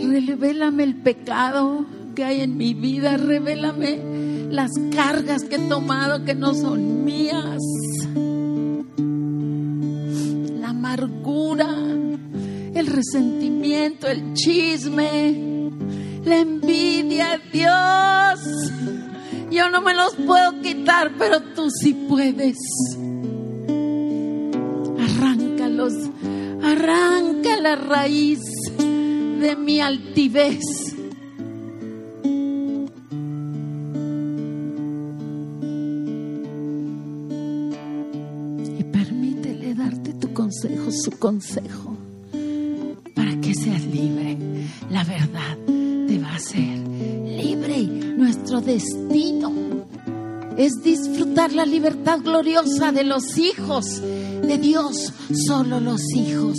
Revélame 0.00 0.82
el 0.82 0.96
pecado 0.96 1.84
que 2.14 2.24
hay 2.24 2.40
en 2.40 2.56
mi 2.56 2.74
vida. 2.74 3.16
Revélame 3.16 4.48
las 4.50 4.70
cargas 4.94 5.44
que 5.44 5.56
he 5.56 5.68
tomado 5.68 6.24
que 6.24 6.34
no 6.34 6.54
son 6.54 7.04
mías. 7.04 7.60
La 10.60 10.70
amargura, 10.70 11.68
el 12.74 12.86
resentimiento, 12.86 14.08
el 14.08 14.34
chisme, 14.34 15.70
la 16.24 16.40
envidia, 16.40 17.40
Dios. 17.52 18.40
Yo 19.54 19.70
no 19.70 19.80
me 19.80 19.94
los 19.94 20.16
puedo 20.16 20.60
quitar, 20.62 21.12
pero 21.16 21.40
tú 21.40 21.70
sí 21.70 21.94
puedes. 22.08 22.58
Arráncalos 24.98 25.92
Arranca 26.64 27.56
la 27.60 27.76
raíz 27.76 28.40
de 28.78 29.54
mi 29.56 29.80
altivez. 29.80 30.58
Y 38.78 38.84
permítele 38.84 39.74
darte 39.74 40.14
tu 40.14 40.32
consejo, 40.32 40.90
su 40.90 41.10
consejo, 41.12 41.96
para 43.14 43.38
que 43.40 43.54
seas 43.54 43.84
libre. 43.86 44.38
La 44.90 45.04
verdad 45.04 45.58
te 46.08 46.18
va 46.18 46.30
a 46.30 46.36
hacer. 46.36 46.83
Destino 48.60 49.52
es 50.56 50.82
disfrutar 50.82 51.52
la 51.52 51.66
libertad 51.66 52.20
gloriosa 52.20 52.92
de 52.92 53.04
los 53.04 53.38
hijos 53.38 54.00
de 54.00 54.58
Dios, 54.58 55.12
solo 55.46 55.80
los 55.80 56.00
hijos. 56.14 56.58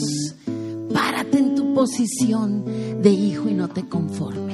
Párate 0.93 1.39
en 1.39 1.55
tu 1.55 1.73
posición 1.73 2.65
de 3.01 3.09
hijo 3.09 3.49
y 3.49 3.53
no 3.53 3.67
te 3.69 3.87
conformes. 3.87 4.44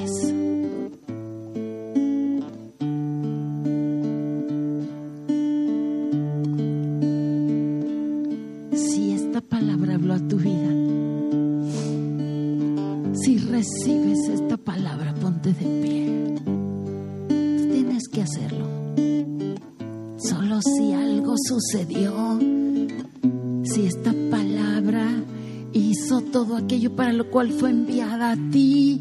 Cual 27.32 27.52
fue 27.52 27.70
enviada 27.70 28.32
a 28.32 28.36
ti 28.52 29.00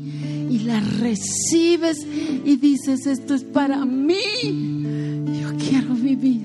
y 0.48 0.60
la 0.60 0.80
recibes 0.80 2.06
y 2.44 2.56
dices, 2.56 3.06
esto 3.06 3.34
es 3.34 3.44
para 3.44 3.84
mí, 3.84 4.14
yo 5.40 5.48
quiero 5.58 5.94
vivir 5.94 6.42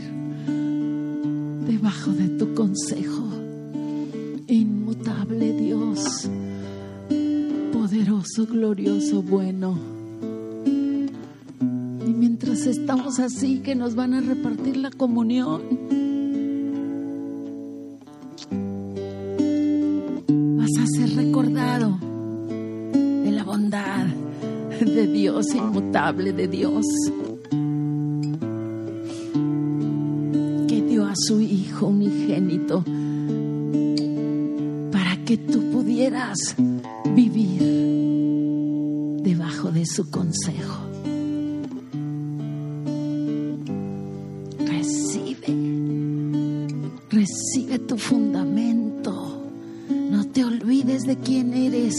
debajo 1.68 2.12
de 2.12 2.30
tu 2.38 2.54
consejo. 2.54 3.24
Inmutable 4.48 5.54
Dios, 5.54 6.30
poderoso, 7.72 8.46
glorioso, 8.48 9.22
bueno. 9.22 9.78
Y 11.62 12.10
mientras 12.10 12.66
estamos 12.66 13.20
así, 13.20 13.60
que 13.60 13.76
nos 13.76 13.96
van 13.96 14.14
a 14.14 14.22
repartir 14.22 14.78
la 14.78 14.92
comunión 14.92 15.95
inmutable 25.54 26.34
de 26.34 26.48
Dios, 26.48 26.86
que 30.68 30.82
dio 30.82 31.06
a 31.06 31.14
su 31.16 31.42
Hijo 31.42 31.88
unigénito 31.88 32.84
para 34.92 35.18
que 35.26 35.38
tú 35.38 35.72
pudieras 35.72 36.56
vivir 37.14 37.62
debajo 39.24 39.72
de 39.72 39.86
su 39.86 40.10
consejo. 40.10 40.82
Recibe, 44.60 45.48
recibe 47.10 47.80
tu 47.80 47.98
fundamento. 47.98 49.42
No 50.12 50.26
te 50.28 50.46
olvides 50.46 51.04
de 51.04 51.18
quién 51.18 51.54
eres. 51.54 51.96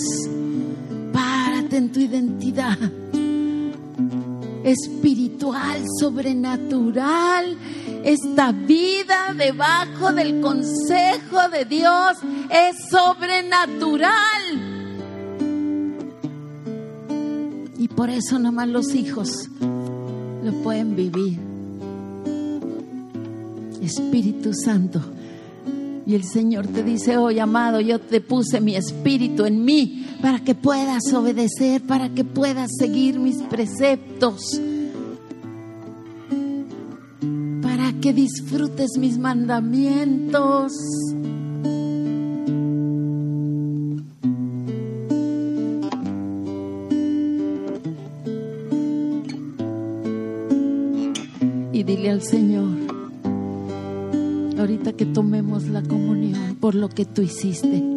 Espiritual, 4.85 5.83
sobrenatural. 6.01 7.57
Esta 8.05 8.53
vida 8.53 9.35
debajo 9.37 10.13
del 10.13 10.41
consejo 10.41 11.49
de 11.51 11.65
Dios 11.65 12.17
es 12.51 12.89
sobrenatural. 12.91 14.11
Y 17.79 17.89
por 17.89 18.11
eso 18.11 18.39
nomás 18.39 18.69
los 18.69 18.95
hijos 18.95 19.49
lo 20.43 20.53
pueden 20.63 20.97
vivir. 20.97 21.39
Espíritu 23.83 24.53
Santo. 24.53 25.01
Y 26.07 26.15
el 26.15 26.25
Señor 26.25 26.69
te 26.69 26.85
dice, 26.85 27.17
hoy 27.17 27.41
amado, 27.41 27.81
yo 27.81 27.99
te 27.99 28.21
puse 28.21 28.61
mi 28.61 28.77
espíritu 28.77 29.45
en 29.45 29.65
mí 29.65 30.07
para 30.23 30.39
que 30.41 30.55
puedas 30.55 31.13
obedecer, 31.13 31.83
para 31.83 32.09
que 32.11 32.25
puedas 32.25 32.71
seguir 32.79 33.19
mis 33.19 33.43
preceptos, 33.43 34.61
que 38.07 38.13
disfrutes 38.13 38.99
mis 38.99 39.19
mandamientos. 39.19 40.73
Y 51.73 51.83
dile 51.83 52.11
al 52.11 52.23
Señor, 52.23 52.69
ahorita 54.57 54.93
que 54.93 55.07
tomemos 55.07 55.65
la 55.65 55.83
comunión 55.83 56.55
por 56.61 56.77
lo 56.77 56.89
que 56.89 57.07
tú 57.07 57.23
hiciste 57.23 57.96